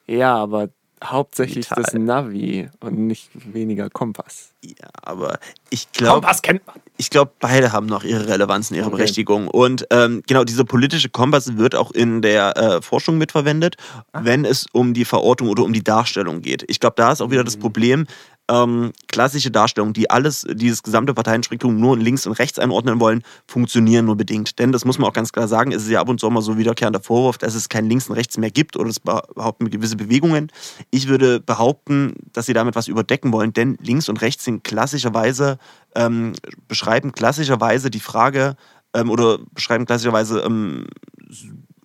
[0.07, 0.69] Ja, aber
[1.03, 1.83] hauptsächlich Vital.
[1.83, 4.51] das Navi und nicht weniger Kompass.
[4.63, 5.39] Ja, aber
[5.71, 6.77] ich glaube, kennt man.
[6.99, 8.97] ich glaube, beide haben noch ihre Relevanz und ihre Okay.
[8.97, 9.49] Berechtigung.
[9.49, 13.77] Und ähm, genau, dieser politische Kompass wird auch in der äh, Forschung mitverwendet,
[14.13, 16.65] wenn es um die Verortung oder um die Darstellung geht.
[16.69, 18.07] Ich glaube, da ist auch wieder das Problem,
[18.51, 24.07] ähm, klassische Darstellungen, die alles, dieses gesamte Parteienspektrum nur links und rechts einordnen wollen, funktionieren
[24.07, 24.59] nur bedingt.
[24.59, 26.43] Denn das muss man auch ganz klar sagen, es ist ja ab und zu mal
[26.43, 29.97] so wiederkehrender Vorwurf, dass es kein Links und Rechts mehr gibt oder es behaupten gewisse
[29.97, 30.51] Bewegungen.
[30.91, 35.59] Ich würde behaupten, dass sie damit was überdecken wollen, denn links und rechts sind klassischerweise,
[35.95, 36.33] ähm,
[36.67, 38.57] beschreiben klassischerweise die Frage
[38.95, 40.87] ähm, oder beschreiben klassischerweise ähm,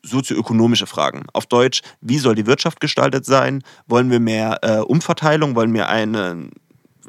[0.06, 1.26] sozioökonomische Fragen.
[1.34, 3.64] Auf Deutsch, wie soll die Wirtschaft gestaltet sein?
[3.88, 5.56] Wollen wir mehr äh, Umverteilung?
[5.56, 6.50] Wollen wir eine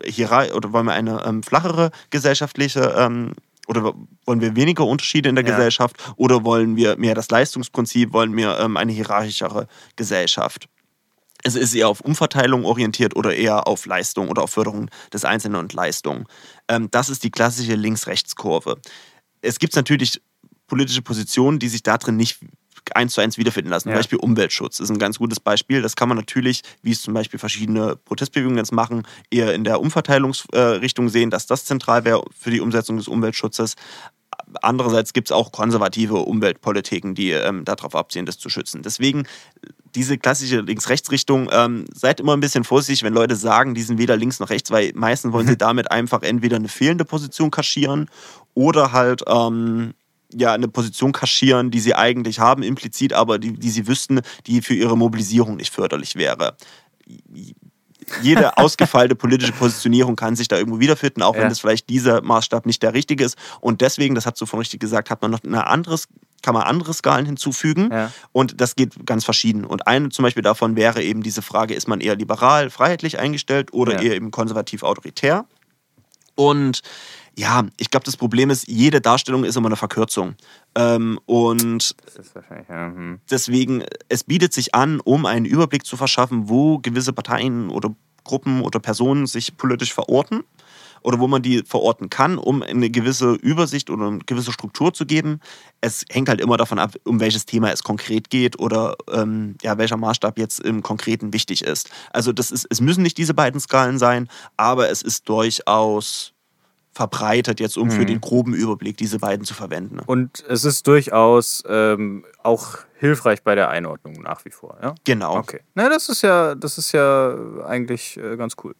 [0.04, 3.32] Hierarchie oder wollen wir eine ähm, flachere gesellschaftliche ähm,
[3.66, 3.94] oder
[4.24, 5.50] wollen wir weniger Unterschiede in der ja.
[5.50, 9.66] Gesellschaft oder wollen wir mehr das Leistungsprinzip, wollen wir ähm, eine hierarchischere
[9.96, 10.68] Gesellschaft?
[11.42, 15.56] Es ist eher auf Umverteilung orientiert oder eher auf Leistung oder auf Förderung des Einzelnen
[15.56, 16.26] und Leistung.
[16.68, 18.78] Ähm, das ist die klassische Links-Rechts-Kurve.
[19.42, 20.20] Es gibt natürlich
[20.66, 22.40] politische Positionen, die sich darin nicht
[22.94, 23.88] eins zu eins wiederfinden lassen.
[23.88, 23.94] Ja.
[23.94, 25.82] Zum Beispiel Umweltschutz ist ein ganz gutes Beispiel.
[25.82, 29.80] Das kann man natürlich, wie es zum Beispiel verschiedene Protestbewegungen jetzt machen, eher in der
[29.80, 33.74] Umverteilungsrichtung sehen, dass das zentral wäre für die Umsetzung des Umweltschutzes.
[34.62, 38.82] Andererseits gibt es auch konservative Umweltpolitiken, die ähm, darauf abzielen, das zu schützen.
[38.82, 39.26] Deswegen
[39.96, 44.16] diese klassische Links-Rechts-Richtung, ähm, seid immer ein bisschen vorsichtig, wenn Leute sagen, die sind weder
[44.16, 48.08] links noch rechts, weil meistens wollen sie damit einfach entweder eine fehlende Position kaschieren
[48.54, 49.94] oder halt ähm,
[50.32, 54.62] ja eine Position kaschieren, die sie eigentlich haben, implizit, aber die, die sie wüssten, die
[54.62, 56.56] für ihre Mobilisierung nicht förderlich wäre.
[58.22, 61.42] Jede ausgefeilte politische Positionierung kann sich da irgendwo wiederfinden, auch ja.
[61.42, 63.36] wenn das vielleicht dieser Maßstab nicht der richtige ist.
[63.60, 66.08] Und deswegen, das hat du vorhin richtig gesagt, hat man noch eine anderes
[66.42, 68.12] kann man andere Skalen hinzufügen ja.
[68.30, 69.64] und das geht ganz verschieden.
[69.64, 73.72] Und eine zum Beispiel davon wäre eben diese Frage, ist man eher liberal, freiheitlich eingestellt
[73.72, 74.02] oder ja.
[74.02, 75.46] eher eben konservativ autoritär?
[76.36, 76.82] Und
[77.38, 80.36] ja, ich glaube, das Problem ist, jede Darstellung ist immer eine Verkürzung.
[80.74, 81.94] Ähm, und
[82.68, 83.20] ja, hm.
[83.30, 87.94] deswegen, es bietet sich an, um einen Überblick zu verschaffen, wo gewisse Parteien oder
[88.24, 90.44] Gruppen oder Personen sich politisch verorten
[91.02, 95.06] oder wo man die verorten kann, um eine gewisse Übersicht oder eine gewisse Struktur zu
[95.06, 95.40] geben.
[95.80, 99.78] Es hängt halt immer davon ab, um welches Thema es konkret geht oder ähm, ja,
[99.78, 101.90] welcher Maßstab jetzt im Konkreten wichtig ist.
[102.12, 106.32] Also das ist, es müssen nicht diese beiden Skalen sein, aber es ist durchaus
[106.96, 107.92] verbreitet, jetzt um mhm.
[107.92, 110.00] für den groben Überblick diese beiden zu verwenden.
[110.06, 114.94] Und es ist durchaus ähm, auch hilfreich bei der Einordnung nach wie vor, ja?
[115.04, 115.36] Genau.
[115.36, 115.60] Okay.
[115.74, 117.36] Na, das ist ja, das ist ja
[117.66, 118.74] eigentlich äh, ganz cool.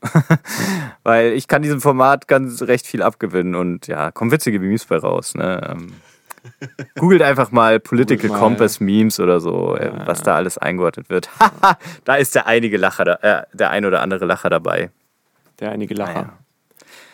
[1.03, 4.97] Weil ich kann diesem Format ganz recht viel abgewinnen und ja, kommen witzige Memes bei
[4.97, 5.35] raus.
[5.35, 5.61] Ne?
[5.71, 5.93] Ähm,
[6.99, 8.39] googelt einfach mal Political mal.
[8.39, 10.07] Compass Memes oder so, äh, ja.
[10.07, 11.29] was da alles eingeordnet wird.
[12.05, 14.91] da ist der einige Lacher, da, äh, der ein oder andere Lacher dabei.
[15.61, 16.33] Der einige Lacher.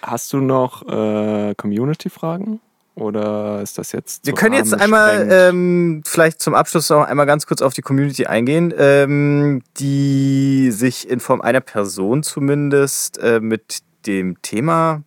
[0.03, 2.61] Hast du noch äh, Community-Fragen?
[2.95, 4.27] Oder ist das jetzt.
[4.27, 8.27] Wir können jetzt einmal ähm, vielleicht zum Abschluss auch einmal ganz kurz auf die Community
[8.27, 15.03] eingehen, ähm, die sich in Form einer Person zumindest äh, mit dem Thema,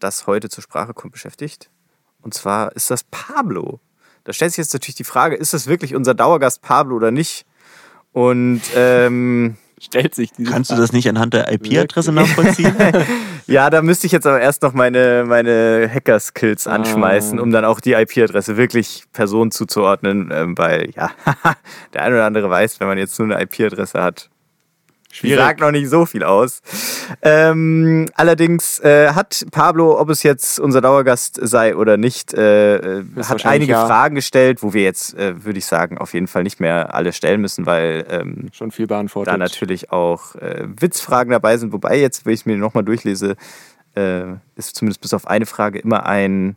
[0.00, 1.70] das heute zur Sprache kommt, beschäftigt.
[2.22, 3.78] Und zwar ist das Pablo.
[4.24, 7.46] Da stellt sich jetzt natürlich die Frage, ist das wirklich unser Dauergast Pablo oder nicht?
[8.12, 10.80] Und ähm, stellt sich diese Kannst Frage.
[10.80, 12.74] du das nicht anhand der IP-Adresse nachvollziehen?
[13.46, 16.74] ja, da müsste ich jetzt aber erst noch meine, meine Hacker-Skills ah.
[16.74, 21.10] anschmeißen, um dann auch die IP-Adresse wirklich Personen zuzuordnen, ähm, weil ja,
[21.94, 24.30] der eine oder andere weiß, wenn man jetzt nur eine IP-Adresse hat,
[25.16, 25.38] Schwierig.
[25.38, 26.60] Sagt noch nicht so viel aus.
[27.22, 33.46] Ähm, allerdings äh, hat Pablo, ob es jetzt unser Dauergast sei oder nicht, äh, hat
[33.46, 33.86] einige ja.
[33.86, 37.14] Fragen gestellt, wo wir jetzt, äh, würde ich sagen, auf jeden Fall nicht mehr alle
[37.14, 39.32] stellen müssen, weil ähm, schon viel beantwortet.
[39.32, 41.72] Da natürlich auch äh, Witzfragen dabei sind.
[41.72, 43.36] Wobei jetzt, wenn ich es mir nochmal durchlese,
[43.94, 44.24] äh,
[44.56, 46.56] ist zumindest bis auf eine Frage immer ein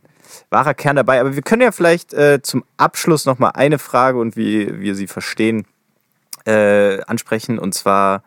[0.50, 1.18] wahrer Kern dabei.
[1.18, 5.06] Aber wir können ja vielleicht äh, zum Abschluss nochmal eine Frage und wie wir sie
[5.06, 5.64] verstehen
[6.46, 7.58] ansprechen.
[7.58, 8.22] Und zwar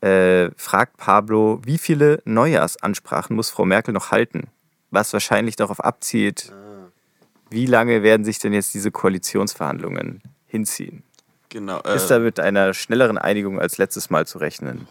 [0.00, 4.48] äh, fragt Pablo, wie viele Neujahrsansprachen muss Frau Merkel noch halten?
[4.90, 6.52] Was wahrscheinlich darauf abzielt,
[7.50, 11.02] wie lange werden sich denn jetzt diese Koalitionsverhandlungen hinziehen?
[11.48, 11.80] Genau.
[11.80, 14.86] Äh, Ist da mit einer schnelleren Einigung als letztes Mal zu rechnen?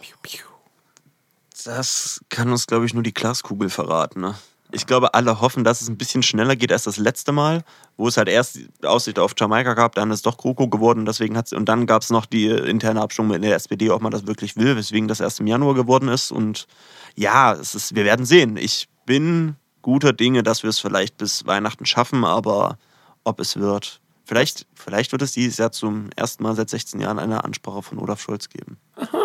[1.64, 4.20] Das kann uns, glaube ich, nur die Glaskugel verraten.
[4.20, 4.34] Ne?
[4.70, 7.64] Ich glaube, alle hoffen, dass es ein bisschen schneller geht als das letzte Mal,
[7.96, 11.06] wo es halt erst die Aussicht auf Jamaika gab, dann ist es doch GroKo geworden.
[11.06, 14.12] Deswegen hat's, und dann gab es noch die interne Abstimmung in der SPD, ob man
[14.12, 16.30] das wirklich will, weswegen das erst im Januar geworden ist.
[16.30, 16.66] Und
[17.14, 18.56] ja, es ist, wir werden sehen.
[18.58, 22.76] Ich bin guter Dinge, dass wir es vielleicht bis Weihnachten schaffen, aber
[23.24, 24.00] ob es wird.
[24.24, 27.98] Vielleicht, vielleicht wird es dieses Jahr zum ersten Mal seit 16 Jahren eine Ansprache von
[27.98, 28.76] Olaf Scholz geben.
[28.96, 29.16] Aha.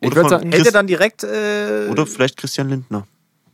[0.00, 1.24] Oder, ich würde sagen, hätte dann direkt.
[1.24, 3.06] Äh oder vielleicht Christian Lindner.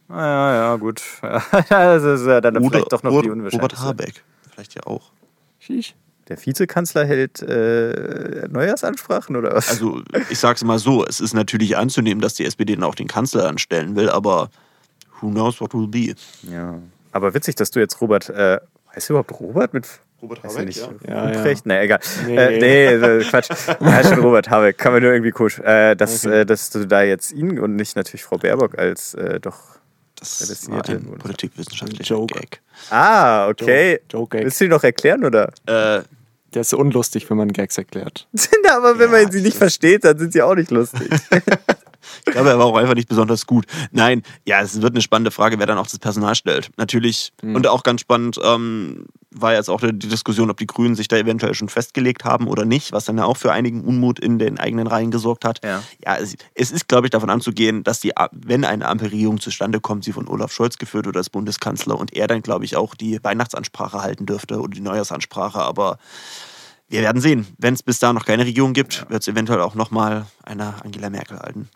[0.08, 1.02] Ah, ja, ja, gut.
[1.68, 3.56] das ist ja dann oder, vielleicht doch noch oder, die Unwahrscheinlichste.
[3.56, 4.24] Robert Habeck.
[4.52, 5.12] Vielleicht ja auch.
[5.60, 5.94] Schieß.
[6.28, 9.68] Der Vizekanzler hält äh, Neujahrsansprachen oder was?
[9.68, 13.08] Also, ich sag's mal so: Es ist natürlich anzunehmen, dass die SPD dann auch den
[13.08, 14.50] Kanzler anstellen will, aber
[15.20, 16.14] who knows what will be?
[16.50, 16.78] ja.
[17.12, 18.58] Aber witzig, dass du jetzt Robert, äh,
[18.94, 19.86] heißt du überhaupt Robert mit
[20.24, 20.78] Robert Weiß ja nicht.
[21.06, 21.36] Ja, ja.
[21.36, 21.66] Ruprecht?
[21.66, 22.00] Nee, egal.
[22.26, 22.34] Nee.
[22.34, 23.50] Nee, äh, nee äh, Quatsch.
[23.80, 24.78] Ja, schon Robert Habeck.
[24.78, 25.58] Kann man nur irgendwie komisch.
[25.58, 29.38] Äh, dass, äh, dass du da jetzt ihn und nicht natürlich Frau Baerbock als äh,
[29.38, 29.73] doch.
[30.30, 32.34] Das war Prädestinierte ein politikwissenschaftlicher Joke.
[32.34, 32.60] Gag.
[32.90, 34.00] Ah, okay.
[34.10, 34.38] Joke-.
[34.42, 35.48] Willst du ihn noch erklären, oder?
[35.66, 36.02] Äh,
[36.52, 38.26] Der ist so unlustig, wenn man Gags erklärt.
[38.70, 41.10] Aber wenn Ja, man sie nicht versteht, dann sind sie auch nicht lustig.
[42.26, 43.64] Ich glaube, er war auch einfach nicht besonders gut.
[43.90, 46.68] Nein, ja, es wird eine spannende Frage, wer dann auch das Personal stellt.
[46.76, 47.32] Natürlich.
[47.42, 51.16] Und auch ganz spannend ähm, war jetzt auch die Diskussion, ob die Grünen sich da
[51.16, 54.58] eventuell schon festgelegt haben oder nicht, was dann ja auch für einigen Unmut in den
[54.58, 55.64] eigenen Reihen gesorgt hat.
[55.64, 55.82] Ja.
[56.04, 60.04] ja es, es ist, glaube ich, davon anzugehen, dass die, wenn eine Ampelregierung zustande kommt,
[60.04, 63.22] sie von Olaf Scholz geführt wird als Bundeskanzler und er dann, glaube ich, auch die
[63.22, 65.60] Weihnachtsansprache halten dürfte oder die Neujahrsansprache.
[65.60, 65.98] Aber
[66.88, 67.46] wir werden sehen.
[67.58, 71.10] Wenn es bis da noch keine Regierung gibt, wird es eventuell auch nochmal eine Angela
[71.10, 71.68] Merkel halten.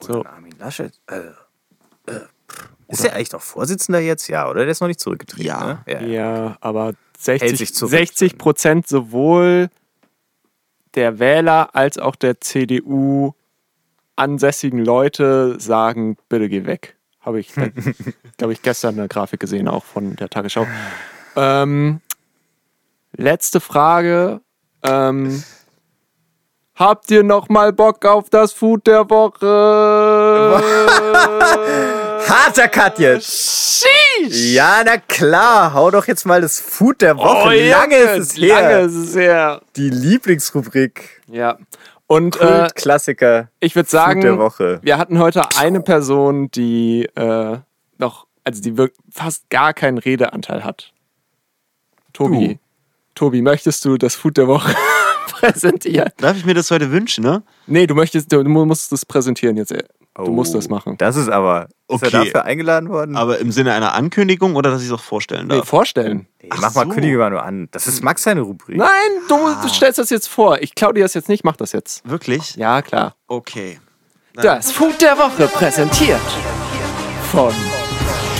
[0.00, 0.20] So.
[0.20, 0.92] Oder Armin Laschet.
[1.06, 2.20] Äh, äh.
[2.88, 4.28] Ist er eigentlich noch Vorsitzender jetzt?
[4.28, 4.60] Ja, oder?
[4.60, 5.46] Der ist noch nicht zurückgetreten.
[5.46, 5.82] Ja.
[5.86, 6.08] Ne?
[6.08, 6.94] Ja, aber
[7.24, 7.90] Hält 60, sich zurück.
[7.90, 9.68] 60 Prozent sowohl
[10.94, 13.34] der Wähler als auch der CDU
[14.16, 16.96] ansässigen Leute sagen, bitte geh weg.
[17.20, 17.72] Habe ich, äh,
[18.38, 20.66] glaube ich, gestern eine Grafik gesehen, auch von der Tagesschau.
[21.36, 22.00] Ähm,
[23.12, 24.40] letzte Frage.
[24.82, 25.42] Ähm,
[26.74, 30.62] habt ihr noch mal Bock auf das Food der Woche?
[32.26, 33.84] Harter Cut jetzt.
[34.30, 35.72] Ja, na klar.
[35.74, 37.46] Hau doch jetzt mal das Food der Woche.
[37.46, 38.60] Oh, lange ist es her.
[38.60, 39.60] Lange ist es her.
[39.76, 41.22] Die Lieblingsrubrik.
[41.28, 41.58] Ja.
[42.06, 43.48] Und äh, Kultklassiker.
[43.60, 44.78] ich würde Food der sagen, Woche.
[44.82, 47.58] wir hatten heute eine Person, die äh,
[47.98, 48.74] noch, also die
[49.10, 50.92] fast gar keinen Redeanteil hat.
[52.14, 52.54] Tobi.
[52.54, 52.58] Du.
[53.14, 54.74] Tobi, möchtest du das Food der Woche
[55.28, 56.10] präsentieren?
[56.16, 57.42] Darf ich mir das heute wünschen, ne?
[57.66, 59.74] Nee, du möchtest, du musst das präsentieren jetzt.
[60.18, 60.96] Du Oh, musst das machen.
[60.98, 61.66] Das ist aber.
[61.66, 62.06] Ist Okay.
[62.06, 63.16] er dafür eingeladen worden?
[63.16, 65.68] Aber im Sinne einer Ankündigung oder dass ich es auch vorstellen Nee, darf?
[65.68, 66.26] vorstellen.
[66.42, 66.90] nee, Ach mach mal, so.
[66.92, 67.68] kündige mal nur an.
[67.70, 68.76] Das ist Max seine Rubrik.
[68.76, 68.88] Nein,
[69.28, 70.60] du, du stellst das jetzt vor.
[70.60, 72.06] Ich klau dir das jetzt nicht, mach das jetzt.
[72.08, 72.56] Wirklich?
[72.56, 73.14] Ja, klar.
[73.28, 73.78] Okay.
[74.34, 76.20] Das Food der Woche präsentiert
[77.30, 77.52] von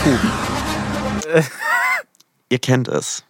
[0.03, 1.43] Tobi.
[2.51, 3.25] Ihr kennt es.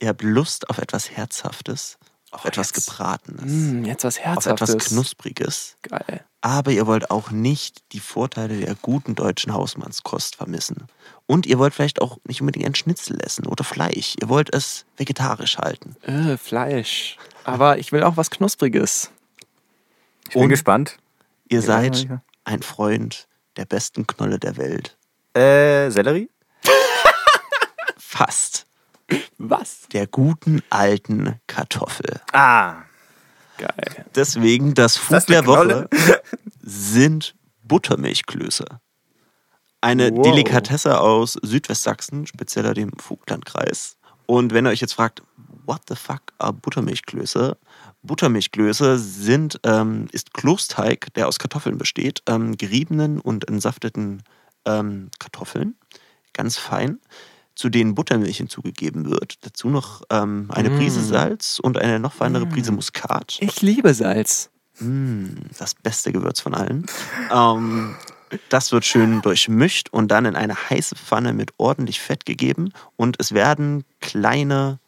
[0.00, 1.98] Ihr habt Lust auf etwas Herzhaftes,
[2.30, 4.70] auf etwas Gebratenes, Hm, jetzt was auf Herzhaftes.
[4.70, 5.76] etwas Knuspriges.
[5.82, 6.24] Geil.
[6.42, 10.86] Aber ihr wollt auch nicht die Vorteile der guten deutschen Hausmannskost vermissen.
[11.26, 14.14] Und ihr wollt vielleicht auch nicht unbedingt ein Schnitzel essen oder Fleisch.
[14.20, 15.96] Ihr wollt es vegetarisch halten.
[16.02, 17.18] Äh, Fleisch.
[17.44, 19.10] Aber ich will auch was Knuspriges.
[20.28, 20.96] Ich bin Und- gespannt.
[21.48, 22.22] Ihr Ja, seid ja.
[22.44, 23.26] ein Freund
[23.56, 24.96] der besten Knolle der Welt.
[25.34, 26.30] Äh, Sellerie?
[27.98, 28.66] Fast.
[29.38, 29.88] Was?
[29.92, 32.20] Der guten alten Kartoffel.
[32.32, 32.82] Ah.
[33.60, 34.06] Geil.
[34.14, 35.88] Deswegen das Food der Knolle?
[35.90, 36.22] Woche
[36.62, 38.64] sind Buttermilchklöße.
[39.82, 40.22] Eine Wow.
[40.22, 43.96] Delikatesse aus Südwestsachsen, spezieller dem Vogtlandkreis.
[44.24, 45.22] Und wenn ihr euch jetzt fragt,
[45.66, 47.58] what the fuck are Buttermilchklöße?
[48.02, 54.22] Buttermilchklöße sind, ähm, ist Kloßteig, der aus Kartoffeln besteht, ähm, geriebenen und entsafteten
[54.64, 55.74] ähm, Kartoffeln,
[56.32, 56.98] ganz fein,
[57.60, 59.34] zu denen Buttermilch hinzugegeben wird.
[59.42, 63.36] Dazu noch ähm, eine Prise Salz und eine noch feinere Prise Muskat.
[63.40, 64.48] Ich liebe Salz.
[64.78, 65.26] Mm,
[65.58, 66.86] das beste Gewürz von allen.
[67.30, 67.96] Ähm,
[68.48, 72.72] das wird schön durchmischt und dann in eine heiße Pfanne mit ordentlich Fett gegeben.
[72.96, 74.78] Und es werden kleine,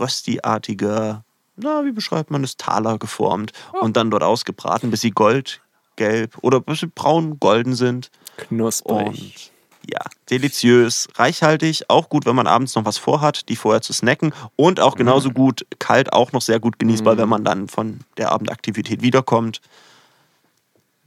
[0.00, 1.24] röstiartige,
[1.56, 3.52] na, wie beschreibt man es, Taler geformt
[3.82, 8.10] und dann dort ausgebraten, bis sie goldgelb oder bis sie braun-golden sind.
[8.38, 8.96] Knusprig.
[8.96, 9.53] Und
[9.90, 10.00] ja,
[10.30, 14.80] deliziös, reichhaltig, auch gut, wenn man abends noch was vorhat, die vorher zu snacken und
[14.80, 19.02] auch genauso gut kalt, auch noch sehr gut genießbar, wenn man dann von der Abendaktivität
[19.02, 19.60] wiederkommt.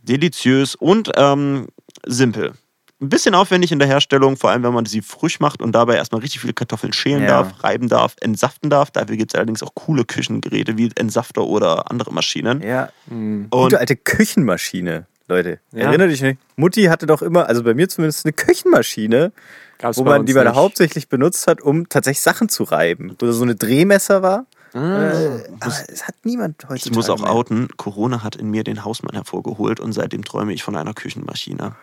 [0.04, 1.68] Deliziös und ähm,
[2.06, 2.54] simpel.
[3.00, 5.96] Ein bisschen aufwendig in der Herstellung, vor allem wenn man sie frisch macht und dabei
[5.98, 7.44] erstmal richtig viele Kartoffeln schälen Ja.
[7.44, 8.90] darf, reiben darf, entsaften darf.
[8.90, 12.64] Dafür gibt es allerdings auch coole Küchengeräte wie Entsafter oder andere Maschinen.
[12.64, 12.90] Ja.
[13.08, 13.48] Hm.
[13.52, 15.60] Und Gute alte Küchenmaschine, Leute.
[15.72, 15.86] Ja.
[15.86, 16.40] Erinnert euch nicht?
[16.56, 19.32] Mutti hatte doch immer, also bei mir zumindest, eine Küchenmaschine,
[19.78, 23.16] Gab's wo man die man hauptsächlich benutzt hat, um tatsächlich Sachen zu reiben.
[23.20, 24.46] Wo so eine Drehmesser war.
[24.74, 25.12] Ah.
[25.12, 26.88] Äh, aber es hat niemand heute.
[26.88, 30.64] Ich muss auch outen, Corona hat in mir den Hausmann hervorgeholt und seitdem träume ich
[30.64, 31.76] von einer Küchenmaschine.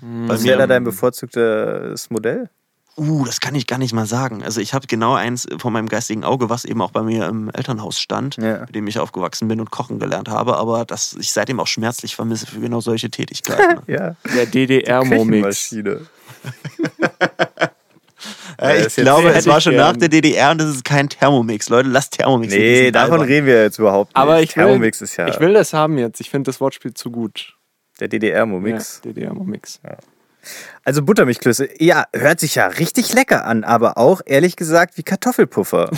[0.00, 2.50] Bei Was wäre da dein bevorzugtes Modell?
[2.94, 4.42] Uh, das kann ich gar nicht mal sagen.
[4.42, 7.48] Also ich habe genau eins von meinem geistigen Auge, was eben auch bei mir im
[7.50, 8.60] Elternhaus stand, Ja.
[8.66, 12.14] mit dem ich aufgewachsen bin und kochen gelernt habe, aber das ich seitdem auch schmerzlich
[12.14, 13.80] vermisse für genau solche Tätigkeiten.
[13.86, 14.14] Ja.
[14.34, 15.74] Der DDR-Momix.
[18.60, 19.88] Äh, ist ich glaube, es war schon gern.
[19.92, 21.68] nach der DDR und das ist kein Thermomix.
[21.68, 22.52] Leute, lasst Thermomix.
[22.52, 24.16] Nee, davon reden wir jetzt überhaupt nicht.
[24.16, 26.20] Aber ich will, Thermomix ist ja ich will das haben jetzt.
[26.20, 27.56] Ich finde das Wortspiel zu gut.
[27.98, 29.00] der DDR-Momix.
[29.04, 29.80] Ja, DDR-Mix.
[30.84, 35.90] Also Buttermilchklöße, ja, hört sich ja richtig lecker an, aber auch ehrlich gesagt wie Kartoffelpuffer.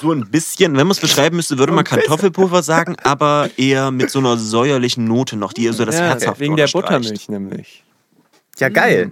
[0.00, 4.10] So ein bisschen, wenn man es beschreiben müsste, würde man Kartoffelpuffer sagen, aber eher mit
[4.10, 6.68] so einer säuerlichen Note noch, die ihr so das ja, Herzhafte wegen der.
[6.68, 7.82] Buttermilch nämlich.
[8.58, 9.10] Ja, geil.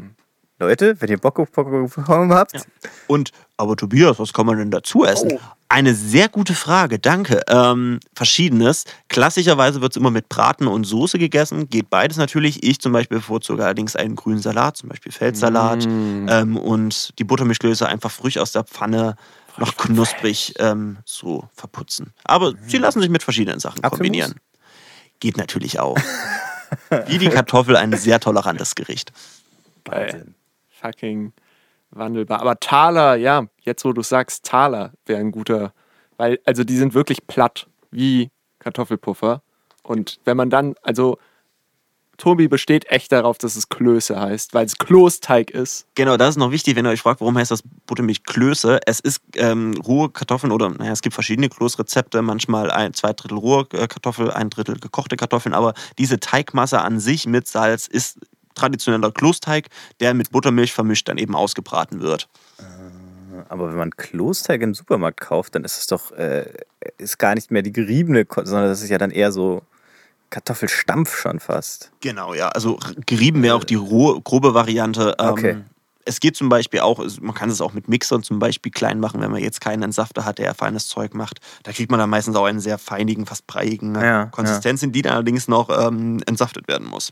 [0.58, 2.66] Leute, wenn ihr Bock auf Bock bekommen habt,
[3.06, 5.32] Und, aber Tobias, was kann man denn dazu essen?
[5.32, 5.40] Oh.
[5.74, 7.40] Eine sehr gute Frage, danke.
[7.48, 8.84] Ähm, Verschiedenes.
[9.08, 11.68] Klassischerweise wird es immer mit Braten und Soße gegessen.
[11.68, 12.62] Geht beides natürlich.
[12.62, 15.84] Ich zum Beispiel bevorzuge allerdings einen grünen Salat, zum Beispiel Feldsalat.
[15.84, 16.28] Mm.
[16.28, 19.16] Ähm, und die Buttermischklöße einfach frisch aus der Pfanne,
[19.56, 22.12] noch knusprig ähm, so verputzen.
[22.22, 23.98] Aber sie lassen sich mit verschiedenen Sachen Apfelmus?
[23.98, 24.34] kombinieren.
[25.18, 25.98] Geht natürlich auch.
[27.08, 29.10] Wie die Kartoffel ein sehr tolerantes Gericht.
[29.82, 30.34] Geil.
[30.80, 31.32] Fucking
[31.96, 32.40] wandelbar.
[32.40, 35.72] Aber Taler, ja, jetzt wo du sagst, Taler wäre ein guter,
[36.16, 39.42] weil, also die sind wirklich platt, wie Kartoffelpuffer.
[39.82, 41.18] Und wenn man dann, also
[42.16, 45.86] Tobi besteht echt darauf, dass es Klöße heißt, weil es Kloßteig ist.
[45.94, 48.80] Genau, das ist noch wichtig, wenn ihr euch fragt, warum heißt das Buttermilch Klöße.
[48.86, 53.38] Es ist ähm, rohe Kartoffeln oder naja, es gibt verschiedene Kloßrezepte, manchmal ein, zwei Drittel
[53.38, 58.20] rohe äh, Kartoffel, ein Drittel gekochte Kartoffeln, aber diese Teigmasse an sich mit Salz ist
[58.54, 59.68] traditioneller Kloßteig,
[60.00, 62.28] der mit Buttermilch vermischt dann eben ausgebraten wird.
[63.48, 66.44] aber wenn man Klosteig im Supermarkt kauft, dann ist es doch äh,
[66.98, 69.62] ist gar nicht mehr die geriebene, sondern das ist ja dann eher so
[70.30, 71.92] Kartoffelstampf schon fast.
[72.00, 72.48] Genau, ja.
[72.48, 75.14] Also gerieben wäre auch die rohe, grobe Variante.
[75.18, 75.56] Ähm, Okay.
[76.06, 79.22] Es geht zum Beispiel auch, man kann es auch mit Mixern zum Beispiel klein machen,
[79.22, 81.40] wenn man jetzt keinen Entsafter hat, der feines Zeug macht.
[81.62, 84.92] Da kriegt man dann meistens auch einen sehr feinigen, fast breiigen äh, Ja, Konsistenz, in
[84.92, 87.10] die dann allerdings noch ähm, entsaftet werden muss.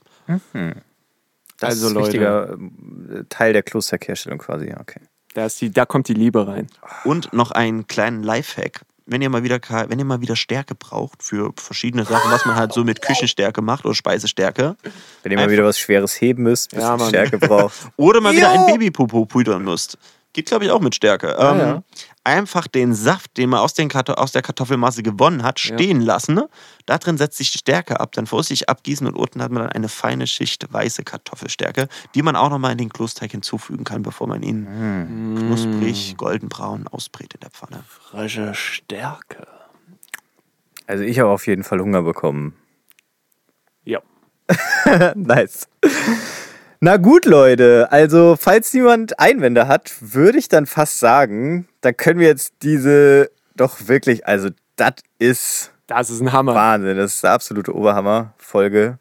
[1.63, 2.07] Das Also, ist ein Leute.
[2.09, 5.01] wichtiger ähm, Teil der Klosteigherstellung quasi, okay.
[5.35, 6.67] Da, ist die, da kommt die Liebe rein.
[7.05, 8.83] Und noch einen kleinen Lifehack.
[9.07, 9.59] Wenn ihr mal wieder,
[9.89, 13.61] wenn ihr mal wieder Stärke braucht für verschiedene Sachen, was man halt so mit Küchenstärke
[13.61, 14.77] macht oder Speisestärke,
[15.23, 17.09] Wenn ihr mal wieder was Schweres heben müsst, bisschen Ja.
[17.09, 17.75] Stärke braucht.
[17.97, 19.99] Oder mal wieder ein Babypopo pudern müsst.
[20.35, 21.37] Geht, glaube ich, auch mit Stärke.
[21.39, 21.83] ähm, ja.
[22.25, 25.75] Einfach den Saft, den man aus, den Karto aus der Kartoffelmasse gewonnen hat, Ja.
[25.75, 26.35] stehen lassen.
[26.35, 26.49] Ne?
[26.87, 29.73] Da drin setzt sich die Stärke ab, dann vorsichtig abgießen und unten hat man dann
[29.73, 34.27] eine feine Schicht weiße Kartoffelstärke, die man auch nochmal in den Klosteig hinzufügen kann, bevor
[34.27, 35.37] man ihn Mm.
[35.39, 37.85] knusprig, goldenbraun ausbrät in der Pfanne.
[37.89, 39.47] Frische Stärke.
[40.87, 42.55] Also ich habe auf jeden Fall Hunger bekommen.
[43.85, 44.01] Ja.
[45.15, 45.69] nice.
[46.85, 47.87] Na gut, Leute.
[47.93, 53.31] Also, falls niemand Einwände hat, würde ich dann fast sagen, dann können wir jetzt diese
[53.55, 56.57] doch wirklich, also, das ist Das ist ein Hammer.
[56.57, 56.97] Wahnsinn.
[56.97, 58.99] Das ist der absolute Oberhammer-Folge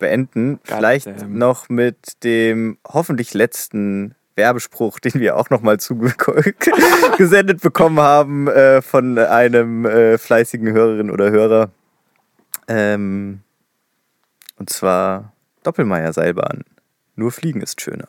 [0.00, 0.58] beenden.
[0.64, 1.38] Vielleicht Goddamn.
[1.38, 9.18] noch mit dem hoffentlich letzten Werbespruch, den wir auch nochmal zugesendet bekommen haben äh, von
[9.18, 11.70] einem äh, fleißigen Hörerin oder Hörer.
[12.66, 13.42] Ähm,
[14.56, 15.32] und zwar
[15.62, 16.64] Doppelmeier Seilbahn.
[17.16, 18.08] Nur Fliegen ist schöner.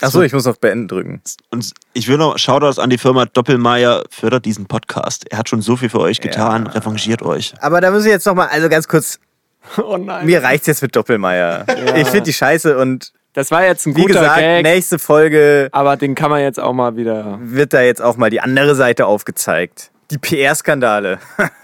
[0.00, 1.22] Achso, ich muss noch beenden drücken.
[1.50, 5.26] Und ich will noch Shoutouts an die Firma Doppelmeier, fördert diesen Podcast.
[5.30, 7.54] Er hat schon so viel für euch getan, revanchiert euch.
[7.60, 9.20] Aber da muss ich jetzt nochmal, also ganz kurz,
[9.80, 10.26] Oh nein.
[10.26, 11.66] mir reicht's jetzt mit Doppelmeier.
[11.94, 15.68] Ich finde die scheiße und Das war jetzt ein wie guter gesagt, Gag, nächste Folge
[15.70, 17.38] aber den kann man jetzt auch mal wieder.
[17.40, 19.92] wird da jetzt auch mal die andere Seite aufgezeigt.
[20.10, 21.20] Die PR-Skandale.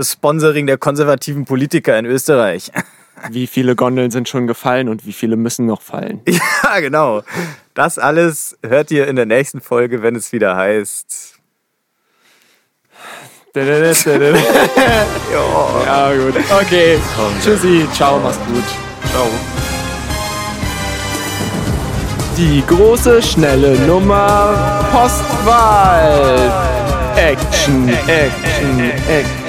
[0.00, 2.72] Das Sponsoring der konservativen Politiker in Österreich.
[3.30, 6.22] Wie viele Gondeln sind schon gefallen und wie viele müssen noch fallen?
[6.64, 7.22] Ja, genau.
[7.74, 11.34] Das alles hört ihr in der nächsten Folge, wenn es wieder heißt.
[13.54, 13.62] ja,
[16.14, 16.34] gut.
[16.62, 16.98] Okay.
[17.44, 17.86] Tschüssi.
[17.92, 18.64] Ciao, mach's gut.
[19.10, 19.28] Ciao.
[22.38, 26.50] Die große, schnelle Nummer Postwahl.
[27.16, 29.39] Action, Action, Action.